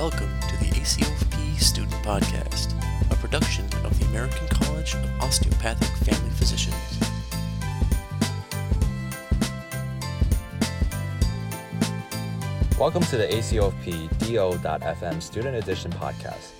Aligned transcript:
Welcome 0.00 0.32
to 0.48 0.56
the 0.56 0.70
ACOFP 0.80 1.60
Student 1.60 1.92
Podcast, 2.02 2.72
a 3.12 3.16
production 3.16 3.66
of 3.84 3.98
the 3.98 4.06
American 4.06 4.48
College 4.48 4.94
of 4.94 5.20
Osteopathic 5.20 5.90
Family 6.06 6.30
Physicians. 6.30 6.74
Welcome 12.78 13.02
to 13.02 13.18
the 13.18 13.26
ACOFP 13.26 14.18
DO.FM 14.20 15.22
Student 15.22 15.56
Edition 15.56 15.92
podcast. 15.92 16.52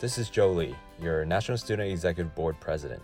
This 0.00 0.18
is 0.18 0.28
Joe 0.28 0.50
Lee, 0.50 0.74
your 1.00 1.24
National 1.24 1.58
Student 1.58 1.92
Executive 1.92 2.34
Board 2.34 2.58
President. 2.58 3.00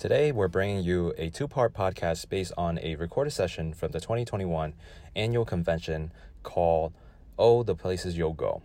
Today, 0.00 0.32
we're 0.32 0.48
bringing 0.48 0.82
you 0.82 1.14
a 1.16 1.30
two 1.30 1.46
part 1.46 1.72
podcast 1.74 2.28
based 2.28 2.54
on 2.58 2.80
a 2.82 2.96
recorded 2.96 3.30
session 3.30 3.72
from 3.72 3.92
the 3.92 4.00
2021 4.00 4.74
annual 5.14 5.44
convention 5.44 6.10
called 6.42 6.92
Oh, 7.38 7.62
the 7.62 7.76
Places 7.76 8.18
You'll 8.18 8.32
Go, 8.32 8.62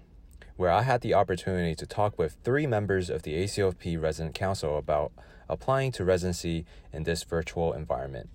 where 0.55 0.71
I 0.71 0.83
had 0.83 1.01
the 1.01 1.13
opportunity 1.13 1.73
to 1.75 1.85
talk 1.85 2.17
with 2.17 2.37
three 2.43 2.67
members 2.67 3.09
of 3.09 3.23
the 3.23 3.33
ACOFP 3.33 3.99
Resident 4.01 4.35
Council 4.35 4.77
about 4.77 5.11
applying 5.49 5.91
to 5.93 6.05
residency 6.05 6.65
in 6.91 7.03
this 7.03 7.23
virtual 7.23 7.73
environment. 7.73 8.29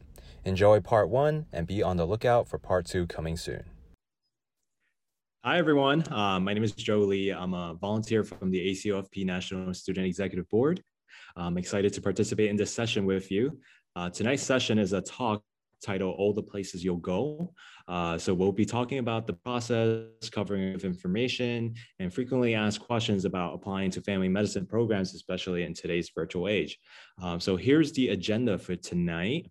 Enjoy 0.44 0.80
part 0.80 1.08
one 1.08 1.46
and 1.52 1.66
be 1.66 1.82
on 1.82 1.96
the 1.96 2.06
lookout 2.06 2.48
for 2.48 2.58
part 2.58 2.86
two 2.86 3.06
coming 3.06 3.36
soon. 3.36 3.64
Hi, 5.44 5.58
everyone. 5.58 6.04
Uh, 6.12 6.40
my 6.40 6.52
name 6.52 6.64
is 6.64 6.72
Joe 6.72 6.98
Lee. 6.98 7.30
I'm 7.30 7.54
a 7.54 7.74
volunteer 7.74 8.24
from 8.24 8.50
the 8.50 8.58
ACOFP 8.70 9.24
National 9.24 9.72
Student 9.72 10.06
Executive 10.06 10.48
Board. 10.50 10.82
I'm 11.36 11.56
excited 11.56 11.92
to 11.92 12.02
participate 12.02 12.50
in 12.50 12.56
this 12.56 12.72
session 12.72 13.06
with 13.06 13.30
you. 13.30 13.58
Uh, 13.94 14.10
tonight's 14.10 14.42
session 14.42 14.78
is 14.78 14.92
a 14.92 15.00
talk 15.00 15.42
titled 15.84 16.16
All 16.18 16.34
the 16.34 16.42
Places 16.42 16.84
You'll 16.84 16.96
Go. 16.96 17.52
Uh, 17.88 18.18
so 18.18 18.34
we'll 18.34 18.52
be 18.52 18.66
talking 18.66 18.98
about 18.98 19.26
the 19.26 19.32
process, 19.32 20.04
covering 20.30 20.74
of 20.74 20.84
information, 20.84 21.74
and 21.98 22.12
frequently 22.12 22.54
asked 22.54 22.80
questions 22.80 23.24
about 23.24 23.54
applying 23.54 23.90
to 23.90 24.02
family 24.02 24.28
medicine 24.28 24.66
programs, 24.66 25.14
especially 25.14 25.62
in 25.62 25.72
today's 25.72 26.10
virtual 26.14 26.48
age. 26.48 26.78
Um, 27.22 27.40
so 27.40 27.56
here's 27.56 27.92
the 27.92 28.10
agenda 28.10 28.58
for 28.58 28.76
tonight. 28.76 29.50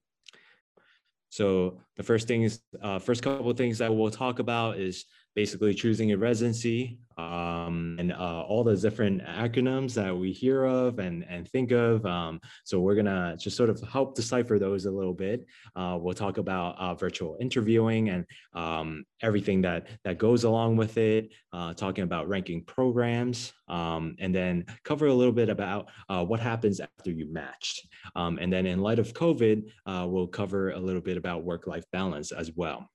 So 1.29 1.81
the 1.95 2.03
first 2.03 2.27
things, 2.27 2.59
uh, 2.81 2.99
first 2.99 3.23
couple 3.23 3.49
of 3.49 3.57
things 3.57 3.79
that 3.79 3.93
we'll 3.93 4.11
talk 4.11 4.39
about 4.39 4.77
is 4.77 5.05
basically 5.37 5.71
choosing 5.71 6.13
a 6.13 6.17
residency 6.17 6.97
um, 7.19 7.95
and 7.99 8.11
uh, 8.11 8.41
all 8.41 8.63
the 8.63 8.75
different 8.75 9.21
acronyms 9.23 9.93
that 9.93 10.11
we 10.15 10.31
hear 10.31 10.63
of 10.65 10.97
and, 10.97 11.23
and 11.29 11.47
think 11.49 11.69
of. 11.69 12.03
Um, 12.07 12.41
so 12.63 12.79
we're 12.79 12.95
gonna 12.95 13.37
just 13.39 13.55
sort 13.55 13.69
of 13.69 13.79
help 13.81 14.15
decipher 14.15 14.57
those 14.57 14.87
a 14.87 14.91
little 14.91 15.13
bit. 15.13 15.45
Uh, 15.75 15.95
we'll 16.01 16.15
talk 16.15 16.39
about 16.39 16.75
uh, 16.79 16.95
virtual 16.95 17.37
interviewing 17.39 18.09
and 18.09 18.25
um, 18.55 19.03
everything 19.21 19.61
that, 19.61 19.85
that 20.03 20.17
goes 20.17 20.43
along 20.43 20.75
with 20.75 20.97
it, 20.97 21.29
uh, 21.53 21.71
talking 21.71 22.03
about 22.03 22.27
ranking 22.27 22.63
programs, 22.63 23.53
um, 23.67 24.15
and 24.17 24.33
then 24.33 24.65
cover 24.83 25.05
a 25.05 25.13
little 25.13 25.31
bit 25.41 25.49
about 25.49 25.87
uh, 26.09 26.25
what 26.25 26.39
happens 26.39 26.79
after 26.79 27.11
you 27.11 27.31
matched. 27.31 27.87
Um, 28.15 28.39
and 28.41 28.51
then 28.51 28.65
in 28.65 28.79
light 28.79 28.97
of 28.97 29.13
COVID, 29.13 29.69
uh, 29.85 30.07
we'll 30.09 30.25
cover 30.25 30.71
a 30.71 30.79
little 30.79 31.01
bit 31.01 31.15
about 31.15 31.43
work-life 31.43 31.85
balance 31.91 32.31
as 32.31 32.51
well. 32.55 32.89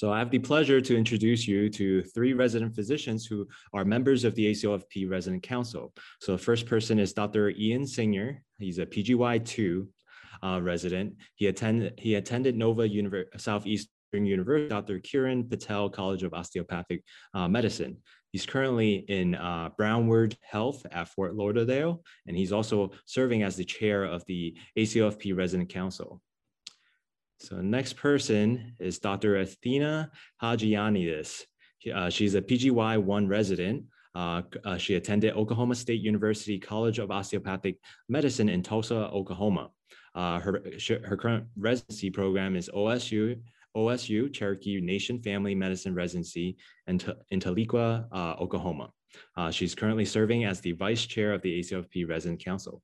So 0.00 0.10
I 0.10 0.18
have 0.18 0.30
the 0.30 0.38
pleasure 0.38 0.80
to 0.80 0.96
introduce 0.96 1.46
you 1.46 1.68
to 1.68 2.02
three 2.02 2.32
resident 2.32 2.74
physicians 2.74 3.26
who 3.26 3.46
are 3.74 3.84
members 3.84 4.24
of 4.24 4.34
the 4.34 4.50
ACOFP 4.50 5.10
Resident 5.10 5.42
Council. 5.42 5.92
So 6.22 6.32
the 6.32 6.38
first 6.38 6.64
person 6.64 6.98
is 6.98 7.12
Dr. 7.12 7.50
Ian 7.50 7.86
Singer. 7.86 8.42
He's 8.58 8.78
a 8.78 8.86
PGY2 8.86 9.86
uh, 10.42 10.60
resident. 10.62 11.16
He 11.34 11.48
attended, 11.48 11.98
he 11.98 12.14
attended 12.14 12.56
Nova 12.56 12.88
Univer 12.88 13.24
Southeastern 13.36 14.24
University, 14.24 14.70
Dr. 14.70 15.00
Kiran 15.00 15.50
Patel 15.50 15.90
College 15.90 16.22
of 16.22 16.32
Osteopathic 16.32 17.04
uh, 17.34 17.46
Medicine. 17.46 17.98
He's 18.32 18.46
currently 18.46 19.04
in 19.06 19.34
uh, 19.34 19.68
Broward 19.78 20.34
Health 20.40 20.86
at 20.92 21.08
Fort 21.08 21.34
Lauderdale, 21.34 22.02
and 22.26 22.34
he's 22.34 22.52
also 22.52 22.92
serving 23.04 23.42
as 23.42 23.54
the 23.54 23.66
chair 23.66 24.04
of 24.04 24.24
the 24.24 24.56
ACOFP 24.78 25.36
Resident 25.36 25.68
Council. 25.68 26.22
So 27.40 27.56
next 27.62 27.94
person 27.94 28.74
is 28.78 28.98
Dr. 28.98 29.38
Athena 29.38 30.10
Hajianidis. 30.42 31.44
Uh, 31.92 32.10
she's 32.10 32.34
a 32.34 32.42
PGY1 32.42 33.28
resident. 33.28 33.84
Uh, 34.14 34.42
uh, 34.64 34.76
she 34.76 34.96
attended 34.96 35.34
Oklahoma 35.34 35.74
State 35.74 36.02
University 36.02 36.58
College 36.58 36.98
of 36.98 37.10
Osteopathic 37.10 37.78
Medicine 38.10 38.50
in 38.50 38.62
Tulsa, 38.62 39.08
Oklahoma. 39.08 39.70
Uh, 40.14 40.38
her, 40.40 40.62
her 41.04 41.16
current 41.16 41.44
residency 41.56 42.10
program 42.10 42.56
is 42.56 42.68
OSU, 42.74 43.40
OSU 43.74 44.32
Cherokee 44.32 44.80
Nation 44.80 45.22
Family 45.22 45.54
Medicine 45.54 45.94
Residency 45.94 46.58
in, 46.88 47.00
in 47.30 47.40
Tahlequah, 47.40 48.06
uh, 48.12 48.34
Oklahoma. 48.38 48.90
Uh, 49.36 49.50
she's 49.50 49.74
currently 49.74 50.04
serving 50.04 50.44
as 50.44 50.60
the 50.60 50.72
vice 50.72 51.06
chair 51.06 51.32
of 51.32 51.40
the 51.40 51.60
ACFP 51.60 52.06
Resident 52.06 52.44
Council. 52.44 52.82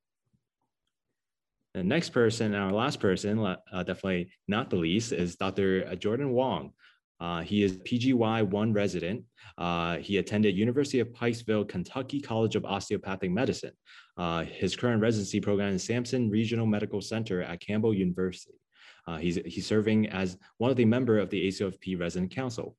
The 1.77 1.85
next 1.85 2.09
person, 2.09 2.55
our 2.55 2.73
last 2.73 3.01
person, 3.01 3.39
uh, 3.39 3.57
definitely 3.83 4.31
not 4.49 4.71
the 4.71 4.77
least, 4.77 5.13
is 5.13 5.37
Dr. 5.37 5.95
Jordan 5.97 6.33
Wong. 6.33 6.73
Uh, 7.21 7.43
he 7.43 7.63
is 7.63 7.77
PGY 7.77 8.49
one 8.49 8.73
resident. 8.73 9.25
Uh, 9.59 9.99
he 9.99 10.17
attended 10.17 10.57
University 10.57 11.01
of 11.01 11.09
Pikeville, 11.09 11.69
Kentucky 11.69 12.19
College 12.19 12.57
of 12.57 12.65
Osteopathic 12.65 13.31
Medicine. 13.31 13.73
Uh, 14.17 14.45
his 14.45 14.75
current 14.75 15.03
residency 15.03 15.39
program 15.39 15.75
is 15.75 15.85
Sampson 15.85 16.31
Regional 16.31 16.65
Medical 16.65 17.03
Center 17.03 17.43
at 17.43 17.61
Campbell 17.61 17.93
University. 17.93 18.59
Uh, 19.07 19.19
he's, 19.19 19.37
he's 19.45 19.67
serving 19.67 20.09
as 20.09 20.39
one 20.57 20.71
of 20.71 20.79
the 20.79 20.87
member 20.87 21.19
of 21.19 21.29
the 21.29 21.47
ACOFP 21.47 22.01
Resident 22.01 22.35
Council. 22.35 22.75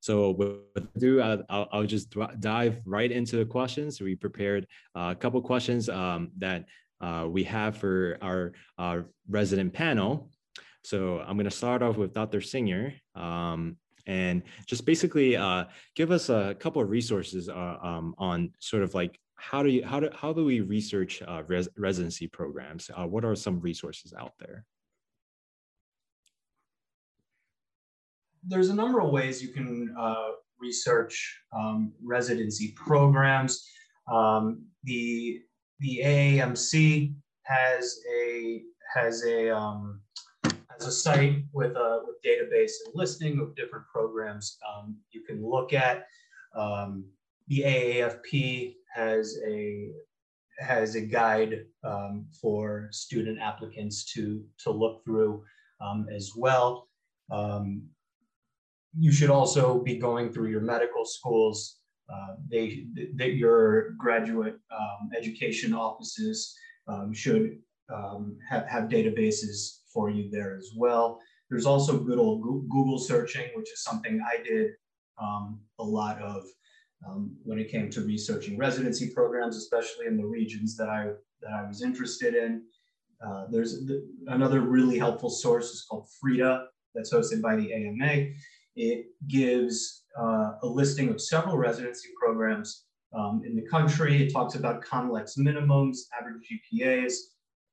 So 0.00 0.32
with 0.32 0.84
ado, 0.96 1.20
I'll, 1.20 1.68
I'll 1.72 1.86
just 1.86 2.12
dive 2.40 2.80
right 2.84 3.10
into 3.10 3.36
the 3.36 3.44
questions. 3.44 4.00
We 4.00 4.16
prepared 4.16 4.66
a 4.96 5.14
couple 5.14 5.40
questions 5.42 5.88
um, 5.88 6.32
that 6.38 6.66
uh, 7.00 7.26
we 7.28 7.44
have 7.44 7.76
for 7.76 8.18
our, 8.22 8.52
resident 9.28 9.72
panel. 9.72 10.30
So 10.84 11.18
I'm 11.18 11.36
going 11.36 11.50
to 11.50 11.50
start 11.50 11.82
off 11.82 11.96
with 11.96 12.14
Dr. 12.14 12.40
Singer 12.40 12.94
um, 13.16 13.76
and 14.06 14.42
just 14.66 14.86
basically 14.86 15.36
uh, 15.36 15.64
give 15.96 16.12
us 16.12 16.28
a 16.28 16.54
couple 16.60 16.80
of 16.80 16.88
resources 16.90 17.48
uh, 17.48 17.76
um, 17.82 18.14
on 18.18 18.52
sort 18.60 18.84
of 18.84 18.94
like 18.94 19.18
how 19.34 19.64
do 19.64 19.68
you 19.68 19.84
how 19.84 19.98
do 19.98 20.08
how 20.14 20.32
do 20.32 20.44
we 20.44 20.60
research 20.60 21.22
uh, 21.26 21.42
res 21.48 21.68
residency 21.76 22.28
programs? 22.28 22.88
Uh, 22.96 23.04
what 23.06 23.24
are 23.24 23.34
some 23.34 23.58
resources 23.58 24.14
out 24.16 24.34
there? 24.38 24.64
There's 28.44 28.68
a 28.68 28.74
number 28.74 29.00
of 29.00 29.10
ways 29.10 29.42
you 29.42 29.48
can 29.48 29.92
research 30.58 31.40
um, 31.52 31.92
residency 32.02 32.74
programs. 32.76 33.68
Um, 34.10 34.64
the 34.84 35.40
the 35.80 36.00
AAMC 36.04 37.14
has 37.42 37.98
a 38.12 38.62
has 38.94 39.24
a 39.24 39.54
um, 39.54 40.00
has 40.44 40.86
a 40.86 40.92
site 40.92 41.44
with 41.52 41.76
a 41.76 42.02
with 42.06 42.16
database 42.24 42.72
and 42.84 42.94
listing 42.94 43.40
of 43.40 43.54
different 43.56 43.84
programs 43.92 44.58
um, 44.68 44.96
you 45.10 45.22
can 45.22 45.44
look 45.44 45.72
at. 45.72 46.06
Um, 46.56 47.04
the 47.48 47.60
AAFP 47.60 48.74
has 48.94 49.38
a 49.46 49.90
has 50.58 50.94
a 50.94 51.02
guide 51.02 51.64
um, 51.84 52.26
for 52.40 52.88
student 52.90 53.38
applicants 53.40 54.04
to 54.14 54.44
to 54.64 54.70
look 54.70 55.04
through 55.04 55.44
um, 55.80 56.06
as 56.14 56.32
well. 56.36 56.88
Um, 57.30 57.82
you 58.98 59.12
should 59.12 59.30
also 59.30 59.78
be 59.78 59.98
going 59.98 60.32
through 60.32 60.48
your 60.48 60.62
medical 60.62 61.04
schools 61.04 61.80
uh, 62.12 62.34
they 62.48 62.86
that 63.16 63.34
your 63.34 63.90
graduate 63.98 64.56
um, 64.70 65.10
education 65.16 65.74
offices 65.74 66.56
um, 66.88 67.12
should 67.12 67.58
um, 67.92 68.36
have, 68.48 68.66
have 68.68 68.84
databases 68.84 69.80
for 69.92 70.10
you 70.10 70.30
there 70.30 70.56
as 70.56 70.70
well. 70.76 71.20
There's 71.50 71.66
also 71.66 71.98
good 71.98 72.18
old 72.18 72.42
Google 72.42 72.98
searching, 72.98 73.48
which 73.54 73.72
is 73.72 73.82
something 73.82 74.20
I 74.24 74.42
did 74.42 74.72
um, 75.20 75.60
a 75.78 75.84
lot 75.84 76.20
of 76.20 76.44
um, 77.06 77.36
when 77.44 77.58
it 77.58 77.70
came 77.70 77.90
to 77.90 78.00
researching 78.02 78.56
residency 78.56 79.10
programs, 79.10 79.56
especially 79.56 80.06
in 80.06 80.16
the 80.16 80.26
regions 80.26 80.76
that 80.76 80.88
I 80.88 81.10
that 81.42 81.52
I 81.52 81.66
was 81.66 81.82
interested 81.82 82.34
in. 82.34 82.62
Uh, 83.24 83.46
there's 83.50 83.80
another 84.26 84.60
really 84.60 84.98
helpful 84.98 85.30
source 85.30 85.70
is 85.70 85.86
called 85.88 86.06
FREIDA 86.20 86.66
that's 86.94 87.12
hosted 87.12 87.40
by 87.40 87.56
the 87.56 87.72
AMA. 87.72 88.26
It 88.76 89.06
gives 89.26 90.04
uh, 90.18 90.52
a 90.62 90.66
listing 90.66 91.08
of 91.08 91.20
several 91.20 91.56
residency 91.56 92.08
programs 92.20 92.84
um, 93.16 93.42
in 93.46 93.56
the 93.56 93.62
country. 93.62 94.22
It 94.22 94.32
talks 94.32 94.54
about 94.54 94.84
COMLEX 94.84 95.38
minimums, 95.38 95.98
average 96.18 96.46
GPAs, 96.50 97.14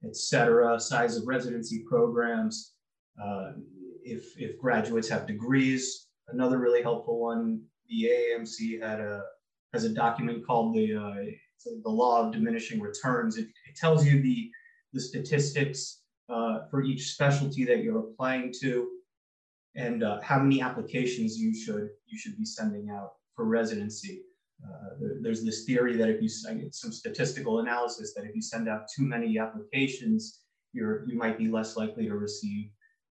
et 0.06 0.16
cetera, 0.16 0.80
size 0.80 1.18
of 1.18 1.28
residency 1.28 1.84
programs, 1.88 2.74
uh, 3.22 3.52
if, 4.04 4.38
if 4.38 4.58
graduates 4.58 5.10
have 5.10 5.28
degrees. 5.28 6.08
Another 6.30 6.58
really 6.58 6.82
helpful 6.82 7.20
one, 7.20 7.62
the 7.90 8.10
AAMC 8.10 8.82
had 8.82 9.02
a, 9.02 9.24
has 9.74 9.84
a 9.84 9.90
document 9.90 10.46
called 10.46 10.74
the, 10.74 10.96
uh, 10.96 11.26
the 11.84 11.90
Law 11.90 12.26
of 12.26 12.34
Diminishing 12.34 12.80
Returns. 12.80 13.38
It, 13.38 13.48
it 13.70 13.76
tells 13.76 14.06
you 14.06 14.22
the, 14.22 14.50
the 14.94 15.02
statistics 15.02 16.02
uh, 16.30 16.60
for 16.70 16.84
each 16.84 17.12
specialty 17.12 17.66
that 17.66 17.84
you're 17.84 18.00
applying 18.00 18.54
to 18.62 18.90
and 19.76 20.04
uh, 20.04 20.20
how 20.22 20.40
many 20.40 20.62
applications 20.62 21.38
you 21.38 21.54
should 21.56 21.90
you 22.08 22.18
should 22.18 22.38
be 22.38 22.46
sending 22.46 22.90
out 22.90 23.14
for 23.36 23.46
residency. 23.46 24.22
Uh, 24.64 24.90
there, 25.00 25.16
there's 25.22 25.44
this 25.44 25.66
theory 25.66 25.98
that 25.98 26.10
if 26.10 26.22
you 26.22 26.30
some 26.30 26.92
statistical 26.92 27.60
analysis 27.60 28.14
that 28.14 28.24
if 28.24 28.36
you 28.36 28.42
send 28.42 28.70
out 28.70 28.86
too 28.96 29.04
many 29.04 29.38
applications, 29.38 30.42
you're 30.74 31.08
you 31.08 31.18
might 31.18 31.38
be 31.38 31.48
less 31.48 31.76
likely 31.76 32.06
to 32.06 32.16
receive 32.16 32.70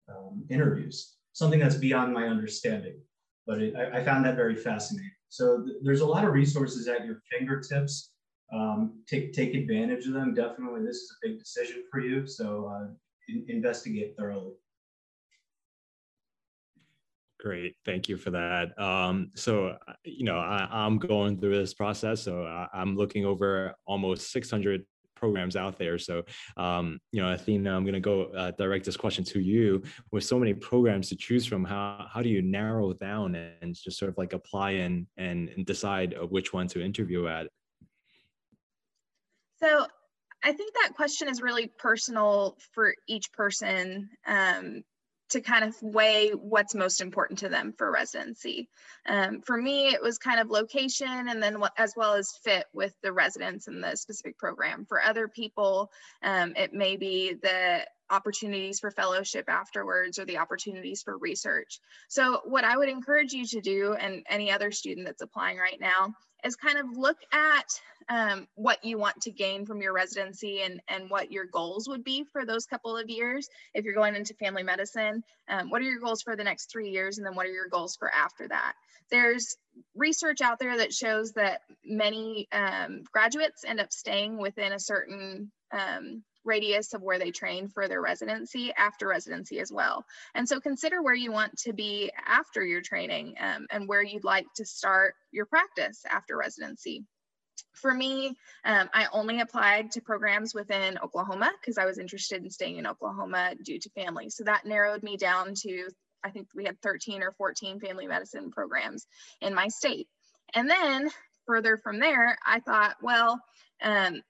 um, 0.09 0.45
interviews. 0.49 1.17
Something 1.33 1.59
that's 1.59 1.75
beyond 1.75 2.13
my 2.13 2.27
understanding, 2.27 2.97
but 3.45 3.61
it, 3.61 3.75
I, 3.75 3.99
I, 3.99 4.03
found 4.03 4.23
that 4.25 4.37
very 4.37 4.55
fascinating. 4.55 5.11
So 5.29 5.63
th 5.65 5.77
there's 5.83 6.01
a 6.01 6.05
lot 6.05 6.23
of 6.23 6.31
resources 6.33 6.87
at 6.87 7.05
your 7.05 7.21
fingertips. 7.31 8.11
Um, 8.53 9.01
take 9.07 9.33
take 9.33 9.53
advantage 9.53 10.05
of 10.07 10.13
them. 10.13 10.33
Definitely, 10.33 10.85
this 10.85 10.97
is 10.97 11.11
a 11.15 11.27
big 11.27 11.39
decision 11.39 11.83
for 11.91 11.99
you. 11.99 12.25
So 12.25 12.71
uh, 12.73 12.87
in, 13.27 13.45
investigate 13.49 14.15
thoroughly. 14.17 14.53
Great, 17.45 17.75
thank 17.85 18.09
you 18.09 18.17
for 18.17 18.31
that. 18.31 18.77
Um, 18.81 19.29
so, 19.35 19.77
you 20.03 20.25
know, 20.25 20.39
I, 20.39 20.67
am 20.83 20.97
going 20.97 21.39
through 21.39 21.55
this 21.55 21.75
process. 21.75 22.23
So 22.23 22.43
I, 22.43 22.67
am 22.73 22.95
looking 22.95 23.23
over 23.23 23.75
almost 23.85 24.31
600 24.31 24.83
programs 25.13 25.55
out 25.55 25.77
there. 25.77 25.99
So, 25.99 26.23
um, 26.57 26.99
you 27.11 27.21
know, 27.21 27.31
Athena, 27.31 27.75
I'm 27.75 27.83
going 27.83 27.93
to 27.93 27.99
go 27.99 28.31
uh, 28.35 28.49
direct 28.57 28.83
this 28.83 28.97
question 28.97 29.23
to 29.25 29.39
you. 29.39 29.83
With 30.11 30.23
so 30.23 30.39
many 30.39 30.55
programs 30.55 31.07
to 31.09 31.15
choose 31.15 31.45
from, 31.45 31.63
how 31.63 32.07
how 32.11 32.23
do 32.23 32.29
you 32.29 32.41
narrow 32.41 32.93
down 32.93 33.35
and 33.35 33.75
just 33.75 33.99
sort 33.99 34.09
of 34.09 34.17
like 34.17 34.33
apply 34.33 34.71
and 34.71 35.05
and, 35.17 35.67
decide 35.67 36.15
which 36.31 36.51
one 36.51 36.67
to 36.69 36.83
interview 36.83 37.27
at? 37.27 37.45
So 39.61 39.85
I 40.43 40.51
think 40.51 40.73
that 40.81 40.95
question 40.95 41.29
is 41.29 41.43
really 41.43 41.67
personal 41.77 42.57
for 42.73 42.95
each 43.07 43.31
person. 43.33 44.09
Um, 44.25 44.81
to 45.29 45.41
kind 45.41 45.63
of 45.63 45.75
weigh 45.81 46.29
what's 46.31 46.75
most 46.75 47.01
important 47.01 47.39
to 47.39 47.49
them 47.49 47.73
for 47.77 47.91
residency. 47.91 48.69
Um, 49.07 49.41
for 49.41 49.57
me, 49.57 49.87
it 49.87 50.01
was 50.01 50.17
kind 50.17 50.39
of 50.39 50.49
location 50.49 51.27
and 51.29 51.41
then 51.41 51.59
what, 51.59 51.73
as 51.77 51.93
well 51.97 52.13
as 52.13 52.37
fit 52.43 52.65
with 52.73 52.93
the 53.01 53.11
residents 53.11 53.67
and 53.67 53.83
the 53.83 53.95
specific 53.95 54.37
program. 54.37 54.85
For 54.87 55.01
other 55.01 55.27
people, 55.27 55.91
um, 56.21 56.53
it 56.55 56.73
may 56.73 56.95
be 56.95 57.33
the 57.41 57.85
opportunities 58.09 58.79
for 58.79 58.91
fellowship 58.91 59.45
afterwards 59.49 60.19
or 60.19 60.25
the 60.25 60.37
opportunities 60.37 61.01
for 61.01 61.17
research. 61.17 61.79
So 62.07 62.41
what 62.45 62.63
I 62.63 62.77
would 62.77 62.89
encourage 62.89 63.33
you 63.33 63.45
to 63.47 63.61
do 63.61 63.93
and 63.93 64.23
any 64.29 64.51
other 64.51 64.71
student 64.71 65.05
that's 65.05 65.21
applying 65.21 65.57
right 65.57 65.79
now 65.79 66.13
is 66.43 66.55
kind 66.55 66.77
of 66.77 66.85
look 66.95 67.17
at 67.33 67.65
um, 68.07 68.47
what 68.53 68.83
you 68.85 68.99
want 68.99 69.19
to 69.21 69.31
gain 69.31 69.65
from 69.65 69.81
your 69.81 69.93
residency 69.93 70.61
and, 70.61 70.79
and 70.87 71.09
what 71.09 71.31
your 71.31 71.45
goals 71.45 71.89
would 71.89 72.03
be 72.03 72.23
for 72.31 72.45
those 72.45 72.67
couple 72.67 72.95
of 72.95 73.09
years. 73.09 73.49
If 73.73 73.83
you're 73.83 73.95
going 73.95 74.15
into 74.15 74.35
family 74.35 74.61
medicine, 74.61 75.23
um, 75.49 75.69
what 75.71 75.81
are 75.81 75.85
your 75.85 75.99
goals 75.99 76.21
for 76.21 76.35
the 76.35 76.43
next 76.43 76.71
three 76.71 76.89
years? 76.89 77.17
And 77.17 77.25
then 77.25 77.35
what 77.35 77.47
are 77.47 77.51
your 77.51 77.67
goals 77.67 77.95
for 77.95 78.11
after 78.13 78.47
that? 78.47 78.73
There's 79.09 79.57
research 79.95 80.41
out 80.41 80.59
there 80.59 80.77
that 80.77 80.93
shows 80.93 81.31
that 81.33 81.61
many 81.83 82.47
um, 82.51 83.03
graduates 83.11 83.63
end 83.65 83.79
up 83.79 83.91
staying 83.91 84.37
within 84.37 84.71
a 84.71 84.79
certain 84.79 85.51
um, 85.71 86.23
radius 86.45 86.93
of 86.93 87.01
where 87.01 87.19
they 87.19 87.31
train 87.31 87.67
for 87.67 87.87
their 87.87 88.01
residency 88.01 88.71
after 88.77 89.07
residency 89.07 89.59
as 89.59 89.71
well. 89.71 90.05
And 90.33 90.47
so 90.47 90.59
consider 90.59 91.01
where 91.01 91.15
you 91.15 91.31
want 91.31 91.57
to 91.59 91.73
be 91.73 92.11
after 92.25 92.63
your 92.63 92.81
training 92.81 93.35
um, 93.39 93.67
and 93.71 93.87
where 93.87 94.03
you'd 94.03 94.23
like 94.23 94.45
to 94.55 94.65
start 94.65 95.15
your 95.31 95.45
practice 95.45 96.03
after 96.09 96.37
residency. 96.37 97.03
For 97.73 97.93
me, 97.93 98.37
um, 98.63 98.89
I 98.93 99.07
only 99.11 99.41
applied 99.41 99.91
to 99.91 100.01
programs 100.01 100.53
within 100.53 100.97
Oklahoma 100.99 101.51
because 101.59 101.77
I 101.77 101.85
was 101.85 101.97
interested 101.97 102.43
in 102.43 102.49
staying 102.49 102.77
in 102.77 102.87
Oklahoma 102.87 103.53
due 103.63 103.79
to 103.79 103.89
family. 103.89 104.29
So 104.29 104.43
that 104.45 104.65
narrowed 104.65 105.03
me 105.03 105.17
down 105.17 105.53
to, 105.63 105.89
I 106.23 106.29
think 106.29 106.47
we 106.55 106.65
had 106.65 106.81
13 106.81 107.21
or 107.21 107.33
14 107.33 107.79
family 107.79 108.07
medicine 108.07 108.51
programs 108.51 109.05
in 109.41 109.53
my 109.53 109.67
state. 109.67 110.07
And 110.53 110.69
then 110.69 111.09
further 111.45 111.77
from 111.77 111.99
there, 111.99 112.37
I 112.45 112.59
thought, 112.59 112.95
well, 113.01 113.39
um, 113.81 114.21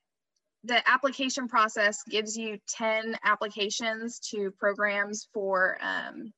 the 0.65 0.89
application 0.89 1.47
process 1.47 2.03
gives 2.09 2.35
you 2.35 2.57
10 2.69 3.17
applications 3.23 4.19
to 4.31 4.51
programs 4.51 5.27
for 5.33 5.77
um, 5.81 6.33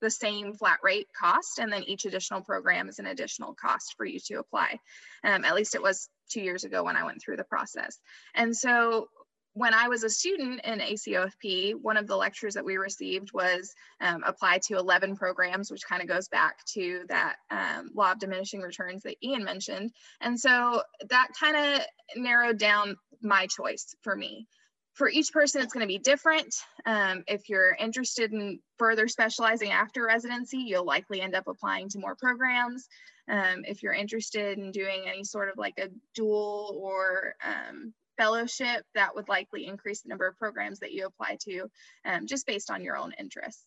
the 0.00 0.10
same 0.10 0.54
flat 0.54 0.78
rate 0.82 1.08
cost 1.18 1.58
and 1.58 1.72
then 1.72 1.82
each 1.84 2.04
additional 2.04 2.40
program 2.40 2.88
is 2.88 2.98
an 2.98 3.06
additional 3.06 3.54
cost 3.54 3.94
for 3.96 4.06
you 4.06 4.18
to 4.18 4.34
apply 4.36 4.78
um, 5.24 5.44
at 5.44 5.54
least 5.54 5.74
it 5.74 5.82
was 5.82 6.08
two 6.30 6.40
years 6.40 6.64
ago 6.64 6.82
when 6.82 6.96
i 6.96 7.04
went 7.04 7.20
through 7.20 7.36
the 7.36 7.44
process 7.44 7.98
and 8.34 8.56
so 8.56 9.08
when 9.56 9.72
I 9.72 9.88
was 9.88 10.04
a 10.04 10.10
student 10.10 10.60
in 10.64 10.80
ACOFP, 10.80 11.76
one 11.80 11.96
of 11.96 12.06
the 12.06 12.14
lectures 12.14 12.52
that 12.54 12.64
we 12.64 12.76
received 12.76 13.32
was 13.32 13.74
um, 14.02 14.22
apply 14.26 14.58
to 14.66 14.76
11 14.76 15.16
programs, 15.16 15.70
which 15.70 15.86
kind 15.88 16.02
of 16.02 16.08
goes 16.08 16.28
back 16.28 16.62
to 16.74 17.04
that 17.08 17.36
um, 17.50 17.88
law 17.94 18.12
of 18.12 18.18
diminishing 18.18 18.60
returns 18.60 19.02
that 19.04 19.16
Ian 19.24 19.44
mentioned. 19.44 19.92
And 20.20 20.38
so 20.38 20.82
that 21.08 21.28
kind 21.40 21.56
of 21.56 21.86
narrowed 22.16 22.58
down 22.58 22.98
my 23.22 23.46
choice 23.46 23.94
for 24.02 24.14
me. 24.16 24.46
For 24.94 25.10
each 25.10 25.30
person, 25.30 25.60
it's 25.60 25.74
going 25.74 25.86
to 25.86 25.92
be 25.92 25.98
different. 25.98 26.54
Um, 26.86 27.22
if 27.26 27.50
you're 27.50 27.76
interested 27.78 28.32
in 28.32 28.60
further 28.78 29.08
specializing 29.08 29.70
after 29.70 30.06
residency, 30.06 30.58
you'll 30.58 30.86
likely 30.86 31.20
end 31.20 31.34
up 31.34 31.48
applying 31.48 31.90
to 31.90 31.98
more 31.98 32.14
programs. 32.14 32.88
Um, 33.28 33.64
if 33.66 33.82
you're 33.82 33.92
interested 33.92 34.56
in 34.56 34.70
doing 34.70 35.04
any 35.06 35.24
sort 35.24 35.50
of 35.50 35.58
like 35.58 35.78
a 35.78 35.90
dual 36.14 36.78
or 36.80 37.34
um, 37.44 37.92
fellowship, 38.16 38.84
that 38.94 39.14
would 39.14 39.28
likely 39.28 39.66
increase 39.66 40.00
the 40.00 40.08
number 40.08 40.26
of 40.26 40.38
programs 40.38 40.78
that 40.78 40.92
you 40.92 41.06
apply 41.06 41.36
to 41.42 41.68
um, 42.06 42.26
just 42.26 42.46
based 42.46 42.70
on 42.70 42.82
your 42.82 42.96
own 42.96 43.12
interests. 43.18 43.64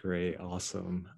Great, 0.00 0.40
awesome. 0.40 1.08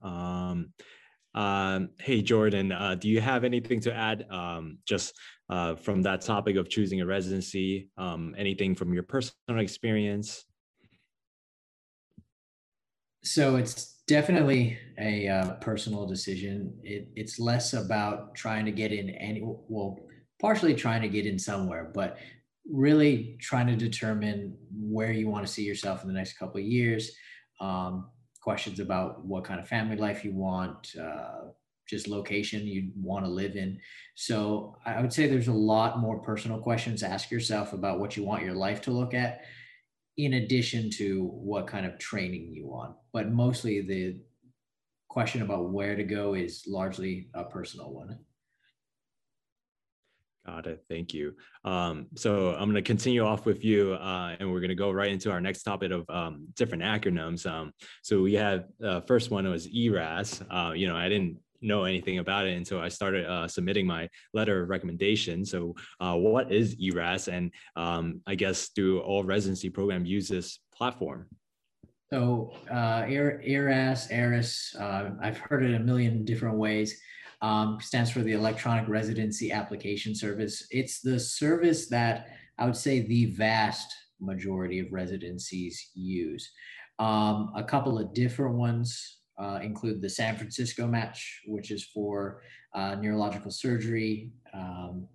Um, 1.35 1.91
hey, 1.99 2.23
Jordan, 2.23 2.71
uh, 2.71 2.95
do 2.95 3.09
you 3.09 3.21
have 3.21 3.43
anything 3.45 3.81
to 3.81 3.95
add 3.95 4.27
um, 4.31 4.79
just 4.87 5.15
uh, 5.51 5.75
from 5.75 6.03
that 6.03 6.21
topic 6.21 6.57
of 6.57 6.69
choosing 6.69 7.01
a 7.01 7.07
residency? 7.07 7.91
Um, 7.99 8.35
anything 8.39 8.75
from 8.75 8.95
your 8.95 9.03
personal 9.03 9.59
experience? 9.59 10.45
So 13.25 13.57
it's 13.57 14.03
definitely 14.07 14.79
a 14.99 15.29
uh, 15.29 15.51
personal 15.55 16.07
decision. 16.07 16.79
It, 16.83 17.09
it's 17.17 17.41
less 17.41 17.73
about 17.73 18.35
trying 18.35 18.65
to 18.67 18.71
get 18.71 18.93
in 18.93 19.11
any, 19.11 19.41
well, 19.43 19.99
partially 20.41 20.75
trying 20.75 21.03
to 21.03 21.09
get 21.09 21.27
in 21.27 21.39
somewhere, 21.39 21.91
but 21.95 22.19
really 22.71 23.37
trying 23.41 23.67
to 23.67 23.77
determine 23.77 24.57
where 24.73 25.11
you 25.11 25.29
want 25.29 25.47
to 25.47 25.53
see 25.53 25.65
yourself 25.65 26.03
in 26.03 26.09
the 26.09 26.15
next 26.15 26.39
couple 26.39 26.61
of 26.61 26.67
years. 26.67 27.11
Um, 27.61 28.11
questions 28.45 28.79
about 28.79 29.25
what 29.25 29.43
kind 29.43 29.59
of 29.59 29.67
family 29.67 29.97
life 29.97 30.23
you 30.25 30.35
want, 30.35 30.95
uh, 31.01 31.49
just 31.89 32.09
location 32.09 32.67
you 32.67 32.91
want 32.95 33.25
to 33.25 33.31
live 33.31 33.57
in. 33.57 33.81
So 34.15 34.77
I 34.85 35.01
would 35.01 35.13
say 35.13 35.27
there's 35.27 35.49
a 35.49 35.53
lot 35.75 35.99
more 35.99 36.19
personal 36.21 36.59
questions 36.59 37.01
to 37.01 37.09
ask 37.09 37.31
yourself 37.31 37.73
about 37.73 38.01
what 38.01 38.17
you 38.17 38.23
want 38.23 38.45
your 38.45 38.55
life 38.55 38.81
to 38.83 38.91
look 38.91 39.15
at, 39.15 39.41
in 40.19 40.35
addition 40.35 40.91
to 40.99 41.25
what 41.25 41.67
kind 41.67 41.87
of 41.87 41.99
training 41.99 42.53
you 42.53 42.67
want. 42.69 42.95
But 43.15 43.33
mostly 43.33 43.81
the 43.81 44.21
question 45.09 45.43
about 45.43 45.71
where 45.71 45.97
to 45.97 46.05
go 46.05 46.35
is 46.35 46.65
largely 46.67 47.31
a 47.35 47.45
personal 47.45 47.93
one. 47.93 48.19
Got 50.47 50.67
it. 50.67 50.85
Thank 50.91 51.15
you. 51.15 51.35
Um, 51.65 52.07
so 52.17 52.51
I'm 52.51 52.71
going 52.71 52.75
to 52.75 52.83
continue 52.83 53.25
off 53.25 53.47
with 53.47 53.65
you, 53.65 53.95
uh, 53.95 54.37
and 54.39 54.53
we're 54.53 54.61
going 54.61 54.69
to 54.69 54.75
go 54.75 54.91
right 54.91 55.11
into 55.11 55.31
our 55.31 55.41
next 55.41 55.63
topic 55.63 55.91
of 55.91 56.05
um, 56.11 56.49
different 56.55 56.83
acronyms. 56.83 57.51
Um, 57.51 57.73
so 58.03 58.21
we 58.21 58.35
have 58.35 58.67
uh, 58.85 59.01
first 59.01 59.31
one 59.31 59.49
was 59.49 59.67
ERAS. 59.69 60.43
Uh, 60.51 60.73
you 60.77 60.87
know, 60.87 60.97
I 60.97 61.09
didn't 61.09 61.39
know 61.63 61.85
anything 61.85 62.19
about 62.19 62.47
it 62.47 62.57
until 62.59 62.79
I 62.79 62.89
started 62.89 63.27
uh, 63.27 63.49
submitting 63.49 63.87
my 63.87 64.07
letter 64.35 64.63
of 64.63 64.69
recommendation. 64.69 65.47
So 65.47 65.75
uh, 65.99 66.15
what 66.15 66.53
is 66.53 66.77
ERAS, 66.79 67.29
and 67.29 67.51
um, 67.75 68.21
I 68.27 68.35
guess 68.35 68.69
do 68.69 69.01
all 69.01 69.25
residency 69.25 69.71
program 69.71 70.05
use 70.05 70.29
this 70.29 70.59
platform? 70.77 71.27
So 72.11 72.53
uh, 72.71 73.07
ERAS, 73.09 74.11
ERAS, 74.11 74.77
uh, 74.79 75.11
I've 75.23 75.39
heard 75.39 75.65
it 75.65 75.75
a 75.75 75.81
million 75.81 76.27
different 76.27 76.59
ways 76.59 77.01
um, 77.45 77.79
stands 77.79 78.11
for 78.11 78.23
the 78.23 78.33
Electronic 78.33 78.89
Residency 78.89 79.53
Application 79.53 80.15
Service. 80.15 80.67
It's 80.71 81.01
the 81.03 81.21
service 81.21 81.89
that 81.89 82.29
I 82.59 82.65
would 82.65 82.77
say 82.77 83.01
the 83.01 83.27
vast 83.27 83.93
majority 84.19 84.79
of 84.79 84.91
residencies 84.91 85.91
use. 85.95 86.51
Um, 86.99 87.53
a 87.55 87.63
couple 87.63 87.99
of 87.99 88.15
different 88.15 88.55
ones 88.55 89.19
uh, 89.39 89.59
include 89.63 90.01
the 90.01 90.09
San 90.09 90.37
Francisco 90.37 90.87
match, 90.87 91.43
which 91.47 91.71
is 91.71 91.85
for 91.85 92.41
uh, 92.75 92.95
neurological 92.95 93.51
surgery, 93.51 94.33
um, 94.55 95.07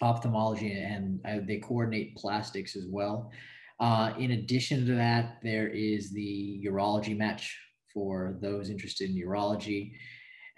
ophthalmology, 0.00 0.70
and 0.72 1.18
uh, 1.26 1.38
they 1.44 1.58
coordinate 1.58 2.14
plastics 2.16 2.76
as 2.76 2.84
well. 2.88 3.32
Uh, 3.80 4.12
in 4.20 4.32
addition 4.32 4.86
to 4.86 4.94
that, 4.94 5.38
there 5.42 5.66
is 5.66 6.12
the 6.12 6.62
urology 6.64 7.16
match 7.16 7.58
for 7.92 8.38
those 8.40 8.70
interested 8.70 9.10
in 9.10 9.16
urology. 9.16 9.94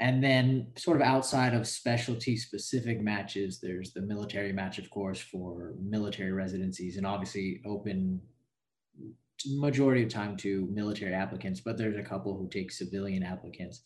And 0.00 0.22
then, 0.22 0.72
sort 0.76 0.96
of 0.96 1.02
outside 1.02 1.54
of 1.54 1.68
specialty 1.68 2.36
specific 2.36 3.00
matches, 3.00 3.60
there's 3.60 3.92
the 3.92 4.02
military 4.02 4.52
match, 4.52 4.78
of 4.78 4.90
course, 4.90 5.20
for 5.20 5.74
military 5.80 6.32
residencies, 6.32 6.96
and 6.96 7.06
obviously 7.06 7.60
open 7.64 8.20
majority 9.46 10.02
of 10.02 10.08
time 10.08 10.36
to 10.38 10.68
military 10.72 11.12
applicants, 11.12 11.60
but 11.60 11.76
there's 11.76 11.96
a 11.96 12.02
couple 12.02 12.36
who 12.36 12.48
take 12.48 12.72
civilian 12.72 13.22
applicants. 13.22 13.82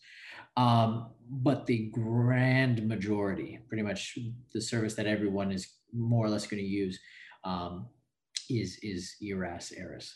Um, 0.57 1.11
but 1.29 1.65
the 1.65 1.89
grand 1.91 2.87
majority, 2.87 3.59
pretty 3.67 3.83
much 3.83 4.17
the 4.53 4.61
service 4.61 4.95
that 4.95 5.07
everyone 5.07 5.51
is 5.51 5.67
more 5.93 6.25
or 6.25 6.29
less 6.29 6.47
going 6.47 6.61
to 6.61 6.67
use, 6.67 6.99
um, 7.43 7.87
is 8.49 8.79
is 8.81 9.15
ERAS 9.21 9.71
ERAS. 9.71 10.15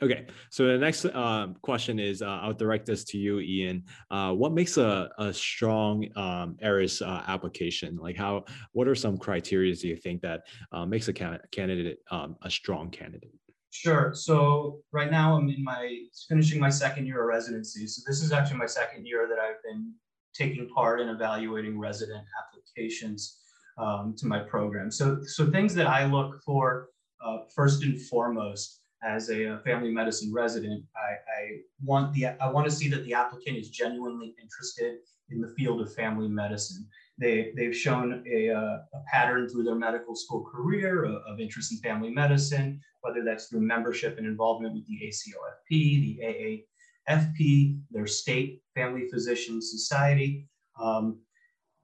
Okay, 0.00 0.26
so 0.50 0.64
the 0.64 0.78
next 0.78 1.06
uh, 1.06 1.48
question 1.62 1.98
is 1.98 2.22
uh, 2.22 2.38
I'll 2.42 2.52
direct 2.52 2.86
this 2.86 3.02
to 3.04 3.18
you, 3.18 3.40
Ian. 3.40 3.82
Uh, 4.12 4.32
what 4.32 4.52
makes 4.52 4.76
a, 4.76 5.10
a 5.18 5.32
strong 5.32 6.06
um, 6.16 6.56
ERAS 6.62 7.02
uh, 7.02 7.24
application? 7.26 7.96
Like, 7.96 8.16
how? 8.16 8.44
What 8.72 8.86
are 8.86 8.94
some 8.94 9.18
criteria 9.18 9.74
do 9.74 9.88
you 9.88 9.96
think 9.96 10.22
that 10.22 10.42
uh, 10.70 10.86
makes 10.86 11.08
a 11.08 11.12
can- 11.12 11.40
candidate 11.50 11.98
um, 12.12 12.36
a 12.42 12.50
strong 12.50 12.90
candidate? 12.90 13.32
Sure. 13.70 14.12
So 14.14 14.78
right 14.92 15.10
now 15.10 15.36
I'm 15.36 15.48
in 15.50 15.64
my 15.64 15.98
finishing 16.28 16.60
my 16.60 16.70
second 16.70 17.06
year 17.06 17.22
of 17.22 17.26
residency. 17.26 17.86
So 17.88 18.02
this 18.06 18.22
is 18.22 18.30
actually 18.30 18.58
my 18.58 18.66
second 18.66 19.04
year 19.04 19.26
that 19.28 19.38
I've 19.40 19.62
been 19.64 19.92
taking 20.32 20.68
part 20.68 21.00
in 21.00 21.08
evaluating 21.08 21.78
resident 21.78 22.24
applications 22.40 23.38
um, 23.78 24.14
to 24.18 24.26
my 24.26 24.38
program. 24.38 24.92
So 24.92 25.22
so 25.24 25.50
things 25.50 25.74
that 25.74 25.88
I 25.88 26.06
look 26.06 26.40
for 26.44 26.90
uh, 27.24 27.38
first 27.54 27.82
and 27.82 28.00
foremost 28.00 28.80
as 29.02 29.30
a, 29.30 29.60
family 29.64 29.90
medicine 29.90 30.32
resident, 30.32 30.84
I, 30.96 31.40
I 31.40 31.58
want 31.82 32.12
the 32.14 32.26
I 32.26 32.50
want 32.50 32.66
to 32.66 32.70
see 32.70 32.88
that 32.88 33.04
the 33.04 33.14
applicant 33.14 33.56
is 33.56 33.70
genuinely 33.70 34.34
interested 34.40 34.98
in 35.30 35.40
the 35.40 35.54
field 35.56 35.80
of 35.80 35.92
family 35.94 36.28
medicine. 36.28 36.86
They, 37.18 37.52
they've 37.56 37.76
shown 37.76 38.24
a, 38.30 38.50
uh, 38.50 38.78
a 38.94 39.02
pattern 39.12 39.48
through 39.48 39.64
their 39.64 39.74
medical 39.74 40.14
school 40.14 40.44
career 40.44 41.04
of, 41.04 41.16
of, 41.26 41.40
interest 41.40 41.72
in 41.72 41.78
family 41.78 42.10
medicine, 42.10 42.80
whether 43.00 43.24
that's 43.24 43.46
through 43.46 43.60
membership 43.60 44.18
and 44.18 44.26
involvement 44.26 44.74
with 44.74 44.86
the 44.86 45.00
ACOFP, 45.04 45.68
the 45.68 46.64
AAFP, 47.10 47.80
their 47.90 48.06
state 48.06 48.62
family 48.74 49.08
physician 49.08 49.60
society. 49.60 50.48
Um, 50.80 51.20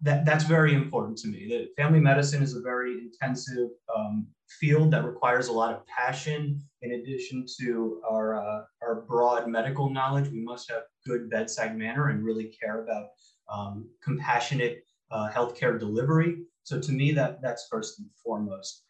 that, 0.03 0.25
that's 0.25 0.45
very 0.45 0.75
important 0.75 1.19
to 1.19 1.29
me. 1.29 1.49
The 1.49 1.83
family 1.83 2.01
medicine 2.01 2.43
is 2.43 2.55
a 2.55 2.61
very 2.61 2.99
intensive 2.99 3.71
um, 3.95 4.27
field 4.61 4.91
that 4.93 5.05
requires 5.05 5.49
a 5.49 5.53
lot 5.53 5.75
of 5.75 5.87
passion. 5.87 6.61
In 6.85 6.93
addition 6.93 7.47
to 7.61 8.03
our, 8.09 8.37
uh, 8.37 8.65
our 8.83 9.07
broad 9.09 9.49
medical 9.49 9.89
knowledge, 9.89 10.29
we 10.29 10.41
must 10.41 10.71
have 10.71 10.83
good 11.07 11.31
bedside 11.31 11.79
manner 11.79 12.11
and 12.11 12.23
really 12.23 12.55
care 12.61 12.85
about 12.85 13.07
um, 13.51 13.89
compassionate 14.03 14.85
uh, 15.11 15.31
healthcare 15.31 15.79
delivery. 15.81 16.43
So 16.63 16.79
to 16.79 16.93
me, 16.93 17.13
that 17.13 17.41
that's 17.41 17.69
first 17.71 17.99
and 17.99 18.09
foremost. 18.23 18.83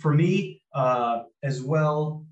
For 0.00 0.12
me 0.12 0.60
uh, 0.74 1.22
as 1.44 1.62
well, 1.62 2.26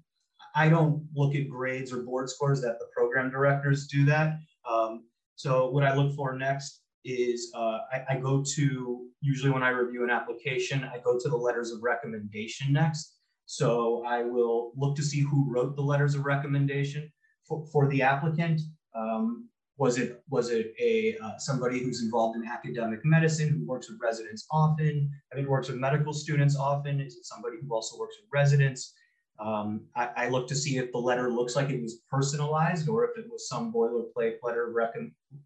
I 0.56 0.68
don't 0.68 1.06
look 1.14 1.36
at 1.36 1.48
grades 1.48 1.92
or 1.92 2.02
board 2.02 2.28
scores 2.28 2.60
that 2.62 2.80
the 2.80 2.86
program 2.92 3.30
directors 3.30 3.86
do 3.86 4.04
that. 4.06 4.38
Um, 4.68 5.04
so 5.36 5.70
what 5.70 5.84
I 5.84 5.94
look 5.94 6.16
for 6.16 6.36
next 6.36 6.82
is 7.04 7.52
uh, 7.54 7.78
I, 7.92 8.04
I, 8.10 8.16
go 8.16 8.42
to, 8.56 9.06
usually 9.20 9.52
when 9.52 9.62
I 9.62 9.68
review 9.68 10.02
an 10.02 10.10
application, 10.10 10.82
I 10.82 10.98
go 10.98 11.18
to 11.18 11.28
the 11.28 11.36
letters 11.36 11.70
of 11.70 11.82
recommendation 11.82 12.72
next. 12.72 13.17
So 13.50 14.04
I 14.04 14.24
will 14.24 14.72
look 14.76 14.94
to 14.96 15.02
see 15.02 15.20
who 15.20 15.50
wrote 15.50 15.74
the 15.74 15.80
letters 15.80 16.14
of 16.14 16.26
recommendation 16.26 17.10
for, 17.44 17.64
for 17.72 17.88
the 17.88 18.02
applicant. 18.02 18.60
Um, 18.94 19.48
was 19.78 19.96
it 19.96 20.22
was 20.28 20.50
it 20.50 20.74
a 20.78 21.16
uh, 21.24 21.38
somebody 21.38 21.82
who's 21.82 22.02
involved 22.02 22.36
in 22.36 22.46
academic 22.46 23.06
medicine 23.06 23.48
who 23.48 23.66
works 23.66 23.88
with 23.88 23.98
residents 24.02 24.46
often? 24.50 25.10
I 25.32 25.36
mean, 25.36 25.48
works 25.48 25.68
with 25.68 25.78
medical 25.78 26.12
students 26.12 26.58
often. 26.58 27.00
Is 27.00 27.16
it 27.16 27.24
somebody 27.24 27.56
who 27.62 27.74
also 27.74 27.98
works 27.98 28.16
with 28.20 28.28
residents? 28.30 28.92
Um, 29.38 29.86
I, 29.96 30.10
I, 30.16 30.28
look 30.28 30.46
to 30.48 30.56
see 30.56 30.76
if 30.76 30.92
the 30.92 30.98
letter 30.98 31.30
looks 31.30 31.56
like 31.56 31.70
it 31.70 31.80
was 31.80 32.00
personalized 32.10 32.88
or 32.88 33.04
if 33.04 33.16
it 33.16 33.30
was 33.30 33.48
some 33.48 33.72
boilerplate 33.72 34.34
letter 34.42 34.68
of, 34.68 34.74
rec- 34.74 34.96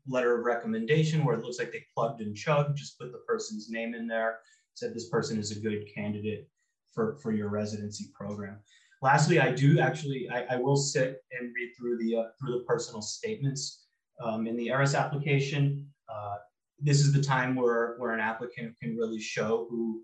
letter 0.09 0.39
of 0.39 0.47
recommendation 0.47 1.25
where 1.25 1.37
it 1.37 1.45
looks 1.45 1.59
like 1.59 1.73
they 1.73 1.85
plugged 1.95 2.23
and 2.23 2.35
chugged, 2.35 2.79
just 2.79 2.99
put 2.99 3.13
the 3.13 3.19
person's 3.29 3.69
name 3.69 3.95
in 3.95 4.09
there, 4.09 4.39
said 4.73 4.95
this 4.95 5.11
person 5.11 5.39
is 5.39 5.51
a 5.55 5.61
good 5.61 5.85
candidate 5.95 6.49
for, 6.93 7.19
for 7.23 7.33
your 7.33 7.49
residency 7.49 8.11
program. 8.15 8.59
Lastly, 9.01 9.41
I 9.41 9.51
do 9.51 9.81
actually, 9.81 10.29
I, 10.31 10.45
I 10.55 10.57
will 10.57 10.77
sit 10.77 11.23
and 11.33 11.53
read 11.55 11.73
through 11.77 11.99
the, 11.99 12.17
uh, 12.17 12.25
through 12.39 12.59
the 12.59 12.65
personal 12.65 13.03
statements 13.03 13.87
um, 14.23 14.47
in 14.47 14.57
the 14.57 14.69
ERAS 14.69 14.95
application. 14.95 15.87
Uh, 16.09 16.37
this 16.79 17.01
is 17.01 17.13
the 17.13 17.23
time 17.23 17.57
where, 17.57 17.97
where 17.99 18.13
an 18.13 18.21
applicant 18.21 18.75
can 18.81 18.97
really 18.97 19.21
show 19.21 19.67
who 19.71 20.03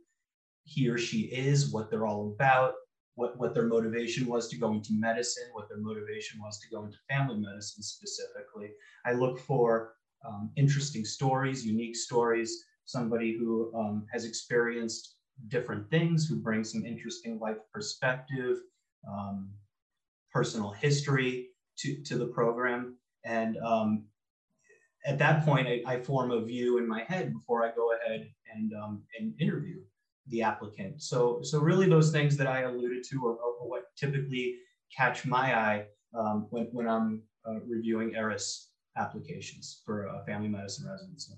he 0.64 0.88
or 0.88 0.99
she 0.99 1.23
is, 1.23 1.73
what 1.73 1.90
they're 1.90 2.07
all 2.07 2.35
about, 2.35 2.75
what, 3.14 3.38
what 3.38 3.54
their 3.54 3.66
motivation 3.66 4.26
was 4.26 4.49
to 4.49 4.57
go 4.57 4.73
into 4.73 4.92
medicine, 4.92 5.45
what 5.52 5.68
their 5.68 5.78
motivation 5.78 6.40
was 6.40 6.59
to 6.61 6.68
go 6.68 6.85
into 6.85 6.97
family 7.09 7.37
medicine 7.38 7.83
specifically. 7.83 8.71
I 9.04 9.12
look 9.12 9.38
for 9.38 9.95
um, 10.26 10.50
interesting 10.57 11.04
stories, 11.04 11.64
unique 11.64 11.97
stories, 11.97 12.64
somebody 12.85 13.37
who 13.37 13.73
um, 13.75 14.07
has 14.12 14.25
experienced 14.25 15.17
different 15.47 15.88
things, 15.90 16.26
who 16.26 16.37
bring 16.37 16.64
some 16.64 16.85
interesting 16.85 17.38
life 17.38 17.59
perspective, 17.73 18.57
um, 19.09 19.50
personal 20.33 20.71
history 20.71 21.49
to, 21.78 22.02
to 22.02 22.18
the 22.18 22.26
program. 22.26 22.97
And 23.25 23.57
um, 23.59 24.04
at 25.07 25.18
that 25.18 25.45
point, 25.45 25.68
I, 25.68 25.83
I, 25.87 26.00
form 26.00 26.33
a 26.33 26.40
view 26.40 26.78
in 26.78 26.88
my 26.88 27.04
head 27.04 27.33
before 27.33 27.64
I 27.64 27.71
go 27.75 27.92
ahead 27.92 28.28
and, 28.54 28.73
um, 28.75 29.02
and 29.18 29.33
interview 29.40 29.76
the 30.26 30.42
applicant. 30.42 31.02
So, 31.02 31.40
so 31.42 31.61
really 31.61 31.88
those 31.88 32.11
things 32.11 32.37
that 32.37 32.47
I 32.47 32.62
alluded 32.62 33.04
to 33.11 33.26
are, 33.26 33.33
are 33.33 33.66
what 33.66 33.85
typically 33.97 34.57
catch 34.95 35.25
my 35.25 35.57
eye 35.57 35.87
um, 36.18 36.47
when, 36.50 36.64
when 36.73 36.88
I'm 36.88 37.23
uh, 37.49 37.61
reviewing 37.66 38.14
ERAS 38.14 38.68
applications 38.97 39.83
for 39.85 40.07
a 40.07 40.25
family 40.26 40.49
medicine 40.49 40.88
residency. 40.88 41.35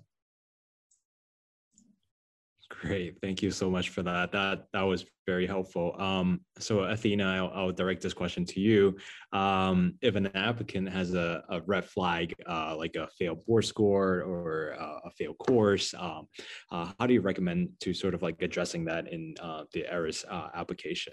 Great, 2.81 3.19
thank 3.21 3.43
you 3.43 3.51
so 3.51 3.69
much 3.69 3.91
for 3.91 4.03
that. 4.03 4.33
That 4.33 4.65
that 4.73 4.81
was 4.81 5.05
very 5.27 5.47
helpful. 5.47 5.95
Um, 5.99 6.41
so 6.59 6.81
Athena, 6.81 7.25
I'll, 7.25 7.53
I'll, 7.55 7.73
direct 7.73 8.01
this 8.01 8.15
question 8.15 8.47
to 8.47 8.59
you. 8.59 8.97
Um, 9.35 9.97
if 10.01 10.15
an 10.15 10.35
applicant 10.35 10.89
has 10.89 11.13
a, 11.13 11.45
a 11.51 11.61
red 11.67 11.85
flag, 11.85 12.33
uh, 12.49 12.75
like 12.79 12.97
a 12.97 13.07
failed 13.19 13.45
board 13.47 13.67
score 13.67 14.23
or 14.23 14.77
uh, 14.81 14.99
a 15.05 15.11
failed 15.11 15.37
course, 15.37 15.93
um, 15.93 16.27
uh, 16.73 16.91
how 16.99 17.07
do 17.07 17.13
you 17.13 17.21
recommend 17.21 17.69
to 17.81 17.93
sort 17.93 18.15
of 18.15 18.23
like 18.23 18.41
addressing 18.41 18.87
that 18.87 19.13
in 19.13 19.35
uh, 19.43 19.65
the 19.75 19.85
ERAS 19.85 20.25
uh, 20.31 20.49
application? 20.55 21.13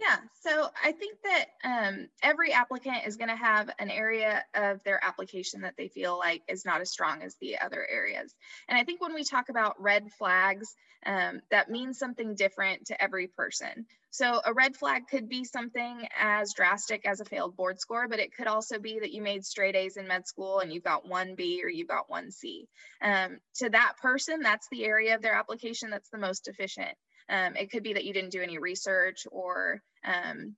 Yeah, 0.00 0.16
so 0.40 0.68
I 0.82 0.92
think 0.92 1.18
that 1.24 1.44
um, 1.62 2.08
every 2.22 2.52
applicant 2.52 3.06
is 3.06 3.16
going 3.16 3.28
to 3.28 3.36
have 3.36 3.68
an 3.78 3.90
area 3.90 4.42
of 4.54 4.82
their 4.82 5.02
application 5.04 5.60
that 5.60 5.74
they 5.76 5.88
feel 5.88 6.16
like 6.16 6.42
is 6.48 6.64
not 6.64 6.80
as 6.80 6.90
strong 6.90 7.22
as 7.22 7.36
the 7.38 7.58
other 7.58 7.86
areas. 7.86 8.34
And 8.66 8.78
I 8.78 8.84
think 8.84 9.02
when 9.02 9.12
we 9.12 9.24
talk 9.24 9.50
about 9.50 9.80
red 9.80 10.10
flags, 10.18 10.74
um, 11.04 11.40
that 11.50 11.70
means 11.70 11.98
something 11.98 12.34
different 12.34 12.86
to 12.86 13.02
every 13.02 13.26
person. 13.26 13.86
So 14.10 14.40
a 14.44 14.54
red 14.54 14.74
flag 14.74 15.02
could 15.08 15.28
be 15.28 15.44
something 15.44 16.08
as 16.18 16.54
drastic 16.54 17.06
as 17.06 17.20
a 17.20 17.26
failed 17.26 17.54
board 17.54 17.78
score, 17.78 18.08
but 18.08 18.18
it 18.20 18.34
could 18.34 18.46
also 18.46 18.78
be 18.78 19.00
that 19.00 19.12
you 19.12 19.20
made 19.20 19.44
straight 19.44 19.76
A's 19.76 19.98
in 19.98 20.08
med 20.08 20.26
school 20.26 20.60
and 20.60 20.72
you 20.72 20.80
got 20.80 21.06
one 21.06 21.34
B 21.36 21.60
or 21.62 21.68
you 21.68 21.86
got 21.86 22.08
one 22.08 22.30
C. 22.30 22.66
Um, 23.02 23.38
to 23.56 23.68
that 23.68 23.94
person, 24.00 24.40
that's 24.40 24.66
the 24.70 24.84
area 24.84 25.14
of 25.14 25.22
their 25.22 25.34
application 25.34 25.90
that's 25.90 26.08
the 26.10 26.18
most 26.18 26.48
efficient. 26.48 26.96
Um, 27.30 27.56
it 27.56 27.70
could 27.70 27.82
be 27.82 27.94
that 27.94 28.04
you 28.04 28.12
didn't 28.12 28.32
do 28.32 28.42
any 28.42 28.58
research 28.58 29.26
or 29.30 29.80
um, 30.04 30.56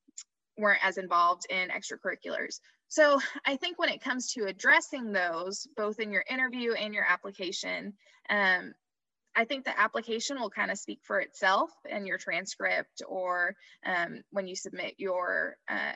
weren't 0.56 0.84
as 0.84 0.98
involved 0.98 1.46
in 1.50 1.68
extracurriculars. 1.68 2.60
So 2.88 3.20
I 3.46 3.56
think 3.56 3.78
when 3.78 3.88
it 3.88 4.02
comes 4.02 4.32
to 4.32 4.44
addressing 4.44 5.12
those, 5.12 5.66
both 5.76 5.98
in 6.00 6.12
your 6.12 6.24
interview 6.28 6.72
and 6.72 6.92
your 6.92 7.06
application, 7.08 7.94
um, 8.28 8.74
I 9.34 9.44
think 9.44 9.64
the 9.64 9.78
application 9.78 10.38
will 10.38 10.50
kind 10.50 10.70
of 10.70 10.78
speak 10.78 11.00
for 11.02 11.18
itself 11.20 11.70
and 11.90 12.06
your 12.06 12.18
transcript 12.18 13.02
or 13.08 13.54
um, 13.86 14.22
when 14.30 14.46
you 14.46 14.54
submit 14.54 14.94
your, 14.98 15.56
uh, 15.70 15.92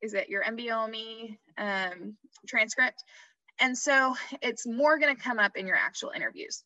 is 0.00 0.14
it 0.14 0.30
your 0.30 0.42
NBOME 0.42 1.36
um, 1.58 2.16
transcript? 2.46 3.04
And 3.60 3.76
so 3.76 4.16
it's 4.40 4.66
more 4.66 4.98
going 4.98 5.14
to 5.14 5.22
come 5.22 5.38
up 5.38 5.56
in 5.56 5.66
your 5.66 5.76
actual 5.76 6.10
interviews. 6.16 6.64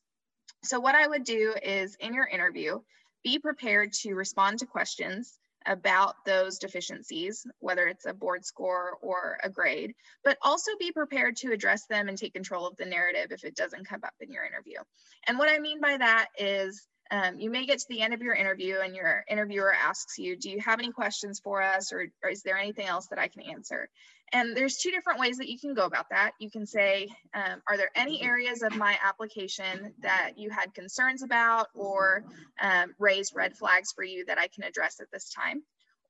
So 0.64 0.80
what 0.80 0.94
I 0.94 1.06
would 1.06 1.24
do 1.24 1.54
is 1.62 1.96
in 2.00 2.14
your 2.14 2.26
interview, 2.26 2.80
be 3.22 3.38
prepared 3.38 3.92
to 3.92 4.14
respond 4.14 4.58
to 4.60 4.66
questions 4.66 5.38
about 5.66 6.14
those 6.24 6.58
deficiencies, 6.58 7.46
whether 7.58 7.86
it's 7.88 8.06
a 8.06 8.14
board 8.14 8.44
score 8.44 8.98
or 9.02 9.38
a 9.42 9.50
grade, 9.50 9.94
but 10.24 10.38
also 10.42 10.70
be 10.78 10.92
prepared 10.92 11.36
to 11.36 11.52
address 11.52 11.86
them 11.86 12.08
and 12.08 12.16
take 12.16 12.34
control 12.34 12.66
of 12.66 12.76
the 12.76 12.84
narrative 12.84 13.32
if 13.32 13.44
it 13.44 13.56
doesn't 13.56 13.88
come 13.88 14.00
up 14.04 14.14
in 14.20 14.32
your 14.32 14.44
interview. 14.44 14.78
And 15.26 15.38
what 15.38 15.48
I 15.48 15.58
mean 15.58 15.80
by 15.80 15.96
that 15.96 16.28
is 16.38 16.86
um, 17.10 17.38
you 17.38 17.50
may 17.50 17.66
get 17.66 17.78
to 17.78 17.86
the 17.88 18.00
end 18.00 18.14
of 18.14 18.22
your 18.22 18.34
interview 18.34 18.78
and 18.82 18.94
your 18.94 19.24
interviewer 19.28 19.72
asks 19.72 20.18
you, 20.18 20.36
do 20.36 20.50
you 20.50 20.60
have 20.60 20.78
any 20.78 20.90
questions 20.90 21.40
for 21.40 21.62
us 21.62 21.92
or, 21.92 22.06
or 22.22 22.30
is 22.30 22.42
there 22.42 22.58
anything 22.58 22.86
else 22.86 23.06
that 23.08 23.18
I 23.18 23.28
can 23.28 23.42
answer? 23.42 23.88
And 24.32 24.56
there's 24.56 24.76
two 24.76 24.90
different 24.90 25.20
ways 25.20 25.38
that 25.38 25.48
you 25.48 25.58
can 25.58 25.74
go 25.74 25.84
about 25.84 26.10
that. 26.10 26.32
You 26.40 26.50
can 26.50 26.66
say, 26.66 27.08
um, 27.32 27.62
are 27.68 27.76
there 27.76 27.90
any 27.94 28.22
areas 28.22 28.62
of 28.62 28.76
my 28.76 28.98
application 29.02 29.94
that 30.00 30.32
you 30.36 30.50
had 30.50 30.74
concerns 30.74 31.22
about 31.22 31.68
or 31.74 32.24
um, 32.60 32.94
raised 32.98 33.34
red 33.36 33.56
flags 33.56 33.92
for 33.92 34.02
you 34.02 34.24
that 34.26 34.38
I 34.38 34.48
can 34.48 34.64
address 34.64 35.00
at 35.00 35.10
this 35.12 35.32
time? 35.32 35.62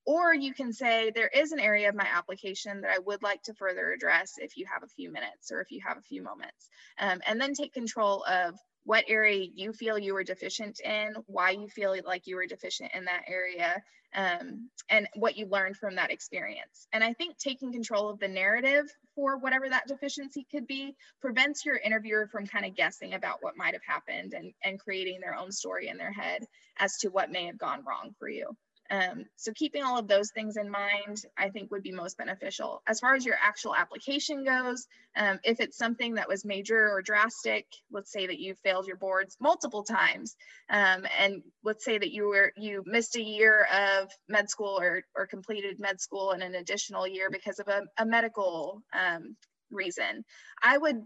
or 0.07 0.33
you 0.33 0.55
can 0.55 0.73
say, 0.73 1.11
there 1.11 1.29
is 1.29 1.51
an 1.51 1.59
area 1.59 1.89
of 1.89 1.95
my 1.97 2.07
application 2.07 2.81
that 2.83 2.91
I 2.91 3.01
would 3.01 3.23
like 3.23 3.43
to 3.43 3.55
further 3.55 3.93
address 3.93 4.35
if 4.39 4.57
you 4.57 4.65
have 4.73 4.85
a 4.85 4.89
few 4.89 5.11
minutes 5.11 5.51
or 5.51 5.61
if 5.61 5.73
you 5.73 5.81
have 5.85 5.99
a 5.99 6.03
few 6.03 6.23
moments. 6.23 6.71
Um, 6.99 7.21
and 7.27 7.41
then 7.41 7.55
take 7.55 7.75
control 7.75 8.25
of 8.25 8.55
what 8.87 9.05
area 9.09 9.49
you 9.53 9.73
feel 9.73 9.99
you 9.99 10.15
were 10.15 10.23
deficient 10.23 10.81
in, 10.81 11.17
why 11.27 11.51
you 11.51 11.69
feel 11.69 11.95
like 12.07 12.27
you 12.27 12.37
were 12.37 12.47
deficient 12.47 12.93
in 12.95 13.05
that 13.05 13.25
area, 13.27 13.83
um, 14.15 14.71
and 14.89 15.09
what 15.17 15.37
you 15.37 15.47
learned 15.47 15.77
from 15.77 15.97
that 15.97 16.13
experience. 16.13 16.87
And 16.93 17.03
I 17.03 17.13
think 17.13 17.37
taking 17.37 17.73
control 17.73 18.09
of 18.09 18.21
the 18.21 18.29
narrative 18.29 18.87
for 19.17 19.39
whatever 19.39 19.69
that 19.69 19.89
deficiency 19.89 20.47
could 20.51 20.69
be 20.69 20.95
prevents 21.21 21.67
your 21.67 21.77
interviewer 21.77 22.29
from 22.29 22.47
kind 22.47 22.65
of 22.65 22.77
guessing 22.77 23.15
about 23.15 23.43
what 23.43 23.57
might 23.57 23.75
have 23.75 23.83
happened 23.85 24.35
and, 24.35 24.53
and 24.63 24.79
creating 24.79 25.21
their 25.21 25.37
own 25.37 25.51
story 25.51 25.89
in 25.89 25.99
their 25.99 26.13
head 26.13 26.47
as 26.79 26.97
to 26.99 27.09
what 27.09 27.33
may 27.33 27.47
have 27.47 27.59
gone 27.59 27.83
wrong 27.85 28.15
for 28.21 28.29
you. 28.29 28.57
Um, 28.91 29.25
so 29.37 29.53
keeping 29.55 29.83
all 29.83 29.99
of 29.99 30.09
those 30.09 30.31
things 30.31 30.57
in 30.57 30.71
mind, 30.71 31.23
I 31.37 31.51
think 31.51 31.71
would 31.71 31.83
be 31.83 31.93
most 31.93 32.19
beneficial. 32.19 32.83
As 32.87 33.01
far 33.01 33.15
as 33.15 33.25
your 33.25 33.37
actual 33.43 33.75
application 33.75 34.45
goes, 34.45 34.87
um, 35.17 35.39
if 35.45 35.61
it's 35.61 35.77
something 35.77 36.15
that 36.15 36.29
was 36.29 36.45
major 36.45 36.91
or 36.91 37.03
drastic, 37.03 37.67
let's 37.91 38.13
say 38.13 38.27
that 38.27 38.39
you 38.39 38.55
failed 38.63 38.87
your 38.87 38.97
boards 38.97 39.37
multiple 39.41 39.83
times, 39.83 40.37
um, 40.71 41.07
and 41.19 41.43
let's 41.65 41.85
say 41.85 41.99
that 41.99 42.13
you 42.13 42.29
were 42.29 42.53
you 42.57 42.83
missed 42.87 43.17
a 43.17 43.23
year 43.23 43.67
of 43.73 44.11
med 44.29 44.49
school 44.51 44.79
or, 44.81 45.03
or 45.15 45.27
completed 45.27 45.79
med 45.79 46.01
school 46.01 46.33
in 46.33 46.43
an 46.43 46.55
additional 46.55 47.07
year 47.07 47.31
because 47.31 47.59
of 47.59 47.69
a, 47.69 47.83
a 47.99 48.07
medical 48.07 48.83
um, 48.93 49.37
reason, 49.71 50.25
I 50.63 50.79
would 50.79 51.03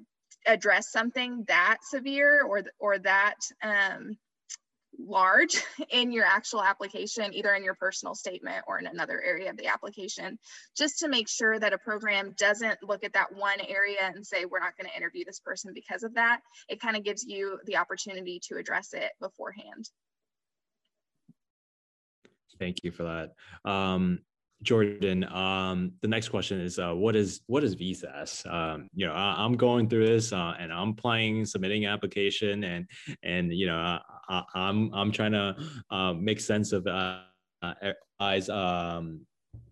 address 0.46 0.90
something 0.90 1.44
that 1.48 1.78
severe 1.82 2.42
or 2.42 2.62
or 2.78 2.98
that 2.98 3.36
um, 3.62 4.16
large 5.06 5.62
in 5.90 6.12
your 6.12 6.24
actual 6.24 6.62
application, 6.62 7.34
either 7.34 7.54
in 7.54 7.64
your 7.64 7.74
personal 7.74 8.14
statement 8.14 8.64
or 8.66 8.78
in 8.78 8.86
another 8.86 9.20
area 9.20 9.50
of 9.50 9.56
the 9.56 9.66
application, 9.66 10.38
just 10.76 10.98
to 11.00 11.08
make 11.08 11.28
sure 11.28 11.58
that 11.58 11.72
a 11.72 11.78
program 11.78 12.34
doesn't 12.38 12.78
look 12.82 13.04
at 13.04 13.12
that 13.12 13.34
one 13.34 13.60
area 13.60 14.12
and 14.14 14.26
say, 14.26 14.44
we're 14.44 14.60
not 14.60 14.76
going 14.76 14.90
to 14.90 14.96
interview 14.96 15.24
this 15.24 15.40
person 15.40 15.72
because 15.74 16.02
of 16.02 16.14
that. 16.14 16.40
It 16.68 16.80
kind 16.80 16.96
of 16.96 17.04
gives 17.04 17.24
you 17.24 17.58
the 17.66 17.76
opportunity 17.76 18.40
to 18.48 18.56
address 18.56 18.92
it 18.92 19.10
beforehand. 19.20 19.88
Thank 22.58 22.84
you 22.84 22.90
for 22.90 23.04
that. 23.04 23.70
Um, 23.70 24.20
Jordan, 24.62 25.24
um, 25.24 25.92
the 26.02 26.08
next 26.08 26.28
question 26.28 26.60
is 26.60 26.78
uh, 26.78 26.92
what 26.92 27.16
is 27.16 27.40
what 27.46 27.64
is 27.64 27.74
VSAS? 27.74 28.46
Um, 28.52 28.88
you 28.94 29.06
know, 29.06 29.14
I, 29.14 29.42
am 29.42 29.54
going 29.54 29.88
through 29.88 30.06
this 30.06 30.34
uh, 30.34 30.54
and 30.58 30.70
I'm 30.70 30.90
applying, 30.90 31.46
submitting 31.46 31.86
application, 31.86 32.64
and 32.64 32.86
and 33.22 33.50
you 33.54 33.66
know, 33.66 33.76
I, 33.76 34.00
am 34.30 34.44
I'm, 34.54 34.94
I'm 34.94 35.12
trying 35.12 35.32
to 35.32 35.56
uh, 35.90 36.12
make 36.14 36.40
sense 36.40 36.72
of 36.72 36.86
uh, 36.86 37.20
eyes 38.20 38.48
um, 38.48 39.20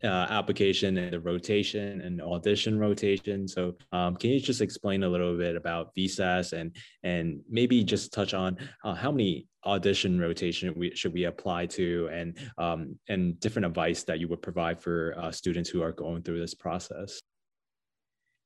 uh, 0.04 0.26
application 0.30 0.96
and 0.96 1.12
the 1.12 1.20
rotation 1.20 2.00
and 2.02 2.22
audition 2.22 2.78
rotation. 2.78 3.48
So 3.48 3.74
um, 3.92 4.16
can 4.16 4.30
you 4.30 4.40
just 4.40 4.60
explain 4.60 5.02
a 5.02 5.08
little 5.08 5.36
bit 5.36 5.56
about 5.56 5.94
VSAS 5.94 6.52
and 6.52 6.74
and 7.02 7.40
maybe 7.48 7.82
just 7.82 8.12
touch 8.12 8.34
on 8.34 8.56
uh, 8.84 8.94
how 8.94 9.10
many 9.10 9.46
audition 9.64 10.20
rotation 10.20 10.72
we, 10.76 10.94
should 10.94 11.12
we 11.12 11.24
apply 11.24 11.66
to 11.66 12.08
and 12.12 12.38
um, 12.58 12.98
and 13.08 13.38
different 13.40 13.66
advice 13.66 14.04
that 14.04 14.20
you 14.20 14.28
would 14.28 14.42
provide 14.42 14.80
for 14.80 15.14
uh, 15.18 15.32
students 15.32 15.68
who 15.68 15.82
are 15.82 15.92
going 15.92 16.22
through 16.22 16.40
this 16.40 16.54
process? 16.54 17.20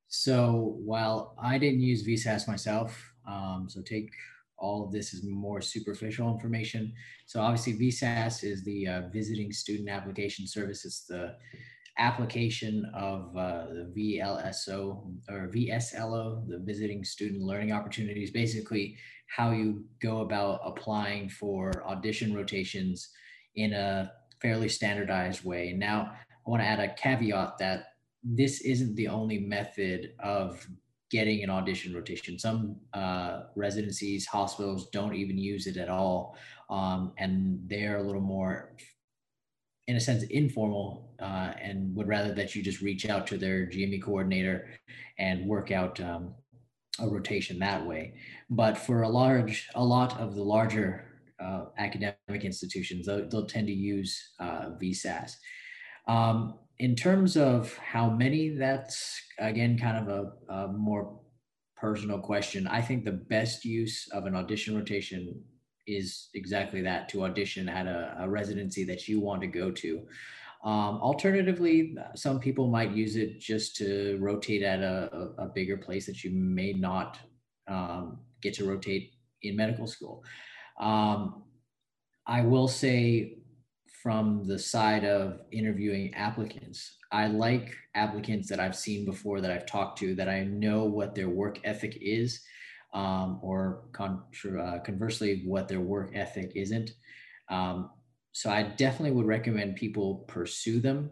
So 0.09 0.76
while 0.85 1.35
I 1.42 1.59
didn't 1.59 1.81
use 1.81 2.07
VSAS 2.07 2.47
myself, 2.47 3.12
um, 3.26 3.66
so 3.69 3.81
take 3.81 4.11
all 4.62 4.85
of 4.85 4.92
this 4.92 5.12
is 5.12 5.25
more 5.25 5.61
superficial 5.61 6.33
information. 6.33 6.92
So 7.26 7.40
obviously 7.40 7.75
VSAS 7.75 8.45
is 8.45 8.64
the 8.64 8.87
uh, 8.87 9.02
Visiting 9.12 9.52
Student 9.52 9.90
Application 9.90 10.47
Service. 10.47 10.85
It's 10.85 11.04
the 11.04 11.35
application 11.99 12.90
of 12.95 13.37
uh, 13.37 13.66
the 13.66 13.92
VLSO 13.94 15.12
or 15.29 15.51
VSLO, 15.55 16.48
the 16.48 16.61
Visiting 16.61 17.05
Student 17.05 17.42
Learning 17.42 17.72
Opportunities, 17.72 18.31
basically 18.31 18.96
how 19.27 19.51
you 19.51 19.85
go 20.01 20.20
about 20.20 20.61
applying 20.64 21.29
for 21.29 21.85
audition 21.87 22.35
rotations 22.35 23.11
in 23.57 23.72
a 23.72 24.12
fairly 24.40 24.68
standardized 24.68 25.44
way. 25.44 25.75
Now, 25.77 26.12
I 26.46 26.51
want 26.51 26.62
to 26.62 26.66
add 26.66 26.81
a 26.81 26.94
caveat 26.94 27.59
that 27.59 27.87
this 28.22 28.61
isn't 28.61 28.94
the 28.94 29.09
only 29.09 29.38
method 29.38 30.12
of 30.20 30.66
getting 31.12 31.44
an 31.44 31.51
audition 31.51 31.94
rotation. 31.94 32.38
Some 32.38 32.77
uh, 32.94 33.42
residencies, 33.55 34.27
hospitals 34.27 34.88
don't 34.90 35.14
even 35.14 35.37
use 35.37 35.66
it 35.66 35.77
at 35.77 35.90
all. 35.90 36.38
Um, 36.70 37.12
and 37.18 37.61
they're 37.66 37.98
a 37.98 38.03
little 38.03 38.22
more, 38.22 38.75
in 39.88 39.96
a 39.96 40.01
sense, 40.01 40.22
informal 40.25 41.14
uh, 41.20 41.53
and 41.61 41.94
would 41.94 42.09
rather 42.09 42.33
that 42.33 42.55
you 42.55 42.62
just 42.62 42.81
reach 42.81 43.07
out 43.07 43.27
to 43.27 43.37
their 43.37 43.66
GME 43.66 44.03
coordinator 44.03 44.70
and 45.18 45.46
work 45.46 45.70
out 45.70 46.01
um, 46.01 46.35
a 46.98 47.07
rotation 47.07 47.59
that 47.59 47.87
way. 47.87 48.14
But 48.48 48.79
for 48.79 49.03
a 49.03 49.09
large, 49.09 49.68
a 49.75 49.85
lot 49.85 50.18
of 50.18 50.35
the 50.35 50.42
larger 50.42 51.05
uh, 51.38 51.66
academic 51.77 52.16
institutions, 52.42 53.05
they'll, 53.05 53.29
they'll, 53.29 53.46
tend 53.46 53.66
to 53.66 53.72
use 53.75 54.33
uh, 54.40 54.70
VSAS. 54.81 55.33
Um, 56.09 56.55
in 56.79 56.97
terms 56.97 57.37
of 57.37 57.77
how 57.77 58.11
many, 58.11 58.51
that's 58.51 59.21
again 59.39 59.79
kind 59.79 60.09
of 60.09 60.09
a, 60.09 60.53
a, 60.53 60.69
more 60.69 61.21
personal 61.77 62.19
question. 62.19 62.67
I 62.67 62.81
think 62.81 63.05
the 63.05 63.13
best 63.13 63.65
use 63.65 64.09
of 64.13 64.27
an 64.27 64.35
audition 64.35 64.77
rotation 64.77 65.43
is 65.87 66.29
exactly 66.35 66.83
that 66.83 67.09
to 67.11 67.25
audition 67.25 67.69
at 67.69 67.87
a, 67.87 68.17
a 68.21 68.29
residency 68.29 68.85
that 68.85 69.09
you 69.09 69.21
want 69.21 69.41
to 69.43 69.49
go 69.49 69.71
to. 69.71 70.03
Um, 70.65 71.01
alternatively, 71.03 71.97
some 72.15 72.39
people 72.39 72.69
might 72.69 72.93
use 72.93 73.17
it 73.17 73.41
just 73.41 73.77
to 73.77 74.17
rotate 74.21 74.63
at 74.63 74.81
a, 74.81 75.31
a 75.39 75.47
bigger 75.47 75.77
place 75.77 76.07
that 76.07 76.23
you 76.23 76.31
may 76.31 76.73
not 76.73 77.19
um, 77.67 78.19
get 78.41 78.55
to 78.55 78.69
rotate 78.69 79.13
in 79.43 79.57
medical 79.57 79.89
school. 79.89 80.23
Um, 80.81 81.43
I 82.27 82.43
will 82.43 82.69
say 82.69 83.39
from 84.03 84.45
the 84.45 84.59
side 84.59 85.05
of 85.05 85.41
interviewing 85.53 86.12
applicants. 86.15 86.97
I 87.12 87.29
like 87.29 87.77
applicants 87.95 88.49
that 88.49 88.59
I've 88.59 88.75
seen 88.75 89.05
before 89.05 89.41
that 89.41 89.51
I've 89.53 89.67
talked 89.67 89.99
to 90.01 90.15
that 90.17 90.29
I 90.29 90.43
know 90.45 90.85
what 90.85 91.15
their 91.15 91.29
work 91.29 91.61
ethic 91.62 91.99
is, 92.01 92.41
um, 92.95 93.38
or 93.43 93.85
uh, 94.01 94.79
conversely, 94.85 95.43
what 95.47 95.69
their 95.69 95.81
work 95.81 96.11
ethic 96.15 96.53
isn't. 96.57 96.91
Um, 97.49 97.91
so 98.33 98.51
I 98.51 98.65
definitely 98.65 99.12
would 99.12 99.27
recommend 99.27 99.77
people 99.77 100.25
pursue 100.27 100.81
them. 100.81 101.11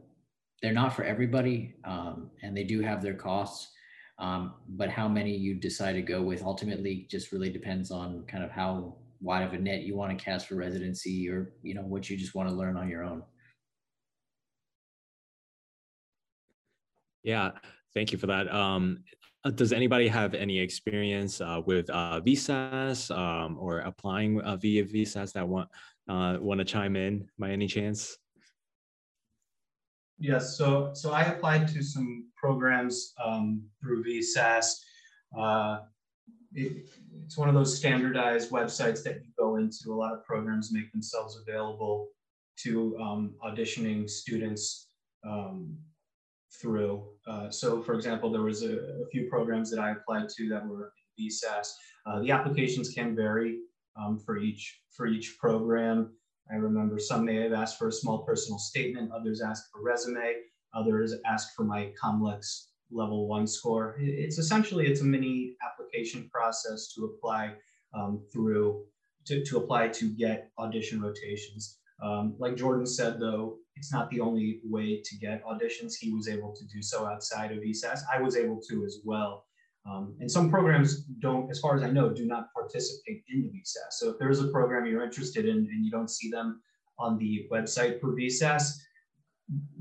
They're 0.61 0.73
not 0.73 0.95
for 0.95 1.05
everybody, 1.05 1.77
um, 1.85 2.31
and 2.43 2.57
they 2.57 2.65
do 2.65 2.81
have 2.81 3.03
their 3.03 3.15
costs. 3.15 3.73
Um, 4.19 4.55
but 4.69 4.91
how 4.91 5.09
many 5.09 5.35
you 5.35 5.55
decide 5.55 5.95
to 5.95 6.03
go 6.03 6.23
with 6.23 6.43
ultimately 6.43 7.07
just 7.11 7.33
really 7.33 7.51
depends 7.51 7.91
on 7.91 8.25
kind 8.27 8.45
of 8.45 8.51
how 8.51 8.97
wide 9.21 9.43
of 9.43 9.53
a 9.53 9.59
net 9.59 9.83
you 9.83 9.97
want 9.97 10.17
to 10.17 10.25
cast 10.25 10.47
for 10.47 10.55
residency 10.55 11.29
or 11.29 11.53
you 11.63 11.75
know 11.75 11.83
what 11.83 12.09
you 12.09 12.17
just 12.17 12.35
want 12.35 12.49
to 12.49 12.55
learn 12.55 12.77
on 12.77 12.89
your 12.89 13.05
own 13.05 13.23
yeah 17.23 17.51
thank 17.95 18.13
you 18.13 18.19
for 18.19 18.27
that 18.27 18.53
um, 18.53 19.03
uh, 19.45 19.51
does 19.51 19.73
anybody 19.73 20.07
have 20.07 20.35
any 20.35 20.59
experience 20.59 21.41
uh, 21.41 21.61
with 21.65 21.89
uh, 21.89 22.21
VSAS 22.21 23.17
um, 23.17 23.57
or 23.59 23.79
applying 23.81 24.41
uh, 24.43 24.57
via 24.57 24.85
VSAS 24.85 25.33
that 25.33 25.49
want 25.49 25.69
uh, 26.09 26.37
want 26.41 26.59
to 26.59 26.65
chime 26.65 26.97
in 26.97 27.27
by 27.39 27.51
any 27.51 27.67
chance? 27.67 28.19
Yes, 30.19 30.59
so 30.59 30.91
so 30.93 31.13
I 31.13 31.23
applied 31.23 31.69
to 31.69 31.83
some 31.83 32.27
programs 32.37 33.15
um, 33.25 33.63
through 33.81 34.05
VSAS. 34.05 34.75
It, 36.55 36.89
it's 37.25 37.39
one 37.39 37.49
of 37.49 37.55
those 37.55 37.77
standardized 37.77 38.51
websites 38.51 39.03
that 39.05 39.17
you 39.25 39.31
go 39.39 39.57
into. 39.57 39.93
A 39.93 39.95
lot 39.95 40.13
of 40.13 40.25
programs 40.25 40.73
make 40.73 40.91
themselves 40.93 41.39
available 41.47 42.09
to 42.63 42.99
um, 42.99 43.35
auditioning 43.45 44.09
students 44.09 44.89
um, 45.25 45.77
through. 46.61 47.05
Uh, 47.27 47.51
so, 47.51 47.83
for 47.83 47.95
example, 47.95 48.31
there 48.31 48.43
was 48.43 48.63
a, 48.63 48.79
a, 49.03 49.07
few 49.13 49.29
programs 49.29 49.71
that 49.71 49.81
I 49.81 49.93
applied 49.93 50.29
to 50.37 50.49
that 50.49 50.67
were 50.67 50.93
VSAS. 51.19 51.69
Uh, 52.07 52.21
the 52.21 52.31
applications 52.31 52.91
can 52.91 53.15
vary 53.15 53.59
um, 53.97 54.19
for 54.19 54.39
each 54.39 54.81
for 54.91 55.07
each 55.07 55.37
program. 55.39 56.13
I 56.51 56.57
remember 56.57 56.99
some 56.99 57.25
may 57.25 57.37
have 57.37 57.53
asked 57.53 57.79
for 57.79 57.89
a 57.89 57.93
small 57.93 58.25
personal 58.25 58.59
statement, 58.59 59.13
others 59.13 59.41
asked 59.41 59.69
for 59.73 59.83
resume, 59.83 60.35
others 60.75 61.15
asked 61.27 61.55
for 61.55 61.65
my 61.65 61.93
COMLEX 62.03 62.70
level 62.91 63.29
one 63.29 63.47
score. 63.47 63.97
It's 63.99 64.39
essentially, 64.39 64.87
it's 64.87 65.01
a 65.01 65.05
mini 65.05 65.57
application 65.65 66.29
process 66.33 66.93
to 66.95 67.05
apply 67.05 67.55
um, 67.95 68.23
through, 68.33 68.85
to, 69.27 69.45
to 69.45 69.59
apply 69.59 69.89
to 69.89 70.09
get 70.11 70.51
audition 70.59 71.01
rotations. 71.01 71.79
Um, 72.03 72.35
like 72.39 72.57
Jordan 72.57 72.87
said, 72.87 73.21
though, 73.21 73.59
it's 73.77 73.93
not 73.93 74.11
the 74.11 74.21
only 74.21 74.61
way 74.65 75.03
to 75.05 75.17
get 75.19 75.45
auditions. 75.45 75.95
He 75.99 76.13
was 76.13 76.29
able 76.29 76.55
to 76.55 76.65
do 76.67 76.83
so 76.83 77.07
outside 77.07 77.53
of 77.53 77.59
VSAS. 77.59 78.01
I 78.13 78.21
was 78.21 78.37
able 78.37 78.61
to 78.69 78.85
as 78.85 78.99
well. 79.05 79.47
Um, 79.91 80.15
and 80.21 80.31
some 80.31 80.51
programs 80.51 81.05
don't, 81.21 81.51
as 81.51 81.59
far 81.61 81.77
as 81.77 81.83
I 81.83 81.91
know, 81.91 82.11
do 82.11 82.27
not 82.27 82.53
participate 82.53 83.23
in 83.31 83.43
the 83.43 83.49
VSAS. 83.49 83.93
So 83.93 84.11
if 84.11 84.19
there's 84.19 84.41
a 84.41 84.49
program 84.49 84.87
you're 84.87 85.05
interested 85.05 85.47
in 85.47 85.57
and 85.57 85.85
you 85.85 85.91
don't 85.91 86.11
see 86.11 86.31
them 86.31 86.61
on 86.99 87.19
the 87.19 87.49
website 87.51 88.01
for 88.01 88.15
VSAS, 88.15 88.73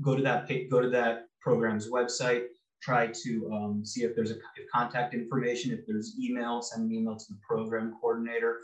go 0.00 0.16
to 0.16 0.22
that 0.22 0.48
go 0.70 0.80
to 0.80 0.88
that 0.90 1.26
program's 1.40 1.88
website, 1.88 2.44
try 2.82 3.08
to 3.08 3.50
um, 3.52 3.84
see 3.84 4.02
if 4.02 4.14
there's 4.14 4.30
a 4.30 4.34
if 4.34 4.68
contact 4.72 5.14
information, 5.14 5.72
if 5.72 5.86
there's 5.86 6.14
email, 6.18 6.62
send 6.62 6.90
an 6.90 6.96
email 6.96 7.16
to 7.16 7.24
the 7.28 7.38
program 7.46 7.94
coordinator. 8.00 8.60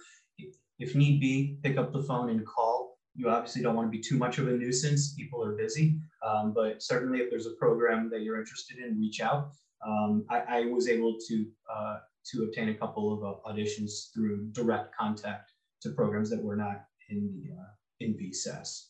If 0.79 0.95
need 0.95 1.21
be, 1.21 1.59
pick 1.63 1.79
up 1.79 1.93
the 1.93 2.03
phone 2.03 2.29
and 2.29 2.47
call. 2.47 2.99
You 3.15 3.31
obviously 3.31 3.63
don't 3.63 3.75
want 3.75 3.91
to 3.91 3.97
be 3.97 4.03
too 4.03 4.19
much 4.19 4.37
of 4.37 4.47
a 4.47 4.51
nuisance. 4.51 5.15
People 5.15 5.43
are 5.43 5.53
busy, 5.53 5.99
um, 6.23 6.53
but 6.53 6.83
certainly 6.83 7.21
if 7.21 7.31
there's 7.31 7.47
a 7.47 7.55
program 7.59 8.11
that 8.11 8.21
you're 8.21 8.39
interested 8.39 8.77
in, 8.77 9.01
reach 9.01 9.21
out. 9.23 9.53
Um, 9.87 10.27
I, 10.29 10.41
I, 10.49 10.61
was 10.67 10.89
able 10.89 11.17
to 11.29 11.47
uh, 11.75 11.97
to 12.33 12.45
obtain 12.45 12.71
a 12.71 12.75
couple 12.75 13.13
of 13.13 13.23
uh, 13.23 13.51
auditions 13.51 14.13
through 14.13 14.49
direct 14.53 14.95
contact 14.95 15.53
to 15.83 15.91
programs 15.91 16.29
that 16.31 16.43
were 16.43 16.57
not 16.57 16.85
in 17.09 17.31
the 17.33 17.55
uh, 17.55 17.69
in 18.01 18.15
VSAS. 18.15 18.89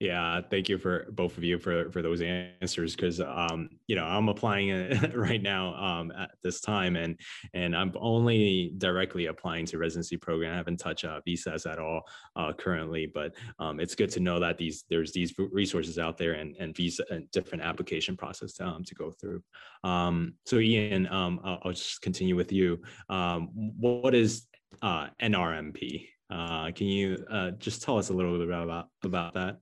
Yeah, 0.00 0.40
thank 0.50 0.70
you 0.70 0.78
for 0.78 1.08
both 1.10 1.36
of 1.36 1.44
you 1.44 1.58
for 1.58 1.92
for 1.92 2.00
those 2.00 2.22
answers 2.22 2.96
because 2.96 3.20
um, 3.20 3.68
you 3.86 3.96
know 3.96 4.04
I'm 4.04 4.30
applying 4.30 4.70
it 4.70 5.14
right 5.14 5.42
now 5.42 5.74
um, 5.74 6.10
at 6.12 6.30
this 6.42 6.62
time 6.62 6.96
and 6.96 7.20
and 7.52 7.76
I'm 7.76 7.92
only 8.00 8.72
directly 8.78 9.26
applying 9.26 9.66
to 9.66 9.76
residency 9.76 10.16
program. 10.16 10.54
I 10.54 10.56
haven't 10.56 10.78
touched 10.78 11.04
uh, 11.04 11.20
VSAS 11.28 11.70
at 11.70 11.78
all 11.78 12.00
uh, 12.34 12.54
currently, 12.54 13.12
but 13.12 13.34
um, 13.58 13.78
it's 13.78 13.94
good 13.94 14.08
to 14.12 14.20
know 14.20 14.40
that 14.40 14.56
these 14.56 14.84
there's 14.88 15.12
these 15.12 15.34
resources 15.38 15.98
out 15.98 16.16
there 16.16 16.32
and 16.32 16.56
and 16.58 16.74
visa 16.74 17.04
and 17.10 17.30
different 17.30 17.62
application 17.62 18.16
process 18.16 18.54
to, 18.54 18.66
um, 18.66 18.82
to 18.84 18.94
go 18.94 19.10
through. 19.10 19.42
Um, 19.84 20.32
so 20.46 20.60
Ian, 20.60 21.08
um, 21.08 21.40
I'll, 21.44 21.58
I'll, 21.62 21.72
just 21.72 22.00
continue 22.00 22.36
with 22.36 22.52
you. 22.52 22.80
What 23.08 24.14
is 24.14 24.46
uh, 24.80 25.08
NRMP? 25.22 26.08
Uh, 26.30 26.70
can 26.72 26.86
you 26.86 27.22
uh, 27.30 27.50
just 27.52 27.82
tell 27.82 27.98
us 27.98 28.08
a 28.08 28.14
little 28.14 28.38
bit 28.38 28.48
about 28.48 28.88
about 29.04 29.34
that? 29.34 29.58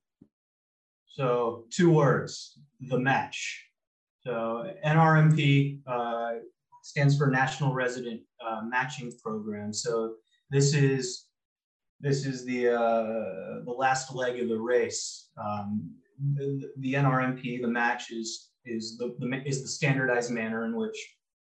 So 1.18 1.64
two 1.70 1.90
words, 1.90 2.61
the 2.81 2.96
match. 2.96 3.66
So 4.20 4.70
NRMP 4.87 5.81
uh, 5.85 6.35
stands 6.85 7.18
for 7.18 7.26
National 7.26 7.74
Resident 7.74 8.20
uh, 8.40 8.61
Matching 8.64 9.12
Program. 9.20 9.72
So 9.72 10.14
this 10.48 10.74
is 10.74 11.24
this 11.98 12.24
is 12.24 12.44
the 12.44 12.68
uh, 12.68 13.64
the 13.64 13.74
last 13.76 14.14
leg 14.14 14.40
of 14.40 14.48
the 14.48 14.61
race. 14.61 15.31
Um, 15.37 15.90
the, 16.37 16.70
the, 16.78 16.94
NRMP, 16.94 17.62
the 17.62 17.66
match 17.66 18.12
is 18.12 18.50
is 18.64 18.96
the, 18.96 19.16
the 19.18 19.42
is 19.44 19.62
the 19.62 19.68
standardized 19.68 20.31
manner 20.31 20.66
in 20.66 20.76
which 20.76 20.96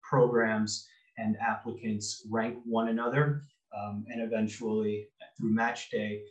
programs 0.02 0.84
and 1.16 1.36
applicants 1.40 2.26
rank 2.28 2.58
one 2.64 2.88
another, 2.88 3.42
um, 3.78 4.04
and 4.08 4.20
eventually 4.20 5.06
through 5.38 5.54
match 5.54 5.90
day, 5.90 6.22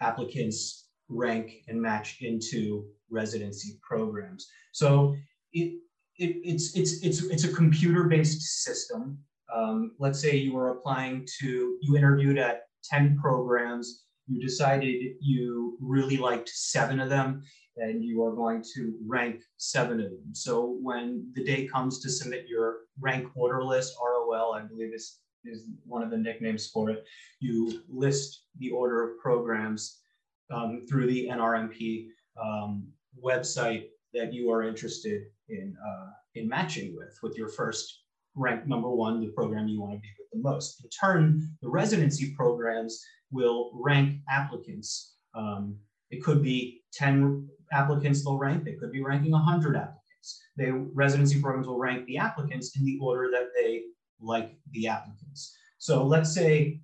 applicants 0.00 0.89
rank 1.10 1.52
and 1.68 1.80
match 1.80 2.18
into 2.20 2.86
residency 3.10 3.78
programs. 3.82 4.46
So 4.72 5.16
it, 5.52 5.80
it 6.16 6.36
it's, 6.44 6.76
it's, 6.76 7.02
it's, 7.02 7.22
it's 7.24 7.44
a 7.44 7.52
computer-based 7.52 8.40
system. 8.40 9.18
Um, 9.54 9.92
let's 9.98 10.20
say 10.20 10.36
you 10.36 10.54
were 10.54 10.70
applying 10.70 11.26
to, 11.40 11.76
you 11.82 11.96
interviewed 11.96 12.38
at 12.38 12.62
10 12.84 13.18
programs, 13.20 14.04
you 14.28 14.40
decided 14.40 15.14
you 15.20 15.76
really 15.80 16.16
liked 16.16 16.48
seven 16.48 17.00
of 17.00 17.10
them, 17.10 17.42
and 17.76 18.04
you 18.04 18.22
are 18.22 18.34
going 18.34 18.62
to 18.74 18.94
rank 19.06 19.42
seven 19.56 20.00
of 20.00 20.10
them. 20.10 20.32
So 20.32 20.78
when 20.80 21.30
the 21.34 21.44
day 21.44 21.66
comes 21.66 22.00
to 22.00 22.10
submit 22.10 22.46
your 22.48 22.76
rank 23.00 23.28
order 23.34 23.64
list, 23.64 23.94
ROL, 24.00 24.54
I 24.54 24.62
believe 24.62 24.94
is, 24.94 25.18
is 25.44 25.66
one 25.84 26.02
of 26.02 26.10
the 26.10 26.16
nicknames 26.16 26.68
for 26.68 26.90
it, 26.90 27.04
you 27.40 27.82
list 27.88 28.44
the 28.58 28.70
order 28.70 29.02
of 29.02 29.18
programs 29.18 29.99
um, 30.50 30.84
through 30.88 31.06
the 31.06 31.28
NRMP 31.28 32.08
um, 32.42 32.86
website 33.22 33.86
that 34.12 34.32
you 34.32 34.50
are 34.50 34.62
interested 34.62 35.22
in, 35.48 35.76
uh, 35.86 36.10
in 36.34 36.48
matching 36.48 36.96
with, 36.96 37.16
with 37.22 37.36
your 37.36 37.48
first 37.48 38.02
rank 38.34 38.66
number 38.66 38.90
one, 38.90 39.20
the 39.20 39.28
program 39.28 39.68
you 39.68 39.80
want 39.80 39.92
to 39.94 39.98
be 39.98 40.08
with 40.18 40.28
the 40.32 40.48
most. 40.48 40.82
In 40.82 40.90
turn, 40.90 41.48
the 41.62 41.68
residency 41.68 42.34
programs 42.34 43.04
will 43.30 43.70
rank 43.74 44.20
applicants. 44.28 45.14
Um, 45.34 45.76
it 46.10 46.22
could 46.22 46.42
be 46.42 46.82
10 46.92 47.48
applicants 47.72 48.24
they'll 48.24 48.38
rank, 48.38 48.64
they 48.64 48.74
could 48.74 48.92
be 48.92 49.02
ranking 49.02 49.32
100 49.32 49.76
applicants. 49.76 50.42
They, 50.56 50.70
residency 50.70 51.40
programs 51.40 51.66
will 51.66 51.78
rank 51.78 52.06
the 52.06 52.18
applicants 52.18 52.76
in 52.76 52.84
the 52.84 52.98
order 53.00 53.30
that 53.30 53.50
they 53.58 53.82
like 54.20 54.56
the 54.72 54.88
applicants. 54.88 55.56
So 55.78 56.04
let's 56.04 56.34
say 56.34 56.80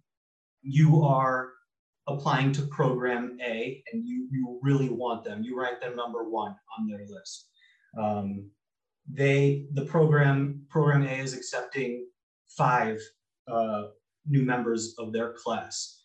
you 0.62 1.02
are 1.02 1.50
applying 2.09 2.53
to 2.53 2.62
program 2.62 3.37
A 3.42 3.83
and 3.92 4.07
you, 4.07 4.29
you 4.31 4.59
really 4.62 4.88
want 4.88 5.25
them, 5.25 5.42
you 5.42 5.59
rank 5.59 5.81
them 5.81 5.97
number 5.97 6.29
one 6.29 6.55
on 6.79 6.88
their 6.88 7.05
list. 7.09 7.49
Um, 7.99 8.51
they, 9.12 9.66
the 9.75 9.85
program, 9.85 10.62
program 10.69 11.03
A 11.03 11.21
is 11.21 11.35
accepting 11.35 12.07
five 12.57 13.01
uh, 13.49 13.85
new 14.27 14.45
members 14.45 14.95
of 14.99 15.12
their 15.12 15.33
class. 15.33 16.03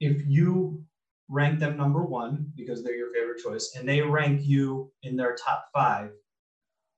If 0.00 0.22
you 0.26 0.82
rank 1.28 1.60
them 1.60 1.76
number 1.76 2.04
one 2.04 2.52
because 2.56 2.82
they're 2.82 2.96
your 2.96 3.12
favorite 3.12 3.42
choice 3.42 3.74
and 3.76 3.88
they 3.88 4.00
rank 4.02 4.42
you 4.44 4.90
in 5.02 5.16
their 5.16 5.34
top 5.34 5.66
five, 5.74 6.10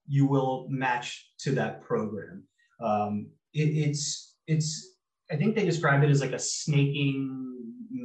you 0.07 0.27
will 0.27 0.67
match 0.69 1.31
to 1.40 1.53
that 1.53 1.81
program. 1.83 2.45
Um, 2.81 3.31
it, 3.53 3.69
it's, 3.69 4.37
it's, 4.47 4.97
I 5.31 5.37
think 5.37 5.55
they 5.55 5.64
describe 5.64 6.03
it 6.03 6.11
as 6.11 6.21
like 6.21 6.33
a 6.33 6.38
snaking 6.38 7.54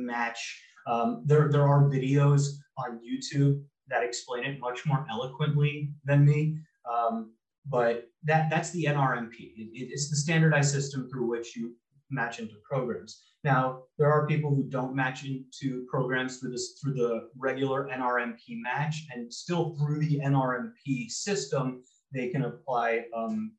match. 0.09 0.61
Um, 0.87 1.23
there, 1.25 1.49
there 1.49 1.67
are 1.67 1.83
videos 1.83 2.55
on 2.77 2.99
YouTube 2.99 3.61
that 3.89 4.03
explain 4.03 4.43
it 4.43 4.59
much 4.59 4.85
more 4.85 5.05
eloquently 5.09 5.91
than 6.05 6.25
me. 6.25 6.57
Um, 6.91 7.33
but 7.67 8.09
that, 8.23 8.49
that's 8.49 8.71
the 8.71 8.85
NRMP. 8.85 9.35
It, 9.37 9.69
it's 9.73 10.09
the 10.09 10.15
standardized 10.15 10.71
system 10.71 11.09
through 11.09 11.29
which 11.29 11.55
you 11.55 11.75
match 12.09 12.39
into 12.39 12.55
programs. 12.69 13.21
Now, 13.43 13.83
there 13.97 14.11
are 14.11 14.27
people 14.27 14.53
who 14.53 14.63
don't 14.63 14.95
match 14.95 15.23
into 15.23 15.85
programs 15.89 16.37
through 16.37 16.51
this 16.51 16.77
through 16.81 16.93
the 16.93 17.29
regular 17.37 17.87
NRMP 17.87 18.61
match, 18.61 19.05
and 19.13 19.33
still 19.33 19.77
through 19.77 19.99
the 19.99 20.19
NRMP 20.19 21.09
system, 21.09 21.81
they 22.13 22.29
can 22.29 22.43
apply 22.43 23.05
um, 23.15 23.53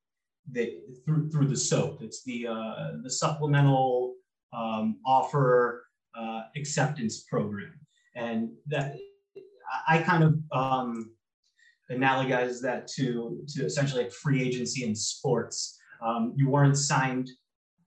the, 0.52 0.80
through 1.06 1.30
through 1.30 1.46
the 1.46 1.56
SOAP. 1.56 2.02
It's 2.02 2.22
the 2.24 2.48
uh, 2.48 2.98
the 3.02 3.10
supplemental 3.10 4.16
um, 4.52 4.98
offer 5.06 5.79
uh, 6.18 6.42
acceptance 6.56 7.22
program. 7.22 7.74
And 8.14 8.50
that 8.66 8.96
I 9.88 9.98
kind 9.98 10.24
of 10.24 10.38
um, 10.52 11.12
analogize 11.90 12.60
that 12.62 12.88
to, 12.88 13.44
to 13.48 13.64
essentially 13.64 14.04
like 14.04 14.12
free 14.12 14.42
agency 14.42 14.84
in 14.84 14.94
sports. 14.94 15.78
Um, 16.02 16.32
you 16.36 16.48
weren't 16.48 16.76
signed, 16.76 17.30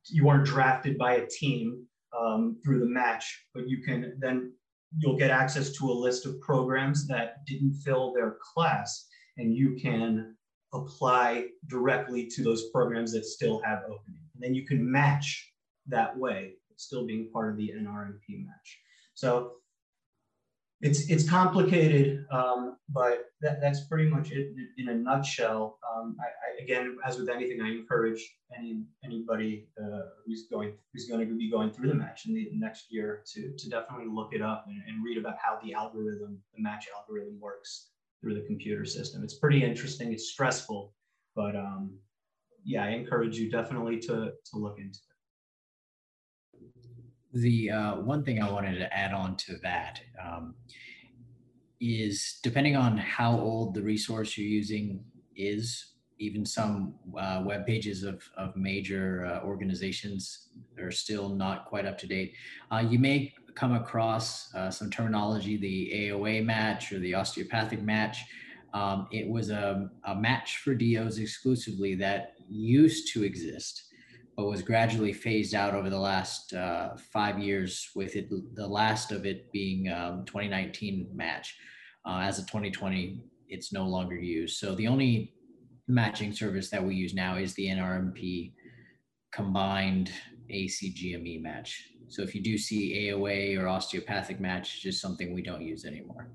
you 0.09 0.25
weren't 0.25 0.45
drafted 0.45 0.97
by 0.97 1.15
a 1.15 1.27
team 1.27 1.85
um, 2.17 2.57
through 2.63 2.79
the 2.79 2.85
match, 2.85 3.45
but 3.53 3.67
you 3.67 3.81
can 3.81 4.13
then 4.19 4.53
you'll 4.99 5.17
get 5.17 5.31
access 5.31 5.71
to 5.71 5.89
a 5.89 5.91
list 5.91 6.25
of 6.25 6.39
programs 6.39 7.07
that 7.07 7.45
didn't 7.47 7.73
fill 7.73 8.13
their 8.13 8.37
class, 8.53 9.07
and 9.37 9.55
you 9.55 9.75
can 9.81 10.35
apply 10.73 11.45
directly 11.67 12.27
to 12.27 12.43
those 12.43 12.69
programs 12.69 13.11
that 13.13 13.25
still 13.25 13.61
have 13.63 13.79
opening. 13.85 14.19
And 14.35 14.43
then 14.43 14.53
you 14.53 14.65
can 14.65 14.89
match 14.89 15.51
that 15.87 16.15
way 16.15 16.53
still 16.83 17.05
being 17.05 17.29
part 17.31 17.51
of 17.51 17.57
the 17.57 17.71
NRMP 17.75 18.45
match. 18.45 18.79
So 19.15 19.53
it's 20.83 21.09
it's 21.09 21.27
complicated, 21.27 22.25
um, 22.29 22.75
but 22.89 23.27
that, 23.39 23.61
that's 23.61 23.85
pretty 23.85 24.09
much 24.09 24.31
it 24.31 24.49
in 24.77 24.89
a 24.89 24.93
nutshell. 24.93 25.79
Um, 25.89 26.17
I, 26.19 26.25
I, 26.25 26.63
again, 26.63 26.97
as 27.05 27.17
with 27.17 27.29
anything, 27.29 27.61
I 27.61 27.69
encourage 27.69 28.21
any 28.55 28.83
anybody 29.03 29.69
uh, 29.81 30.01
who's 30.25 30.47
going 30.51 30.73
who's 30.91 31.07
going 31.07 31.25
to 31.25 31.37
be 31.37 31.49
going 31.49 31.71
through 31.71 31.87
the 31.87 31.95
match 31.95 32.25
in 32.25 32.33
the 32.33 32.49
next 32.53 32.87
year 32.91 33.23
to 33.33 33.53
to 33.57 33.69
definitely 33.69 34.07
look 34.13 34.33
it 34.33 34.41
up 34.41 34.65
and, 34.67 34.81
and 34.85 35.03
read 35.03 35.17
about 35.17 35.37
how 35.41 35.57
the 35.63 35.73
algorithm, 35.73 36.37
the 36.53 36.61
match 36.61 36.87
algorithm, 36.93 37.39
works 37.39 37.91
through 38.19 38.33
the 38.33 38.45
computer 38.45 38.83
system. 38.83 39.23
It's 39.23 39.35
pretty 39.35 39.63
interesting. 39.63 40.11
It's 40.11 40.31
stressful, 40.31 40.93
but 41.33 41.55
um, 41.55 41.97
yeah, 42.65 42.83
I 42.83 42.89
encourage 42.89 43.37
you 43.37 43.49
definitely 43.49 43.99
to 43.99 44.33
to 44.51 44.57
look 44.57 44.79
into 44.79 44.99
it 44.99 45.12
the 47.33 47.71
uh, 47.71 47.95
one 47.95 48.23
thing 48.23 48.41
I 48.41 48.51
wanted 48.51 48.77
to 48.77 48.93
add 48.93 49.13
on 49.13 49.35
to 49.37 49.57
that 49.63 49.99
um, 50.23 50.55
is 51.81 52.39
depending 52.43 52.75
on 52.75 52.97
how 52.97 53.37
old 53.37 53.73
the 53.73 53.81
resource 53.81 54.37
you're 54.37 54.47
using 54.47 55.03
is, 55.35 55.93
even 56.19 56.45
some 56.45 56.93
uh, 57.17 57.41
web 57.43 57.65
pages 57.65 58.03
of, 58.03 58.23
of 58.37 58.55
major 58.55 59.25
uh, 59.25 59.45
organizations 59.45 60.49
are 60.79 60.91
still 60.91 61.27
not 61.27 61.65
quite 61.65 61.85
up 61.85 61.97
to 61.97 62.07
date. 62.07 62.33
Uh, 62.71 62.83
you 62.87 62.99
may 62.99 63.33
come 63.55 63.73
across 63.73 64.53
uh, 64.55 64.69
some 64.69 64.89
terminology, 64.89 65.57
the 65.57 65.91
AOA 66.09 66.45
match 66.45 66.91
or 66.91 66.99
the 66.99 67.13
osteopathic 67.13 67.81
match. 67.81 68.23
Um, 68.73 69.07
it 69.11 69.27
was 69.27 69.49
a, 69.49 69.89
a 70.05 70.15
match 70.15 70.57
for 70.57 70.73
DOs 70.73 71.17
exclusively 71.17 71.95
that 71.95 72.33
used 72.47 73.11
to 73.13 73.23
exist 73.23 73.92
but 74.35 74.45
was 74.45 74.61
gradually 74.61 75.13
phased 75.13 75.53
out 75.53 75.75
over 75.75 75.89
the 75.89 75.99
last 75.99 76.53
uh, 76.53 76.95
five 77.11 77.39
years, 77.39 77.89
with 77.95 78.15
it 78.15 78.29
the 78.55 78.67
last 78.67 79.11
of 79.11 79.25
it 79.25 79.51
being 79.51 79.91
um, 79.91 80.25
2019 80.25 81.09
match. 81.13 81.55
Uh, 82.05 82.19
as 82.19 82.39
of 82.39 82.47
2020, 82.47 83.21
it's 83.47 83.71
no 83.71 83.85
longer 83.85 84.15
used. 84.15 84.57
So 84.57 84.75
the 84.75 84.87
only 84.87 85.33
matching 85.87 86.33
service 86.33 86.69
that 86.69 86.83
we 86.83 86.95
use 86.95 87.13
now 87.13 87.37
is 87.37 87.53
the 87.53 87.67
NRMP 87.67 88.53
combined 89.31 90.11
ACGME 90.51 91.41
match. 91.41 91.89
So 92.07 92.21
if 92.21 92.35
you 92.35 92.41
do 92.41 92.57
see 92.57 93.09
AOA 93.09 93.59
or 93.59 93.67
osteopathic 93.67 94.39
match, 94.39 94.81
just 94.81 95.01
something 95.01 95.33
we 95.33 95.41
don't 95.41 95.61
use 95.61 95.85
anymore. 95.85 96.29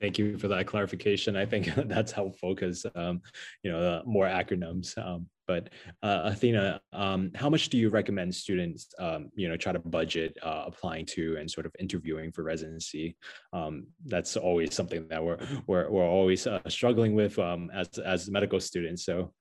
Thank 0.00 0.18
you 0.18 0.38
for 0.38 0.48
that 0.48 0.66
clarification. 0.66 1.36
I 1.36 1.44
think 1.44 1.66
that's 1.86 2.10
helpful 2.10 2.54
because, 2.54 2.86
um, 2.94 3.20
you 3.62 3.70
know, 3.70 3.80
uh, 3.80 4.02
more 4.06 4.26
acronyms. 4.26 4.96
Um, 4.96 5.26
but 5.46 5.68
uh, 6.02 6.22
Athena, 6.24 6.80
um, 6.92 7.32
how 7.34 7.50
much 7.50 7.68
do 7.68 7.76
you 7.76 7.90
recommend 7.90 8.34
students, 8.34 8.94
um, 8.98 9.30
you 9.34 9.48
know, 9.48 9.56
try 9.56 9.72
to 9.72 9.78
budget 9.78 10.38
uh, 10.42 10.64
applying 10.66 11.04
to 11.06 11.36
and 11.38 11.50
sort 11.50 11.66
of 11.66 11.72
interviewing 11.78 12.32
for 12.32 12.44
residency? 12.44 13.16
Um, 13.52 13.88
that's 14.06 14.36
always 14.36 14.74
something 14.74 15.06
that 15.08 15.22
we're 15.22 15.38
we're, 15.66 15.90
we're 15.90 16.08
always 16.08 16.46
uh, 16.46 16.60
struggling 16.68 17.14
with 17.14 17.38
um, 17.38 17.70
as 17.74 17.88
as 17.98 18.30
medical 18.30 18.60
students. 18.60 19.04
So, 19.04 19.32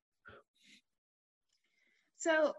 so 2.17 2.53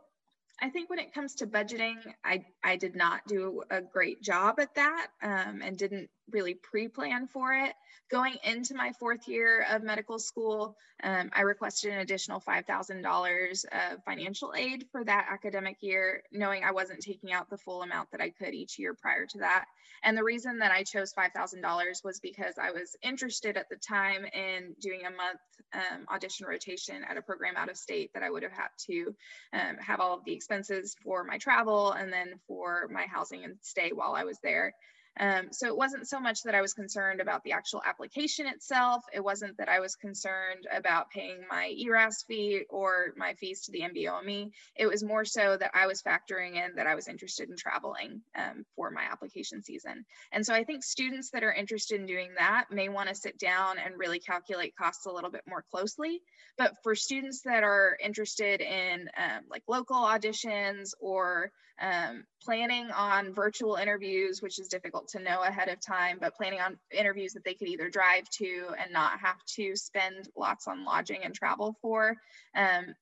I 0.63 0.69
think 0.69 0.91
when 0.91 0.99
it 0.99 1.15
comes 1.15 1.35
to 1.37 1.47
budgeting, 1.47 1.97
I, 2.25 2.45
I 2.63 2.77
did 2.77 2.95
not 2.95 3.27
do 3.27 3.63
a 3.71 3.81
great 3.81 4.23
job 4.23 4.61
at 4.61 4.75
that 4.75 5.09
um, 5.23 5.63
and 5.63 5.77
didn't 5.77 6.11
really 6.33 6.55
pre-plan 6.55 7.27
for 7.27 7.53
it. 7.55 7.75
Going 8.11 8.37
into 8.43 8.75
my 8.75 8.93
fourth 8.99 9.29
year 9.29 9.65
of 9.71 9.83
medical 9.83 10.19
school, 10.19 10.77
um, 11.05 11.31
I 11.33 11.43
requested 11.43 11.93
an 11.93 12.01
additional 12.01 12.41
$5,000 12.41 13.65
of 13.65 14.05
financial 14.05 14.53
aid 14.57 14.87
for 14.91 15.05
that 15.05 15.29
academic 15.31 15.77
year, 15.81 16.23
knowing 16.33 16.65
I 16.65 16.73
wasn't 16.73 17.01
taking 17.01 17.33
out 17.33 17.49
the 17.49 17.57
full 17.57 17.83
amount 17.83 18.11
that 18.11 18.21
I 18.21 18.31
could 18.31 18.53
each 18.53 18.79
year 18.79 18.95
prior 18.95 19.27
to 19.27 19.39
that. 19.39 19.67
And 20.03 20.17
the 20.17 20.25
reason 20.25 20.59
that 20.59 20.73
I 20.73 20.83
chose 20.83 21.13
$5,000 21.13 22.05
was 22.05 22.21
because 22.21 22.55
I 22.61 22.71
was 22.71 22.97
interested 23.03 23.57
at 23.57 23.69
the 23.69 23.77
time 23.77 24.25
in 24.25 24.75
doing 24.81 25.03
a 25.07 25.11
month 25.11 25.41
um, 25.73 26.07
audition 26.13 26.47
rotation 26.47 27.05
at 27.09 27.17
a 27.17 27.23
program 27.23 27.57
out 27.57 27.71
of 27.71 27.77
state 27.77 28.13
that 28.15 28.23
I 28.23 28.31
would 28.31 28.43
have 28.43 28.53
had 28.53 28.69
to 28.87 29.15
um, 29.53 29.77
have 29.79 30.01
all 30.01 30.15
of 30.15 30.25
the 30.25 30.33
expenses 30.33 30.97
for 31.05 31.23
my 31.23 31.39
travel 31.39 31.93
and 31.93 32.13
then 32.13 32.35
for 32.49 32.89
my 32.91 33.07
housing 33.07 33.45
and 33.45 33.57
stay 33.61 33.91
while 33.93 34.15
I 34.15 34.25
was 34.25 34.39
there. 34.43 34.75
Um, 35.19 35.49
so 35.51 35.67
it 35.67 35.77
wasn't 35.77 36.09
so 36.09 36.21
much 36.21 36.43
that 36.45 36.55
I 36.55 36.61
was 36.61 36.73
concerned 36.73 37.21
about 37.21 37.43
the 37.43 37.53
actual 37.53 37.83
application 37.85 38.47
itself. 38.47 39.05
It 39.13 39.23
wasn't 39.23 39.57
that 39.59 39.69
I 39.69 39.81
was 39.81 39.97
concerned 39.97 40.67
about 40.73 41.11
paying 41.11 41.45
my 41.51 41.75
ERAS 41.79 42.25
fee 42.27 42.65
or 42.71 43.13
my 43.17 43.35
fees 43.35 43.63
to 43.63 43.73
the 43.73 43.81
NBOME. 43.81 44.51
It 44.77 44.87
was 44.87 45.03
more 45.03 45.25
so 45.25 45.57
that 45.57 45.73
I 45.75 45.87
was 45.87 46.03
factoring 46.03 46.55
in 46.55 46.77
that 46.77 46.87
I 46.87 46.95
was 46.95 47.09
interested 47.09 47.51
in 47.51 47.57
traveling 47.57 48.23
um, 48.37 48.65
for 48.77 48.91
my 48.91 49.03
application 49.03 49.63
season. 49.63 50.05
And 50.33 50.47
so 50.47 50.55
I 50.55 50.65
think 50.65 50.85
students 50.85 51.31
that 51.31 51.43
are 51.43 51.53
interested 51.53 52.01
in 52.01 52.07
doing 52.07 52.31
that 52.39 52.67
may 52.71 52.89
want 52.89 53.09
to 53.09 53.15
sit 53.15 53.39
down 53.39 53.77
and 53.79 53.99
really 53.99 54.21
calculate 54.21 54.77
costs 54.77 55.07
a 55.07 55.13
little 55.13 55.31
bit 55.31 55.43
more 55.47 55.65
closely. 55.71 56.23
But 56.57 56.75
for 56.83 56.95
students 56.95 57.43
that 57.43 57.65
are 57.65 57.97
interested 58.03 58.61
in 58.61 59.11
um, 59.19 59.43
like 59.51 59.63
local 59.67 59.97
auditions 59.97 60.93
or 61.01 61.51
um, 61.81 62.25
planning 62.43 62.91
on 62.91 63.33
virtual 63.33 63.77
interviews, 63.77 64.43
which 64.43 64.59
is 64.59 64.69
difficult 64.69 65.09
to 65.09 65.21
know 65.21 65.43
ahead 65.43 65.69
of 65.69 65.81
time, 65.81 66.19
but 66.21 66.37
planning 66.37 66.61
on 66.61 66.79
interviews 66.91 67.33
that 67.33 67.45
they 67.45 67.55
could 67.55 67.69
either 67.69 67.89
drive 67.89 68.29
to 68.39 68.69
and 68.79 68.93
not 68.93 69.19
have 69.21 69.43
to 69.57 69.75
spend 69.77 70.29
lots 70.37 70.69
on 70.69 70.85
lodging 70.85 71.25
and 71.25 71.35
travel 71.35 71.77
for. 71.81 72.17
Um, 72.55 72.95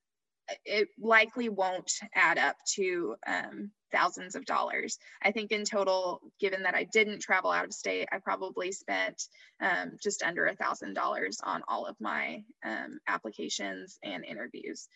it 0.65 0.87
likely 0.99 1.49
won't 1.49 1.91
add 2.15 2.37
up 2.37 2.55
to 2.75 3.15
um, 3.27 3.71
thousands 3.91 4.35
of 4.35 4.45
dollars. 4.45 4.97
I 5.21 5.31
think 5.31 5.51
in 5.51 5.63
total, 5.63 6.21
given 6.39 6.63
that 6.63 6.75
I 6.75 6.85
didn't 6.85 7.21
travel 7.21 7.51
out 7.51 7.65
of 7.65 7.73
state, 7.73 8.07
I 8.11 8.17
probably 8.17 8.71
spent 8.71 9.21
um, 9.61 9.91
just 10.01 10.23
under 10.23 10.45
a 10.47 10.55
thousand 10.55 10.93
dollars 10.93 11.39
on 11.43 11.63
all 11.67 11.85
of 11.85 11.95
my 11.99 12.43
um, 12.63 12.99
applications 13.07 13.99
and 14.03 14.25
interviews. 14.25 14.87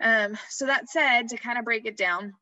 Um, 0.00 0.36
so 0.48 0.66
that 0.66 0.88
said, 0.88 1.28
to 1.28 1.36
kind 1.36 1.58
of 1.58 1.64
break 1.64 1.86
it 1.86 1.96
down, 1.96 2.34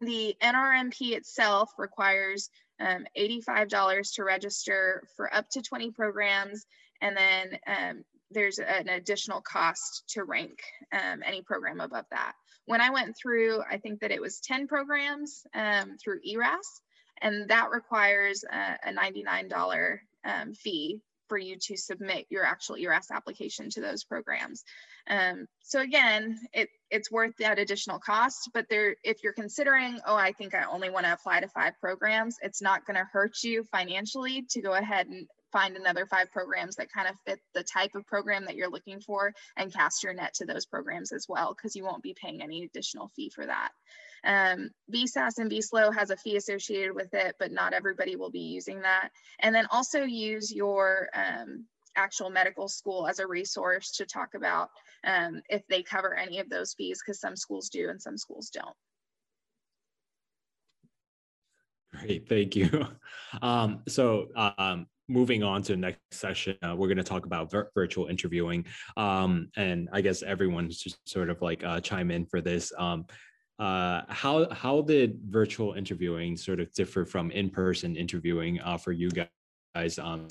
the 0.00 0.36
NRMP 0.42 1.12
itself 1.12 1.72
requires 1.78 2.50
um, 2.80 3.04
$85 3.16 4.14
to 4.14 4.24
register 4.24 5.02
for 5.16 5.32
up 5.34 5.48
to 5.50 5.62
20 5.62 5.90
programs, 5.92 6.66
and 7.00 7.16
then 7.16 7.58
um, 7.66 8.04
there's 8.30 8.58
an 8.58 8.88
additional 8.88 9.40
cost 9.40 10.04
to 10.10 10.24
rank 10.24 10.62
um, 10.92 11.22
any 11.24 11.42
program 11.42 11.80
above 11.80 12.06
that. 12.10 12.32
When 12.66 12.80
I 12.80 12.90
went 12.90 13.16
through, 13.16 13.62
I 13.68 13.78
think 13.78 14.00
that 14.00 14.12
it 14.12 14.20
was 14.20 14.40
10 14.40 14.68
programs 14.68 15.44
um, 15.54 15.96
through 16.02 16.20
ERAS, 16.24 16.80
and 17.20 17.48
that 17.50 17.70
requires 17.70 18.44
a, 18.44 18.90
a 18.90 18.94
$99 18.94 19.98
um, 20.24 20.54
fee 20.54 21.00
for 21.28 21.38
you 21.38 21.56
to 21.60 21.76
submit 21.76 22.26
your 22.30 22.44
actual 22.44 22.76
ERAS 22.76 23.10
application 23.12 23.70
to 23.70 23.80
those 23.80 24.04
programs. 24.04 24.64
Um, 25.08 25.46
so 25.62 25.80
again, 25.80 26.38
it, 26.52 26.68
it's 26.90 27.10
worth 27.10 27.36
that 27.38 27.58
additional 27.58 27.98
cost, 27.98 28.50
but 28.52 28.66
there, 28.68 28.96
if 29.04 29.22
you're 29.22 29.32
considering, 29.32 29.98
oh, 30.06 30.16
I 30.16 30.32
think 30.32 30.54
I 30.54 30.64
only 30.64 30.90
want 30.90 31.06
to 31.06 31.12
apply 31.12 31.40
to 31.40 31.48
five 31.48 31.74
programs, 31.80 32.36
it's 32.42 32.60
not 32.60 32.86
going 32.86 32.96
to 32.96 33.08
hurt 33.12 33.42
you 33.42 33.64
financially 33.64 34.46
to 34.50 34.60
go 34.60 34.72
ahead 34.72 35.06
and 35.06 35.26
find 35.52 35.76
another 35.76 36.06
five 36.06 36.30
programs 36.32 36.76
that 36.76 36.92
kind 36.92 37.08
of 37.08 37.14
fit 37.26 37.40
the 37.54 37.62
type 37.62 37.94
of 37.94 38.06
program 38.06 38.44
that 38.44 38.56
you're 38.56 38.70
looking 38.70 39.00
for 39.00 39.32
and 39.56 39.72
cast 39.72 40.02
your 40.02 40.14
net 40.14 40.34
to 40.34 40.44
those 40.44 40.66
programs 40.66 41.12
as 41.12 41.26
well, 41.28 41.54
because 41.54 41.74
you 41.74 41.84
won't 41.84 42.02
be 42.02 42.14
paying 42.14 42.42
any 42.42 42.64
additional 42.64 43.08
fee 43.08 43.30
for 43.30 43.46
that. 43.46 43.70
Um, 44.22 44.70
VSAS 44.92 45.38
and 45.38 45.50
VSLO 45.50 45.94
has 45.94 46.10
a 46.10 46.16
fee 46.16 46.36
associated 46.36 46.94
with 46.94 47.14
it, 47.14 47.36
but 47.38 47.52
not 47.52 47.72
everybody 47.72 48.16
will 48.16 48.30
be 48.30 48.40
using 48.40 48.82
that. 48.82 49.10
And 49.38 49.54
then 49.54 49.66
also 49.70 50.02
use 50.02 50.52
your 50.52 51.08
um, 51.14 51.64
actual 51.96 52.30
medical 52.30 52.68
school 52.68 53.06
as 53.06 53.18
a 53.18 53.26
resource 53.26 53.92
to 53.92 54.06
talk 54.06 54.34
about 54.34 54.70
um, 55.04 55.40
if 55.48 55.62
they 55.68 55.82
cover 55.82 56.14
any 56.14 56.38
of 56.38 56.48
those 56.48 56.74
fees, 56.74 57.00
because 57.04 57.20
some 57.20 57.36
schools 57.36 57.68
do 57.68 57.88
and 57.88 58.00
some 58.00 58.16
schools 58.16 58.50
don't. 58.50 58.76
Great, 61.92 62.28
thank 62.28 62.56
you. 62.56 62.86
Um, 63.42 63.82
so 63.86 64.26
um, 64.34 64.86
moving 65.08 65.44
on 65.44 65.62
to 65.62 65.72
the 65.72 65.78
next 65.78 66.00
session, 66.10 66.56
uh, 66.62 66.74
we're 66.76 66.88
going 66.88 66.96
to 66.96 67.04
talk 67.04 67.26
about 67.26 67.48
vir 67.48 67.70
virtual 67.74 68.06
interviewing. 68.06 68.64
Um, 68.96 69.50
and 69.56 69.88
I 69.92 70.00
guess 70.00 70.24
everyone's 70.24 70.78
just 70.78 71.08
sort 71.08 71.30
of 71.30 71.40
like 71.40 71.62
uh, 71.62 71.80
chime 71.80 72.10
in 72.10 72.26
for 72.26 72.40
this. 72.40 72.72
Um, 72.76 73.06
uh, 73.60 74.02
how 74.08 74.50
how 74.52 74.80
did 74.80 75.20
virtual 75.28 75.74
interviewing 75.74 76.36
sort 76.36 76.58
of 76.58 76.72
differ 76.72 77.04
from 77.04 77.30
in-person 77.30 77.94
interviewing 77.94 78.60
uh, 78.62 78.78
for 78.78 78.90
you 78.90 79.10
guys? 79.74 79.98
Um, 79.98 80.28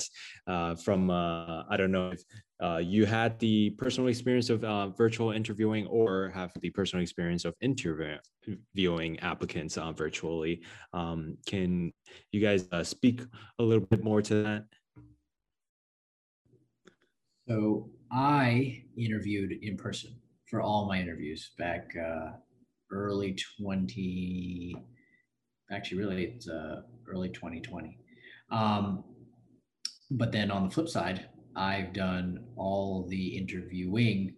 uh, 0.47 0.75
from 0.75 1.09
uh, 1.09 1.63
I 1.69 1.77
don't 1.77 1.91
know 1.91 2.11
if 2.11 2.23
uh, 2.61 2.77
you 2.77 3.05
had 3.05 3.39
the 3.39 3.71
personal 3.71 4.09
experience 4.09 4.49
of 4.49 4.63
uh, 4.63 4.89
virtual 4.89 5.31
interviewing 5.31 5.87
or 5.87 6.29
have 6.33 6.51
the 6.61 6.69
personal 6.69 7.01
experience 7.01 7.45
of 7.45 7.55
interviewing 7.61 9.19
applicants 9.19 9.77
uh, 9.77 9.91
virtually. 9.91 10.61
Um, 10.93 11.37
can 11.45 11.93
you 12.31 12.41
guys 12.41 12.67
uh, 12.71 12.83
speak 12.83 13.21
a 13.59 13.63
little 13.63 13.85
bit 13.85 14.03
more 14.03 14.21
to 14.21 14.43
that? 14.43 14.65
So 17.47 17.89
I 18.11 18.83
interviewed 18.97 19.53
in 19.61 19.77
person 19.77 20.11
for 20.47 20.61
all 20.61 20.87
my 20.87 20.99
interviews 20.99 21.51
back 21.57 21.95
early 22.91 23.37
20, 23.61 24.75
actually, 25.71 25.97
really, 25.97 26.23
it's 26.25 26.47
early 27.07 27.29
2020. 27.29 27.97
Um, 28.51 29.03
but 30.11 30.31
then 30.31 30.51
on 30.51 30.63
the 30.63 30.73
flip 30.73 30.89
side, 30.89 31.27
I've 31.55 31.93
done 31.93 32.45
all 32.55 33.05
the 33.07 33.37
interviewing 33.37 34.33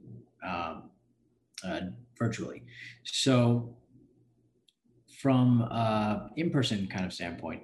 um, 0.46 0.90
uh, 1.64 1.82
virtually. 2.18 2.64
So, 3.04 3.76
from 5.22 5.68
uh, 5.70 6.30
in-person 6.36 6.88
kind 6.88 7.06
of 7.06 7.14
standpoint, 7.14 7.64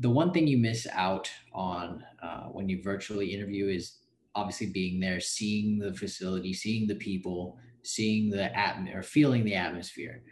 the 0.00 0.10
one 0.10 0.32
thing 0.32 0.46
you 0.46 0.58
miss 0.58 0.86
out 0.92 1.30
on 1.54 2.04
uh, 2.22 2.44
when 2.44 2.68
you 2.68 2.82
virtually 2.82 3.32
interview 3.32 3.68
is 3.68 3.98
obviously 4.34 4.66
being 4.66 5.00
there, 5.00 5.20
seeing 5.20 5.78
the 5.78 5.94
facility, 5.94 6.52
seeing 6.52 6.86
the 6.86 6.94
people, 6.96 7.56
seeing 7.82 8.28
the 8.28 8.54
atmosphere, 8.56 8.98
or 8.98 9.02
feeling 9.02 9.44
the 9.44 9.54
atmosphere. 9.54 10.22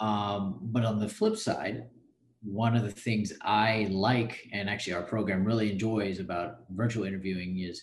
Um, 0.00 0.58
but 0.62 0.84
on 0.84 0.98
the 0.98 1.08
flip 1.08 1.36
side, 1.36 1.84
one 2.42 2.74
of 2.76 2.82
the 2.82 2.90
things 2.90 3.32
I 3.42 3.88
like, 3.90 4.48
and 4.52 4.68
actually 4.68 4.94
our 4.94 5.02
program 5.02 5.44
really 5.44 5.72
enjoys 5.72 6.18
about 6.18 6.58
virtual 6.70 7.04
interviewing 7.04 7.60
is 7.60 7.82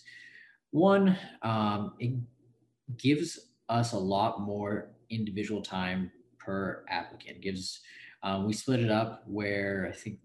one, 0.70 1.16
um, 1.42 1.94
it 1.98 2.14
gives 2.96 3.38
us 3.68 3.92
a 3.92 3.98
lot 3.98 4.40
more 4.40 4.90
individual 5.10 5.62
time 5.62 6.10
per 6.38 6.84
applicant. 6.88 7.36
It 7.36 7.42
gives 7.42 7.80
um, 8.22 8.46
we 8.46 8.52
split 8.52 8.80
it 8.80 8.90
up 8.90 9.22
where 9.26 9.88
I 9.90 9.96
think 9.96 10.18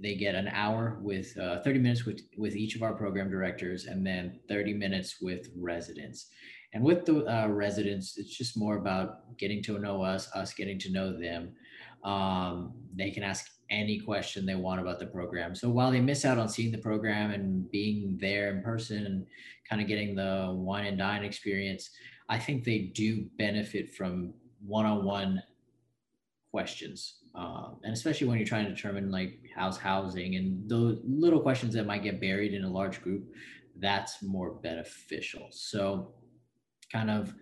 they 0.00 0.14
get 0.14 0.34
an 0.34 0.48
hour 0.48 0.98
with 1.00 1.36
uh, 1.38 1.62
30 1.62 1.78
minutes 1.78 2.04
with, 2.04 2.20
with 2.36 2.56
each 2.56 2.76
of 2.76 2.82
our 2.82 2.94
program 2.94 3.30
directors 3.30 3.86
and 3.86 4.04
then 4.04 4.40
30 4.48 4.74
minutes 4.74 5.16
with 5.20 5.48
residents. 5.56 6.26
And 6.74 6.82
with 6.82 7.04
the 7.04 7.24
uh, 7.26 7.48
residents, 7.48 8.18
it's 8.18 8.36
just 8.36 8.56
more 8.56 8.78
about 8.78 9.36
getting 9.38 9.62
to 9.64 9.78
know 9.78 10.02
us, 10.02 10.30
us 10.34 10.54
getting 10.54 10.78
to 10.80 10.90
know 10.90 11.18
them. 11.18 11.54
Um, 12.02 12.74
they 12.94 13.10
can 13.10 13.22
ask 13.22 13.46
any 13.72 13.98
question 13.98 14.44
they 14.44 14.54
want 14.54 14.80
about 14.80 15.00
the 15.00 15.06
program. 15.06 15.54
So 15.54 15.68
while 15.70 15.90
they 15.90 16.00
miss 16.00 16.24
out 16.24 16.38
on 16.38 16.48
seeing 16.48 16.70
the 16.70 16.78
program 16.78 17.30
and 17.32 17.70
being 17.70 18.18
there 18.20 18.54
in 18.54 18.62
person 18.62 19.06
and 19.06 19.26
kind 19.68 19.80
of 19.80 19.88
getting 19.88 20.14
the 20.14 20.52
wine 20.54 20.86
and 20.86 20.98
dine 20.98 21.24
experience, 21.24 21.90
I 22.28 22.38
think 22.38 22.62
they 22.62 22.92
do 22.94 23.26
benefit 23.38 23.94
from 23.94 24.34
one-on-one 24.64 25.42
questions, 26.50 27.16
um, 27.34 27.78
and 27.82 27.94
especially 27.94 28.28
when 28.28 28.36
you're 28.36 28.46
trying 28.46 28.66
to 28.66 28.74
determine 28.74 29.10
like 29.10 29.40
how's 29.56 29.78
housing 29.78 30.36
and 30.36 30.68
those 30.68 31.00
little 31.04 31.40
questions 31.40 31.72
that 31.74 31.86
might 31.86 32.02
get 32.02 32.20
buried 32.20 32.52
in 32.52 32.64
a 32.64 32.70
large 32.70 33.02
group, 33.02 33.24
that's 33.78 34.22
more 34.22 34.50
beneficial. 34.50 35.48
So, 35.50 36.12
kind 36.92 37.10
of, 37.10 37.34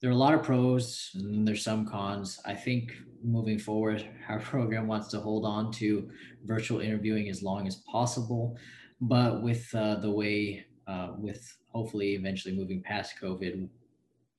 there 0.00 0.10
are 0.10 0.14
a 0.14 0.16
lot 0.16 0.34
of 0.34 0.42
pros 0.42 1.10
and 1.14 1.46
there's 1.46 1.64
some 1.64 1.86
cons. 1.86 2.40
I 2.44 2.54
think 2.54 2.92
moving 3.22 3.58
forward, 3.58 4.08
our 4.28 4.40
program 4.40 4.86
wants 4.86 5.08
to 5.08 5.20
hold 5.20 5.44
on 5.44 5.72
to 5.72 6.08
virtual 6.44 6.80
interviewing 6.80 7.28
as 7.28 7.42
long 7.42 7.66
as 7.66 7.76
possible, 7.90 8.56
but 9.00 9.42
with 9.42 9.72
uh, 9.74 9.96
the 9.96 10.10
way, 10.10 10.64
uh, 10.86 11.12
with 11.18 11.56
hopefully 11.72 12.14
eventually 12.14 12.54
moving 12.54 12.82
past 12.82 13.14
COVID, 13.20 13.68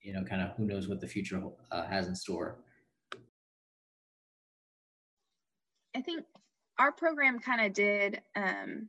you 0.02 0.14
know, 0.14 0.24
kind 0.24 0.42
of 0.42 0.56
who 0.56 0.66
knows 0.66 0.88
what 0.88 1.02
the 1.02 1.08
future 1.08 1.42
uh, 1.72 1.88
has 1.88 2.08
in 2.08 2.16
store. 2.16 2.60
I 5.96 6.02
think 6.02 6.24
our 6.78 6.92
program 6.92 7.40
kind 7.40 7.66
of 7.66 7.74
did 7.74 8.22
um, 8.36 8.88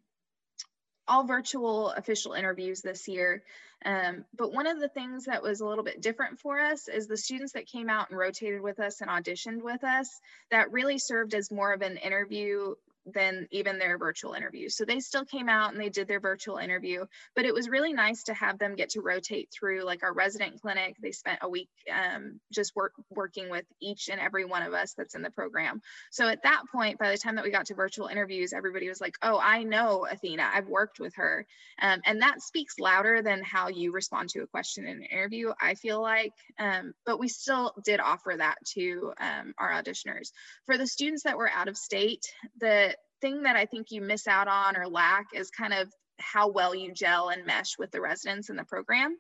all 1.11 1.25
virtual 1.25 1.91
official 1.91 2.33
interviews 2.35 2.81
this 2.81 3.09
year. 3.09 3.43
Um, 3.85 4.25
but 4.37 4.53
one 4.53 4.67
of 4.67 4.79
the 4.79 4.89
things 4.89 5.25
that 5.25 5.43
was 5.43 5.61
a 5.61 5.67
little 5.67 5.83
bit 5.83 6.01
different 6.01 6.39
for 6.39 6.61
us 6.61 6.87
is 6.87 7.07
the 7.07 7.17
students 7.17 7.55
that 7.55 7.67
came 7.67 7.91
out 7.91 8.11
and 8.11 8.19
rotated 8.19 8.61
with 8.61 8.79
us 8.79 9.01
and 9.01 9.11
auditioned 9.11 9.63
with 9.63 9.83
us 9.83 10.21
that 10.51 10.71
really 10.71 10.99
served 10.99 11.35
as 11.35 11.51
more 11.51 11.73
of 11.73 11.83
an 11.83 11.97
interview 11.97 12.75
than 13.07 13.47
even 13.51 13.79
their 13.79 13.99
virtual 13.99 14.35
interview. 14.35 14.69
So 14.69 14.85
they 14.85 15.01
still 15.01 15.25
came 15.25 15.49
out 15.49 15.73
and 15.73 15.81
they 15.81 15.89
did 15.89 16.09
their 16.09 16.21
virtual 16.21 16.59
interview, 16.59 17.05
but 17.35 17.45
it 17.45 17.55
was 17.55 17.69
really 17.69 17.93
nice 17.93 18.25
to 18.25 18.35
have 18.35 18.59
them 18.59 18.77
get 18.77 18.91
to 18.91 19.01
rotate 19.01 19.49
through 19.51 19.85
like 19.85 20.03
our 20.03 20.13
resident 20.13 20.61
clinic. 20.61 20.97
They 21.01 21.13
spent 21.13 21.41
a 21.43 21.49
week 21.49 21.69
um, 21.93 22.41
just 22.53 22.77
work, 22.77 22.93
working 23.11 23.51
with 23.51 23.65
each 23.81 24.09
and 24.11 24.21
every 24.21 24.45
one 24.45 24.63
of 24.63 24.75
us 24.75 24.95
that's 24.97 25.15
in 25.15 25.23
the 25.23 25.31
program. 25.31 25.81
So 26.11 26.29
at 26.29 26.43
that 26.43 26.63
point, 26.73 26.99
by 26.99 27.11
the 27.11 27.19
time 27.19 27.37
that 27.37 27.45
we 27.45 27.51
got 27.51 27.67
to 27.67 27.75
virtual 27.75 28.07
interviews, 28.07 28.53
everybody 28.53 28.89
was 28.89 29.01
like, 29.01 29.15
oh, 29.23 29.39
I 29.43 29.63
know 29.63 30.07
Athena, 30.11 30.49
I've 30.53 30.69
worked 30.69 31.01
with 31.01 31.15
her. 31.17 31.47
Um, 31.81 32.01
and 32.05 32.23
that 32.23 32.43
speaks 32.43 32.79
louder 32.79 33.23
than 33.23 33.43
how 33.43 33.69
you 33.69 33.93
respond 33.93 34.29
to 34.31 34.43
a 34.43 34.47
question 34.47 34.87
in 34.87 34.99
an 34.99 35.03
interview, 35.05 35.53
I 35.61 35.75
feel 35.75 36.01
like. 36.01 36.33
Um, 36.59 36.93
but 37.07 37.19
we 37.19 37.29
still 37.29 37.75
did 37.85 38.01
offer 38.01 38.35
that 38.37 38.57
to 38.75 39.13
um, 39.19 39.55
our 39.59 39.71
auditioners. 39.71 40.33
For 40.67 40.77
the 40.77 40.87
students 40.87 41.23
that 41.25 41.39
were 41.39 41.51
out 41.51 41.69
of 41.69 41.77
state, 41.77 42.27
the 42.59 42.95
thing 43.21 43.43
that 43.43 43.57
I 43.57 43.67
think 43.67 43.91
you 43.91 44.01
miss 44.01 44.27
out 44.27 44.49
on 44.49 44.77
or 44.77 44.89
lack 44.89 45.27
is 45.35 45.51
kind 45.51 45.73
of 45.73 45.93
how 46.19 46.49
well 46.49 46.75
you 46.75 46.93
gel 46.93 47.31
and 47.31 47.47
mesh 47.47 47.79
with 47.79 47.91
the 47.91 48.01
residents 48.01 48.51
in 48.51 48.57
the 48.57 48.65
program. 48.65 49.17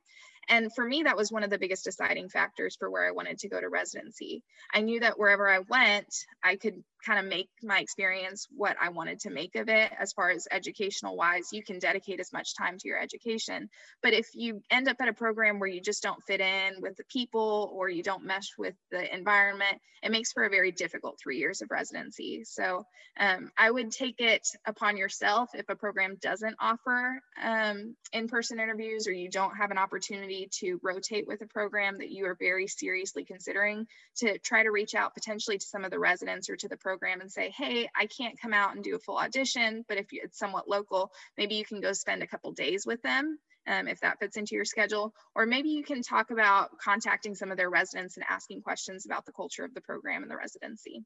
And 0.49 0.71
for 0.75 0.85
me, 0.85 1.05
that 1.05 1.17
was 1.17 1.31
one 1.31 1.45
of 1.45 1.51
the 1.51 1.59
biggest 1.59 1.85
deciding 1.85 2.29
factors 2.29 2.77
for 2.79 2.91
where 2.91 3.07
I 3.07 3.13
wanted 3.13 3.39
to 3.39 3.49
go 3.49 3.61
to 3.61 3.69
residency. 3.69 4.43
I 4.73 4.81
knew 4.81 5.01
that 5.01 5.19
wherever 5.19 5.49
I 5.49 5.61
went, 5.61 6.13
I 6.43 6.57
could 6.57 6.83
kind 7.05 7.19
of 7.19 7.25
make 7.25 7.49
my 7.63 7.81
experience 7.81 8.47
what 8.51 8.77
I 8.81 8.91
wanted 8.91 9.21
to 9.21 9.31
make 9.31 9.57
of 9.57 9.69
it 9.69 9.91
as 9.99 10.13
far 10.13 10.31
as 10.31 10.47
educational 10.51 11.17
wise. 11.17 11.53
You 11.53 11.63
can 11.63 11.79
dedicate 11.79 12.21
as 12.21 12.33
much 12.33 12.55
time 12.55 12.79
to 12.79 12.89
your 12.89 12.99
education. 12.99 13.69
But 14.03 14.13
if 14.13 14.29
you 14.35 14.63
end 14.71 14.89
up 14.89 14.97
at 15.01 15.09
a 15.09 15.13
program 15.13 15.59
where 15.59 15.69
you 15.69 15.81
just 15.81 16.03
don't 16.03 16.23
fit 16.27 16.41
in 16.41 16.81
with 16.81 16.97
the 16.97 17.05
people 17.05 17.73
or 17.75 17.89
you 17.89 18.03
don't 18.03 18.25
mesh 18.25 18.57
with 18.59 18.75
the 18.91 19.15
environment, 19.15 19.81
it 20.03 20.11
makes 20.11 20.33
for 20.33 20.45
a 20.45 20.51
very 20.51 20.73
difficult 20.73 21.19
three 21.23 21.39
years 21.39 21.61
of 21.61 21.71
residency. 21.71 22.43
So 22.45 22.85
um, 23.19 23.51
I 23.59 23.71
would 23.71 23.91
take 23.91 24.21
it 24.21 24.47
upon 24.67 24.97
yourself 24.97 25.51
if 25.55 25.69
a 25.69 25.77
program 25.77 26.17
doesn't 26.23 26.57
offer 26.59 27.21
um, 27.43 27.97
in 28.13 28.29
person 28.29 28.61
interviews 28.61 29.07
or 29.07 29.13
you 29.13 29.29
don't 29.29 29.57
have 29.57 29.71
an 29.71 29.79
opportunity 29.79 30.49
to 30.61 30.81
rotate 30.83 31.27
with 31.27 31.43
a 31.43 31.47
program 31.47 31.99
that 31.99 32.11
you 32.11 32.27
are 32.27 32.37
very 32.39 32.67
seriously 32.67 33.25
considering 33.25 33.87
to 34.17 34.39
try 34.39 34.63
to 34.63 34.71
reach 34.71 34.95
out 34.95 35.15
potentially 35.15 35.59
to 35.59 35.67
some 35.67 35.85
of 35.85 35.91
the 35.91 35.99
residents 35.99 36.49
or 36.49 36.57
to 36.57 36.69
the 36.69 36.77
program 36.77 36.90
and 37.03 37.31
say, 37.31 37.51
hey, 37.57 37.89
I 37.97 38.07
can't 38.07 38.41
come 38.41 38.55
out 38.55 38.75
and 38.75 38.85
do 38.85 38.97
a 38.97 38.99
full 38.99 39.19
audition, 39.19 39.85
but 39.89 39.99
if 39.99 40.07
it's 40.13 40.39
somewhat 40.39 40.69
local, 40.69 41.11
maybe 41.37 41.55
you 41.55 41.65
can 41.65 41.81
go 41.81 41.93
spend 41.93 42.23
a 42.23 42.27
couple 42.27 42.53
days 42.53 42.87
with 42.87 43.03
them 43.03 43.39
um, 43.69 43.89
if 43.89 44.01
that 44.01 44.19
fits 44.19 44.37
into 44.37 44.55
your 44.55 44.65
schedule. 44.65 45.13
Or 45.35 45.47
maybe 45.47 45.71
you 45.71 45.85
can 45.85 46.03
talk 46.03 46.31
about 46.31 46.71
contacting 46.83 47.35
some 47.35 47.51
of 47.51 47.57
their 47.57 47.71
residents 47.71 48.17
and 48.17 48.27
asking 48.29 48.63
questions 48.63 49.07
about 49.07 49.27
the 49.27 49.33
culture 49.33 49.65
of 49.65 49.75
the 49.75 49.81
program 49.81 50.23
and 50.23 50.31
the 50.31 50.37
residency. 50.37 51.05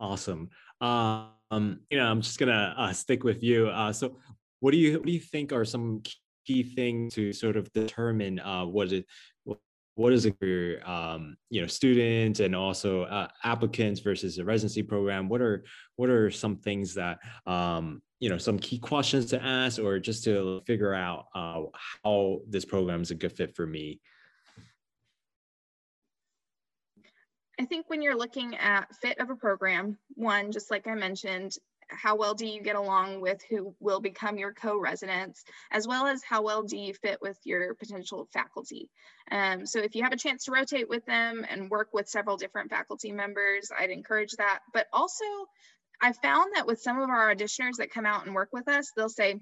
Awesome. 0.00 0.50
Um, 0.80 1.80
you 1.90 1.98
know, 1.98 2.06
I'm 2.06 2.22
just 2.22 2.38
gonna 2.38 2.74
uh, 2.76 2.92
stick 2.92 3.22
with 3.22 3.42
you. 3.42 3.68
Uh, 3.68 3.92
so, 3.92 4.18
what 4.58 4.72
do 4.72 4.76
you 4.78 4.94
what 4.98 5.06
do 5.06 5.12
you 5.12 5.20
think 5.20 5.52
are 5.52 5.64
some 5.64 6.02
key 6.44 6.64
things 6.64 7.14
to 7.14 7.32
sort 7.32 7.56
of 7.56 7.72
determine 7.72 8.40
uh, 8.40 8.64
what 8.64 8.92
it 8.92 9.06
what 9.94 10.12
is 10.12 10.24
it 10.24 10.36
for 10.38 10.90
um, 10.90 11.36
you 11.50 11.60
know 11.60 11.66
students 11.66 12.40
and 12.40 12.56
also 12.56 13.02
uh, 13.02 13.28
applicants 13.44 14.00
versus 14.00 14.38
a 14.38 14.44
residency 14.44 14.82
program? 14.82 15.28
What 15.28 15.40
are 15.40 15.64
what 15.96 16.08
are 16.08 16.30
some 16.30 16.56
things 16.56 16.94
that 16.94 17.18
um, 17.46 18.00
you 18.18 18.28
know 18.28 18.38
some 18.38 18.58
key 18.58 18.78
questions 18.78 19.26
to 19.26 19.42
ask 19.42 19.78
or 19.78 19.98
just 19.98 20.24
to 20.24 20.62
figure 20.66 20.94
out 20.94 21.26
uh, 21.34 21.62
how 22.04 22.40
this 22.48 22.64
program 22.64 23.02
is 23.02 23.10
a 23.10 23.14
good 23.14 23.32
fit 23.32 23.54
for 23.54 23.66
me? 23.66 24.00
I 27.60 27.66
think 27.66 27.90
when 27.90 28.00
you're 28.00 28.16
looking 28.16 28.56
at 28.56 28.94
fit 28.96 29.20
of 29.20 29.30
a 29.30 29.36
program, 29.36 29.98
one, 30.14 30.50
just 30.52 30.70
like 30.70 30.86
I 30.86 30.94
mentioned, 30.94 31.56
how 31.94 32.16
well 32.16 32.34
do 32.34 32.46
you 32.46 32.62
get 32.62 32.76
along 32.76 33.20
with 33.20 33.42
who 33.48 33.74
will 33.80 34.00
become 34.00 34.38
your 34.38 34.52
co-residents, 34.52 35.44
as 35.70 35.86
well 35.86 36.06
as 36.06 36.22
how 36.22 36.42
well 36.42 36.62
do 36.62 36.76
you 36.76 36.94
fit 36.94 37.18
with 37.20 37.38
your 37.44 37.74
potential 37.74 38.28
faculty. 38.32 38.90
Um, 39.30 39.66
so 39.66 39.80
if 39.80 39.94
you 39.94 40.02
have 40.02 40.12
a 40.12 40.16
chance 40.16 40.44
to 40.44 40.52
rotate 40.52 40.88
with 40.88 41.04
them 41.06 41.46
and 41.48 41.70
work 41.70 41.88
with 41.92 42.08
several 42.08 42.36
different 42.36 42.70
faculty 42.70 43.12
members, 43.12 43.70
I'd 43.76 43.90
encourage 43.90 44.32
that. 44.32 44.60
But 44.72 44.86
also, 44.92 45.24
I 46.00 46.12
found 46.12 46.52
that 46.56 46.66
with 46.66 46.80
some 46.80 47.00
of 47.00 47.08
our 47.08 47.34
auditioners 47.34 47.76
that 47.78 47.92
come 47.92 48.06
out 48.06 48.26
and 48.26 48.34
work 48.34 48.50
with 48.52 48.68
us, 48.68 48.90
they'll 48.96 49.08
say, 49.08 49.40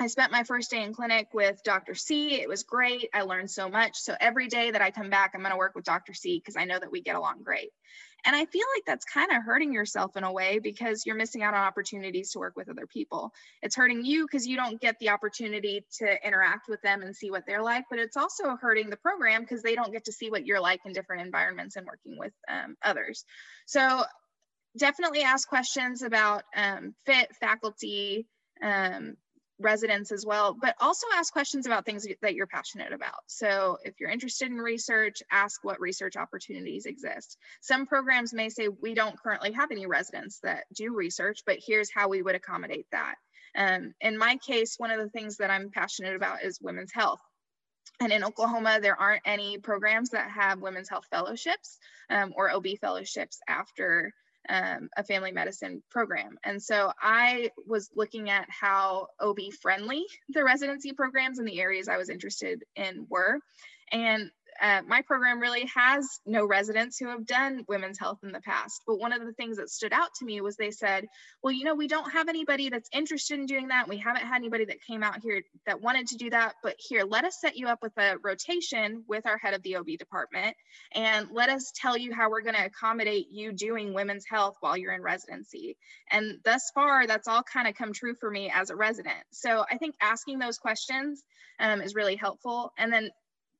I 0.00 0.06
spent 0.06 0.30
my 0.30 0.44
first 0.44 0.70
day 0.70 0.82
in 0.82 0.94
clinic 0.94 1.28
with 1.32 1.60
Dr. 1.64 1.94
C. 1.94 2.40
It 2.40 2.48
was 2.48 2.62
great. 2.62 3.08
I 3.12 3.22
learned 3.22 3.50
so 3.50 3.68
much. 3.68 3.96
So 3.96 4.14
every 4.20 4.46
day 4.46 4.70
that 4.70 4.82
I 4.82 4.90
come 4.90 5.10
back, 5.10 5.32
I'm 5.34 5.40
going 5.40 5.50
to 5.50 5.58
work 5.58 5.74
with 5.74 5.84
Dr. 5.84 6.14
C 6.14 6.38
because 6.38 6.56
I 6.56 6.64
know 6.64 6.78
that 6.78 6.92
we 6.92 7.02
get 7.02 7.16
along 7.16 7.42
great. 7.42 7.70
And 8.24 8.34
I 8.34 8.44
feel 8.46 8.64
like 8.76 8.84
that's 8.86 9.04
kind 9.04 9.30
of 9.30 9.42
hurting 9.44 9.72
yourself 9.72 10.16
in 10.16 10.24
a 10.24 10.32
way 10.32 10.58
because 10.58 11.06
you're 11.06 11.16
missing 11.16 11.42
out 11.42 11.54
on 11.54 11.60
opportunities 11.60 12.32
to 12.32 12.38
work 12.38 12.54
with 12.56 12.68
other 12.68 12.86
people. 12.86 13.32
It's 13.62 13.76
hurting 13.76 14.04
you 14.04 14.26
because 14.26 14.46
you 14.46 14.56
don't 14.56 14.80
get 14.80 14.98
the 14.98 15.10
opportunity 15.10 15.84
to 15.98 16.26
interact 16.26 16.68
with 16.68 16.82
them 16.82 17.02
and 17.02 17.14
see 17.14 17.30
what 17.30 17.44
they're 17.46 17.62
like, 17.62 17.84
but 17.88 17.98
it's 17.98 18.16
also 18.16 18.56
hurting 18.60 18.90
the 18.90 18.96
program 18.96 19.42
because 19.42 19.62
they 19.62 19.74
don't 19.74 19.92
get 19.92 20.06
to 20.06 20.12
see 20.12 20.30
what 20.30 20.46
you're 20.46 20.60
like 20.60 20.80
in 20.84 20.92
different 20.92 21.22
environments 21.22 21.76
and 21.76 21.86
working 21.86 22.18
with 22.18 22.32
um, 22.48 22.76
others. 22.82 23.24
So 23.66 24.02
definitely 24.76 25.22
ask 25.22 25.48
questions 25.48 26.02
about 26.02 26.42
um, 26.56 26.94
fit, 27.06 27.34
faculty, 27.36 28.26
um, 28.62 29.16
residents 29.60 30.12
as 30.12 30.24
well, 30.26 30.56
but 30.60 30.74
also 30.80 31.06
ask 31.14 31.32
questions 31.32 31.66
about 31.66 31.84
things 31.84 32.06
that 32.22 32.34
you're 32.34 32.46
passionate 32.46 32.92
about. 32.92 33.20
So 33.26 33.78
if 33.84 33.94
you're 33.98 34.10
interested 34.10 34.50
in 34.50 34.58
research, 34.58 35.22
ask 35.30 35.62
what 35.64 35.80
research 35.80 36.16
opportunities 36.16 36.86
exist. 36.86 37.36
Some 37.60 37.86
programs 37.86 38.32
may 38.32 38.48
say, 38.48 38.68
we 38.68 38.94
don't 38.94 39.18
currently 39.18 39.52
have 39.52 39.70
any 39.70 39.86
residents 39.86 40.40
that 40.40 40.64
do 40.74 40.94
research, 40.94 41.40
but 41.46 41.58
here's 41.64 41.90
how 41.92 42.08
we 42.08 42.22
would 42.22 42.34
accommodate 42.34 42.86
that. 42.92 43.16
Um, 43.56 43.94
in 44.00 44.18
my 44.18 44.36
case, 44.36 44.74
one 44.78 44.90
of 44.90 44.98
the 44.98 45.08
things 45.08 45.38
that 45.38 45.50
I'm 45.50 45.70
passionate 45.70 46.14
about 46.14 46.44
is 46.44 46.60
women's 46.60 46.92
health. 46.92 47.20
And 48.00 48.12
in 48.12 48.22
Oklahoma, 48.22 48.78
there 48.80 49.00
aren't 49.00 49.22
any 49.24 49.58
programs 49.58 50.10
that 50.10 50.30
have 50.30 50.60
women's 50.60 50.88
health 50.88 51.06
fellowships 51.10 51.78
um, 52.10 52.32
or 52.36 52.50
OB 52.50 52.66
fellowships 52.80 53.40
after 53.48 54.12
um, 54.48 54.88
a 54.96 55.04
family 55.04 55.32
medicine 55.32 55.82
program. 55.90 56.38
And 56.44 56.62
so 56.62 56.92
I 57.00 57.50
was 57.66 57.90
looking 57.94 58.30
at 58.30 58.46
how 58.48 59.08
OB 59.20 59.38
friendly 59.60 60.04
the 60.30 60.44
residency 60.44 60.92
programs 60.92 61.38
in 61.38 61.44
the 61.44 61.60
areas 61.60 61.88
I 61.88 61.96
was 61.96 62.08
interested 62.08 62.64
in 62.76 63.06
were. 63.08 63.40
And 63.92 64.30
uh, 64.60 64.82
my 64.86 65.02
program 65.02 65.40
really 65.40 65.70
has 65.74 66.20
no 66.26 66.46
residents 66.46 66.98
who 66.98 67.08
have 67.08 67.26
done 67.26 67.64
women's 67.68 67.98
health 67.98 68.18
in 68.22 68.32
the 68.32 68.40
past. 68.40 68.82
But 68.86 68.98
one 68.98 69.12
of 69.12 69.24
the 69.24 69.32
things 69.32 69.56
that 69.58 69.70
stood 69.70 69.92
out 69.92 70.08
to 70.18 70.24
me 70.24 70.40
was 70.40 70.56
they 70.56 70.70
said, 70.70 71.06
well, 71.42 71.52
you 71.52 71.64
know, 71.64 71.74
we 71.74 71.88
don't 71.88 72.10
have 72.12 72.28
anybody 72.28 72.68
that's 72.68 72.88
interested 72.92 73.38
in 73.38 73.46
doing 73.46 73.68
that. 73.68 73.88
We 73.88 73.98
haven't 73.98 74.26
had 74.26 74.36
anybody 74.36 74.64
that 74.66 74.82
came 74.86 75.02
out 75.02 75.22
here 75.22 75.42
that 75.66 75.80
wanted 75.80 76.08
to 76.08 76.16
do 76.16 76.30
that. 76.30 76.54
But 76.62 76.76
here, 76.78 77.04
let 77.04 77.24
us 77.24 77.40
set 77.40 77.56
you 77.56 77.68
up 77.68 77.78
with 77.82 77.96
a 77.98 78.16
rotation 78.22 79.04
with 79.08 79.26
our 79.26 79.38
head 79.38 79.54
of 79.54 79.62
the 79.62 79.76
OB 79.76 79.86
department 79.98 80.56
and 80.92 81.28
let 81.32 81.48
us 81.48 81.72
tell 81.74 81.96
you 81.96 82.12
how 82.12 82.30
we're 82.30 82.42
going 82.42 82.56
to 82.56 82.64
accommodate 82.64 83.28
you 83.30 83.52
doing 83.52 83.94
women's 83.94 84.24
health 84.28 84.56
while 84.60 84.76
you're 84.76 84.92
in 84.92 85.02
residency. 85.02 85.76
And 86.10 86.38
thus 86.44 86.70
far, 86.74 87.06
that's 87.06 87.28
all 87.28 87.42
kind 87.42 87.68
of 87.68 87.74
come 87.74 87.92
true 87.92 88.14
for 88.14 88.30
me 88.30 88.50
as 88.52 88.70
a 88.70 88.76
resident. 88.76 89.18
So 89.30 89.64
I 89.70 89.78
think 89.78 89.94
asking 90.00 90.38
those 90.38 90.58
questions 90.58 91.22
um, 91.60 91.80
is 91.80 91.94
really 91.94 92.16
helpful. 92.16 92.72
And 92.78 92.92
then 92.92 93.10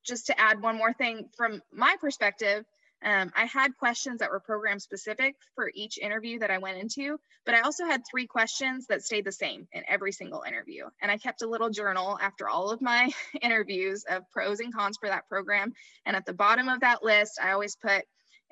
just 0.05 0.27
to 0.27 0.39
add 0.39 0.61
one 0.61 0.77
more 0.77 0.93
thing 0.93 1.29
from 1.37 1.61
my 1.71 1.95
perspective, 1.99 2.65
Um, 3.01 3.31
I 3.33 3.45
had 3.45 3.77
questions 3.77 4.19
that 4.19 4.29
were 4.29 4.41
program 4.41 4.79
specific 4.79 5.35
for 5.55 5.71
each 5.73 5.97
interview 5.97 6.39
that 6.39 6.51
I 6.51 6.57
went 6.57 6.79
into, 6.79 7.17
but 7.45 7.55
I 7.55 7.61
also 7.61 7.85
had 7.85 8.01
three 8.03 8.27
questions 8.27 8.87
that 8.87 9.03
stayed 9.03 9.23
the 9.25 9.31
same 9.31 9.69
in 9.71 9.83
every 9.87 10.11
single 10.11 10.43
interview. 10.45 10.83
And 11.01 11.09
I 11.09 11.17
kept 11.17 11.41
a 11.41 11.47
little 11.47 11.69
journal 11.69 12.19
after 12.21 12.49
all 12.49 12.71
of 12.71 12.81
my 12.81 13.09
interviews 13.41 14.03
of 14.09 14.29
pros 14.31 14.59
and 14.59 14.73
cons 14.73 14.97
for 14.99 15.07
that 15.07 15.29
program. 15.29 15.71
And 16.05 16.15
at 16.17 16.25
the 16.25 16.33
bottom 16.33 16.67
of 16.67 16.81
that 16.81 17.01
list, 17.01 17.39
I 17.41 17.51
always 17.51 17.77
put 17.77 18.03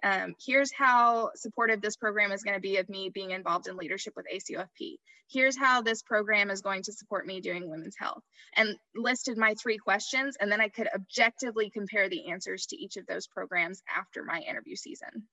um, 0.04 0.36
here's 0.46 0.72
how 0.72 1.32
supportive 1.36 1.82
this 1.82 1.96
program 1.96 2.32
is 2.32 2.44
going 2.44 2.56
to 2.56 2.62
be 2.62 2.78
of 2.78 2.90
me 2.90 3.10
being 3.10 3.32
involved 3.32 3.68
in 3.68 3.78
leadership 3.78 4.14
with 4.16 4.26
ACOFP. 4.34 4.98
Here's 5.30 5.58
how 5.58 5.82
this 5.82 6.02
program 6.02 6.50
is 6.50 6.62
going 6.62 6.84
to 6.84 6.94
support 6.94 7.26
me 7.26 7.42
doing 7.42 7.70
women's 7.70 7.98
health 7.98 8.24
and 8.56 8.76
listed 8.96 9.38
my 9.38 9.56
three 9.56 9.78
questions. 9.78 10.38
And 10.40 10.52
then 10.52 10.62
I 10.62 10.70
could 10.70 10.88
objectively 10.94 11.70
compare 11.70 12.10
the 12.10 12.32
answers 12.32 12.68
to 12.68 12.78
each 12.78 12.96
of 12.96 13.06
those 13.08 13.28
programs 13.28 13.82
after 13.94 14.24
my 14.24 14.40
interview 14.40 14.76
season. 14.76 15.28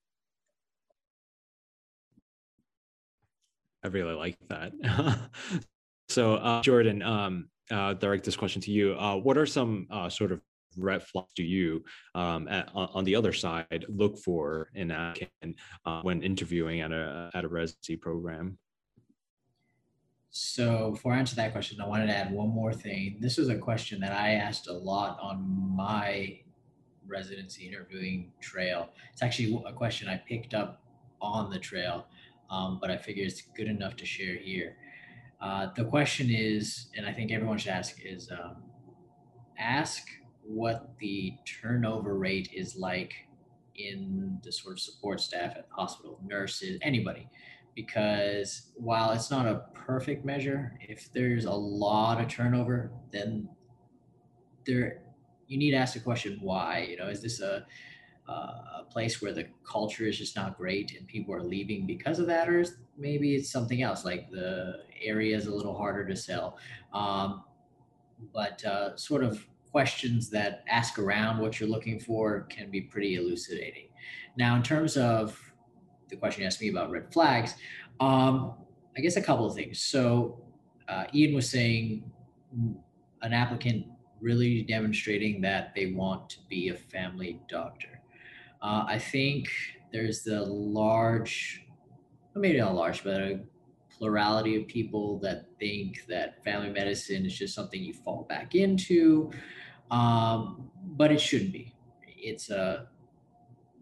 I 3.83 3.87
really 3.87 4.15
like 4.15 4.37
that. 4.49 4.73
so, 6.09 6.35
uh, 6.35 6.61
Jordan, 6.61 7.03
um, 7.03 7.49
uh, 7.69 7.93
direct 7.93 8.25
this 8.25 8.35
question 8.35 8.61
to 8.63 8.71
you. 8.71 8.95
Uh, 8.95 9.15
what 9.15 9.37
are 9.37 9.45
some 9.45 9.87
uh, 9.91 10.09
sort 10.09 10.31
of 10.31 10.41
red 10.77 11.03
flags 11.03 11.31
do 11.35 11.43
you 11.43 11.83
um, 12.13 12.47
at, 12.47 12.69
on 12.73 13.03
the 13.03 13.15
other 13.15 13.33
side 13.33 13.85
look 13.89 14.17
for 14.17 14.69
in 14.73 14.91
uh, 14.91 15.13
when 16.01 16.21
interviewing 16.23 16.81
at 16.81 16.91
a 16.91 17.29
at 17.33 17.43
a 17.43 17.47
residency 17.47 17.95
program? 17.95 18.57
So 20.37 20.91
before 20.91 21.13
I 21.13 21.19
answer 21.19 21.37
that 21.37 21.53
question, 21.53 21.79
I 21.79 21.87
wanted 21.87 22.07
to 22.07 22.17
add 22.17 22.29
one 22.29 22.49
more 22.49 22.73
thing. 22.73 23.17
This 23.21 23.37
is 23.37 23.47
a 23.47 23.57
question 23.57 24.01
that 24.01 24.11
I 24.11 24.31
asked 24.31 24.67
a 24.67 24.73
lot 24.73 25.17
on 25.21 25.41
my 25.73 26.39
residency 27.07 27.65
interviewing 27.65 28.33
trail. 28.41 28.89
It's 29.13 29.23
actually 29.23 29.63
a 29.65 29.71
question 29.71 30.09
I 30.09 30.17
picked 30.17 30.53
up 30.53 30.81
on 31.21 31.49
the 31.49 31.59
trail, 31.59 32.07
um, 32.49 32.79
but 32.81 32.91
I 32.91 32.97
figure 32.97 33.23
it's 33.23 33.43
good 33.55 33.67
enough 33.67 33.95
to 33.95 34.05
share 34.05 34.35
here. 34.35 34.75
Uh, 35.39 35.67
the 35.75 35.85
question 35.85 36.27
is, 36.29 36.87
and 36.97 37.05
I 37.05 37.13
think 37.13 37.31
everyone 37.31 37.57
should 37.57 37.71
ask, 37.71 38.03
is 38.03 38.29
um, 38.31 38.57
ask 39.57 40.05
what 40.47 40.93
the 40.99 41.33
turnover 41.61 42.17
rate 42.17 42.49
is 42.53 42.75
like 42.75 43.13
in 43.75 44.39
the 44.43 44.51
sort 44.51 44.73
of 44.73 44.79
support 44.79 45.19
staff 45.19 45.51
at 45.57 45.67
the 45.67 45.75
hospital, 45.75 46.19
nurses, 46.25 46.79
anybody. 46.81 47.27
Because 47.75 48.71
while 48.75 49.11
it's 49.11 49.29
not 49.29 49.47
a 49.47 49.65
perfect 49.73 50.23
measure, 50.23 50.77
if 50.79 51.11
there's 51.13 51.45
a 51.45 51.51
lot 51.51 52.21
of 52.21 52.29
turnover, 52.29 52.91
then 53.11 53.49
there 54.65 55.01
you 55.47 55.57
need 55.57 55.71
to 55.71 55.77
ask 55.77 55.93
the 55.93 55.99
question 55.99 56.39
why. 56.41 56.87
You 56.89 56.97
know, 56.97 57.07
is 57.07 57.21
this 57.21 57.41
a 57.41 57.65
uh, 58.27 58.79
a 58.79 58.83
place 58.89 59.21
where 59.21 59.33
the 59.33 59.45
culture 59.69 60.05
is 60.05 60.17
just 60.17 60.35
not 60.35 60.57
great 60.57 60.95
and 60.97 61.07
people 61.07 61.33
are 61.33 61.43
leaving 61.43 61.85
because 61.85 62.17
of 62.17 62.27
that, 62.27 62.49
or 62.49 62.65
maybe 62.97 63.35
it's 63.35 63.51
something 63.51 63.83
else, 63.83 64.03
like 64.03 64.31
the 64.31 64.79
area 65.03 65.35
is 65.35 65.45
a 65.45 65.53
little 65.53 65.77
harder 65.77 66.05
to 66.05 66.15
sell. 66.15 66.57
Um, 66.93 67.43
but 68.33 68.63
uh, 68.65 68.95
sort 68.95 69.23
of 69.23 69.45
questions 69.75 70.29
that 70.29 70.63
ask 70.69 70.97
around 70.97 71.37
what 71.37 71.59
you're 71.59 71.67
looking 71.67 71.99
for 71.99 72.43
can 72.43 72.71
be 72.71 72.79
pretty 72.79 73.15
elucidating. 73.15 73.89
Now, 74.37 74.55
in 74.55 74.63
terms 74.63 74.95
of 74.95 75.37
the 76.07 76.15
question 76.15 76.43
you 76.43 76.47
asked 76.47 76.61
me 76.61 76.69
about 76.69 76.91
red 76.91 77.11
flags, 77.11 77.55
um, 77.99 78.53
I 78.95 79.01
guess 79.01 79.17
a 79.17 79.21
couple 79.21 79.45
of 79.45 79.53
things. 79.53 79.81
So, 79.81 80.39
uh, 80.87 81.07
Ian 81.13 81.35
was 81.35 81.49
saying 81.49 82.09
an 83.21 83.33
applicant 83.33 83.87
really 84.21 84.61
demonstrating 84.61 85.41
that 85.41 85.75
they 85.75 85.87
want 85.87 86.29
to 86.29 86.37
be 86.49 86.69
a 86.69 86.75
family 86.75 87.41
doctor. 87.49 87.99
Uh, 88.61 88.85
I 88.87 88.97
think 88.97 89.49
there's 89.91 90.23
the 90.23 90.41
large, 90.41 91.65
maybe 92.33 92.59
not 92.59 92.75
large, 92.75 93.03
but 93.03 93.19
a 93.19 93.41
plurality 93.89 94.55
of 94.55 94.67
people 94.69 95.19
that 95.19 95.47
think 95.59 96.05
that 96.07 96.41
family 96.45 96.69
medicine 96.69 97.25
is 97.25 97.37
just 97.37 97.53
something 97.53 97.81
you 97.81 97.93
fall 97.93 98.25
back 98.29 98.55
into 98.55 99.31
um, 99.91 100.69
but 100.83 101.11
it 101.11 101.19
shouldn't 101.19 101.53
be. 101.53 101.73
It's 102.17 102.49
a, 102.49 102.87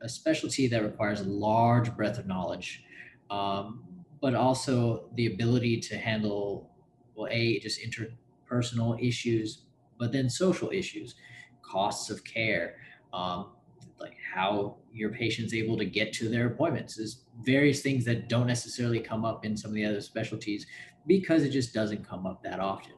a 0.01 0.09
specialty 0.09 0.67
that 0.67 0.83
requires 0.83 1.21
a 1.21 1.25
large 1.25 1.95
breadth 1.95 2.19
of 2.19 2.27
knowledge, 2.27 2.83
um, 3.29 3.83
but 4.21 4.35
also 4.35 5.09
the 5.15 5.27
ability 5.27 5.79
to 5.81 5.97
handle, 5.97 6.71
well, 7.15 7.27
A, 7.31 7.59
just 7.59 7.79
interpersonal 7.81 9.01
issues, 9.05 9.63
but 9.97 10.11
then 10.11 10.29
social 10.29 10.69
issues, 10.71 11.15
costs 11.61 12.09
of 12.09 12.23
care, 12.23 12.75
um, 13.13 13.51
like 13.99 14.17
how 14.33 14.77
your 14.91 15.09
patient's 15.09 15.53
able 15.53 15.77
to 15.77 15.85
get 15.85 16.11
to 16.13 16.27
their 16.27 16.47
appointments. 16.47 16.95
There's 16.95 17.23
various 17.41 17.81
things 17.81 18.03
that 18.05 18.27
don't 18.27 18.47
necessarily 18.47 18.99
come 18.99 19.23
up 19.23 19.45
in 19.45 19.55
some 19.55 19.71
of 19.71 19.75
the 19.75 19.85
other 19.85 20.01
specialties 20.01 20.67
because 21.07 21.43
it 21.43 21.49
just 21.49 21.73
doesn't 21.73 22.07
come 22.07 22.25
up 22.25 22.43
that 22.43 22.59
often. 22.59 22.93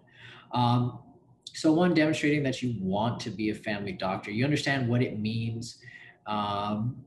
Um, 0.52 1.00
so 1.56 1.72
one, 1.72 1.94
demonstrating 1.94 2.44
that 2.44 2.62
you 2.62 2.76
want 2.80 3.20
to 3.22 3.30
be 3.30 3.50
a 3.50 3.56
family 3.56 3.94
doctor, 3.94 4.30
you 4.30 4.44
understand 4.44 4.90
what 4.90 5.02
it 5.02 5.20
means, 5.20 5.78
um, 6.28 6.98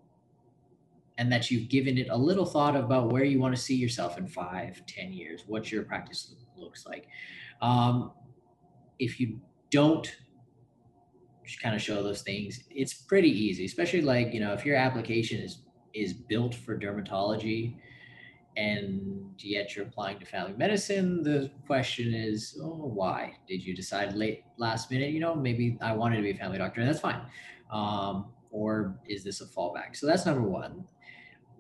and 1.19 1.31
that 1.31 1.51
you've 1.51 1.69
given 1.69 1.99
it 1.99 2.09
a 2.09 2.17
little 2.17 2.47
thought 2.47 2.75
about 2.75 3.13
where 3.13 3.25
you 3.25 3.39
want 3.41 3.55
to 3.55 3.61
see 3.61 3.77
yourself 3.77 4.17
in 4.17 4.27
five, 4.27 4.81
ten 4.87 5.13
years, 5.13 5.45
what 5.47 5.71
your 5.71 5.83
practice 5.83 6.35
looks 6.57 6.87
like. 6.87 7.09
Um, 7.61 8.13
if 8.99 9.21
you 9.21 9.41
don't 9.71 10.17
kind 11.63 11.75
of 11.75 11.83
show 11.83 12.03
those 12.03 12.23
things, 12.23 12.65
it's 12.71 12.95
pretty 12.95 13.31
easy, 13.31 13.65
especially 13.65 14.03
like, 14.03 14.33
you 14.33 14.41
know, 14.41 14.53
if 14.55 14.65
your 14.65 14.77
application 14.77 15.41
is 15.41 15.63
is 15.95 16.13
built 16.13 16.55
for 16.55 16.79
dermatology 16.79 17.75
and 18.59 19.31
yet 19.39 19.77
you're 19.77 19.87
applying 19.87 20.19
to 20.19 20.27
family 20.27 20.53
medicine 20.57 21.23
the 21.23 21.51
question 21.67 22.13
is 22.13 22.59
oh 22.61 22.91
why 22.93 23.33
did 23.47 23.63
you 23.63 23.75
decide 23.75 24.15
late 24.15 24.43
last 24.57 24.91
minute 24.91 25.11
you 25.11 25.21
know 25.21 25.35
maybe 25.35 25.79
i 25.81 25.93
wanted 25.93 26.17
to 26.17 26.23
be 26.23 26.31
a 26.33 26.35
family 26.35 26.59
doctor 26.59 26.81
and 26.81 26.89
that's 26.89 27.01
fine 27.01 27.21
um, 27.71 28.27
or 28.51 28.99
is 29.07 29.25
this 29.25 29.41
a 29.41 29.47
fallback? 29.47 29.97
So 29.97 30.07
that's 30.07 30.27
number 30.27 30.43
one. 30.43 30.85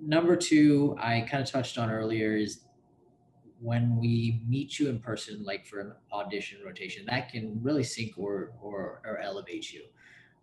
Number 0.00 0.36
two 0.36 0.96
i 1.00 1.26
kind 1.28 1.42
of 1.42 1.50
touched 1.50 1.76
on 1.78 1.90
earlier 1.90 2.36
is 2.36 2.60
when 3.60 3.96
we 3.96 4.40
meet 4.46 4.78
you 4.78 4.88
in 4.88 5.00
person 5.00 5.42
like 5.44 5.66
for 5.66 5.80
an 5.80 5.92
audition 6.12 6.58
rotation 6.64 7.04
that 7.06 7.28
can 7.32 7.58
really 7.60 7.82
sink 7.82 8.16
or 8.16 8.52
or, 8.62 9.02
or 9.04 9.18
elevate 9.18 9.72
you. 9.72 9.82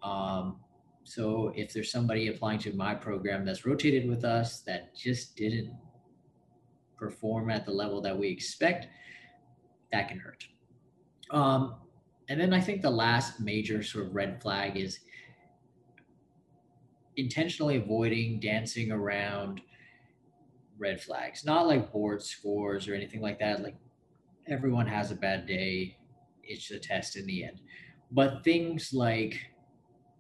Um, 0.03 0.58
so 1.03 1.53
if 1.56 1.72
there's 1.72 1.91
somebody 1.91 2.28
applying 2.28 2.60
to 2.60 2.74
my 2.74 2.93
program 2.93 3.45
that's 3.45 3.66
rotated 3.66 4.10
with 4.10 4.26
us 4.26 4.60
that 4.62 4.95
just 4.95 5.38
didn't 5.38 5.72
perform 6.98 7.50
at 7.50 7.66
the 7.66 7.72
level 7.72 8.02
that 8.02 8.18
we 8.18 8.30
expect, 8.30 8.88
that 9.91 10.08
can 10.10 10.20
hurt. 10.20 10.48
Um, 11.32 11.76
and 12.30 12.39
then 12.39 12.54
I 12.54 12.62
think 12.62 12.82
the 12.82 12.89
last 12.89 13.39
major 13.39 13.84
sort 13.84 14.08
of 14.08 14.16
red 14.16 14.41
flag 14.41 14.78
is 14.78 15.00
intentionally 17.18 17.78
avoiding 17.78 18.39
dancing 18.39 18.91
around 18.91 19.62
red 20.78 21.02
flags. 21.02 21.46
Not 21.46 21.68
like 21.68 21.91
board 21.91 22.22
scores 22.22 22.88
or 22.88 22.93
anything 22.93 23.22
like 23.22 23.39
that. 23.39 23.64
Like 23.64 23.78
everyone 24.48 24.88
has 24.88 25.12
a 25.12 25.16
bad 25.16 25.46
day, 25.46 25.98
it's 26.43 26.72
a 26.72 26.80
test 26.80 27.16
in 27.16 27.26
the 27.26 27.43
end. 27.43 27.62
But 28.12 28.43
things 28.43 28.93
like 28.93 29.39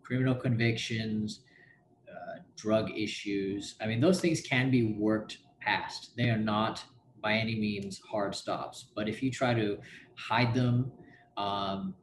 criminal 0.03 0.35
convictions, 0.35 1.41
uh, 2.09 2.39
drug 2.55 2.91
issues, 2.97 3.75
I 3.81 3.87
mean, 3.87 3.99
those 3.99 4.21
things 4.21 4.41
can 4.41 4.71
be 4.71 4.93
worked 4.93 5.39
past. 5.65 6.11
They 6.15 6.29
are 6.29 6.37
not 6.37 6.83
by 7.21 7.33
any 7.33 7.55
means 7.55 7.99
hard 8.09 8.35
stops. 8.35 8.85
But 8.95 9.09
if 9.09 9.23
you 9.23 9.31
try 9.31 9.53
to 9.55 9.79
hide 10.15 10.53
them, 10.53 10.91
um, 11.37 11.95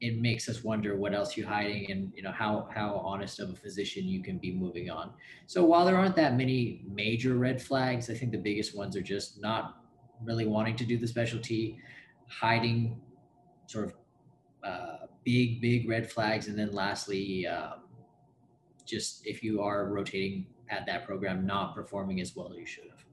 it 0.00 0.20
makes 0.20 0.50
us 0.50 0.62
wonder 0.62 0.96
what 0.96 1.14
else 1.14 1.34
you're 1.34 1.48
hiding 1.48 1.90
and 1.90 2.12
you 2.14 2.22
know 2.22 2.30
how 2.30 2.68
how 2.74 2.96
honest 2.96 3.40
of 3.40 3.48
a 3.48 3.54
physician 3.54 4.04
you 4.04 4.22
can 4.22 4.36
be 4.36 4.52
moving 4.52 4.90
on. 4.90 5.12
So 5.46 5.64
while 5.64 5.86
there 5.86 5.96
aren't 5.96 6.16
that 6.16 6.36
many 6.36 6.84
major 6.86 7.36
red 7.36 7.62
flags, 7.62 8.10
I 8.10 8.14
think 8.14 8.32
the 8.32 8.38
biggest 8.38 8.76
ones 8.76 8.96
are 8.96 9.02
just 9.02 9.40
not 9.40 9.76
really 10.22 10.46
wanting 10.46 10.76
to 10.76 10.84
do 10.84 10.98
the 10.98 11.08
specialty, 11.08 11.78
hiding 12.28 13.00
sort 13.66 13.86
of 13.86 13.94
uh, 14.62 15.06
big 15.24 15.62
big 15.62 15.88
red 15.88 16.10
flags, 16.10 16.48
and 16.48 16.58
then 16.58 16.72
lastly, 16.72 17.46
um, 17.46 17.84
just 18.84 19.26
if 19.26 19.42
you 19.42 19.62
are 19.62 19.88
rotating 19.88 20.46
at 20.70 20.86
that 20.86 21.04
program 21.04 21.46
not 21.46 21.74
performing 21.74 22.20
as 22.20 22.34
well 22.34 22.50
as 22.50 22.58
you 22.58 22.66
should 22.66 22.84
have. 22.84 23.04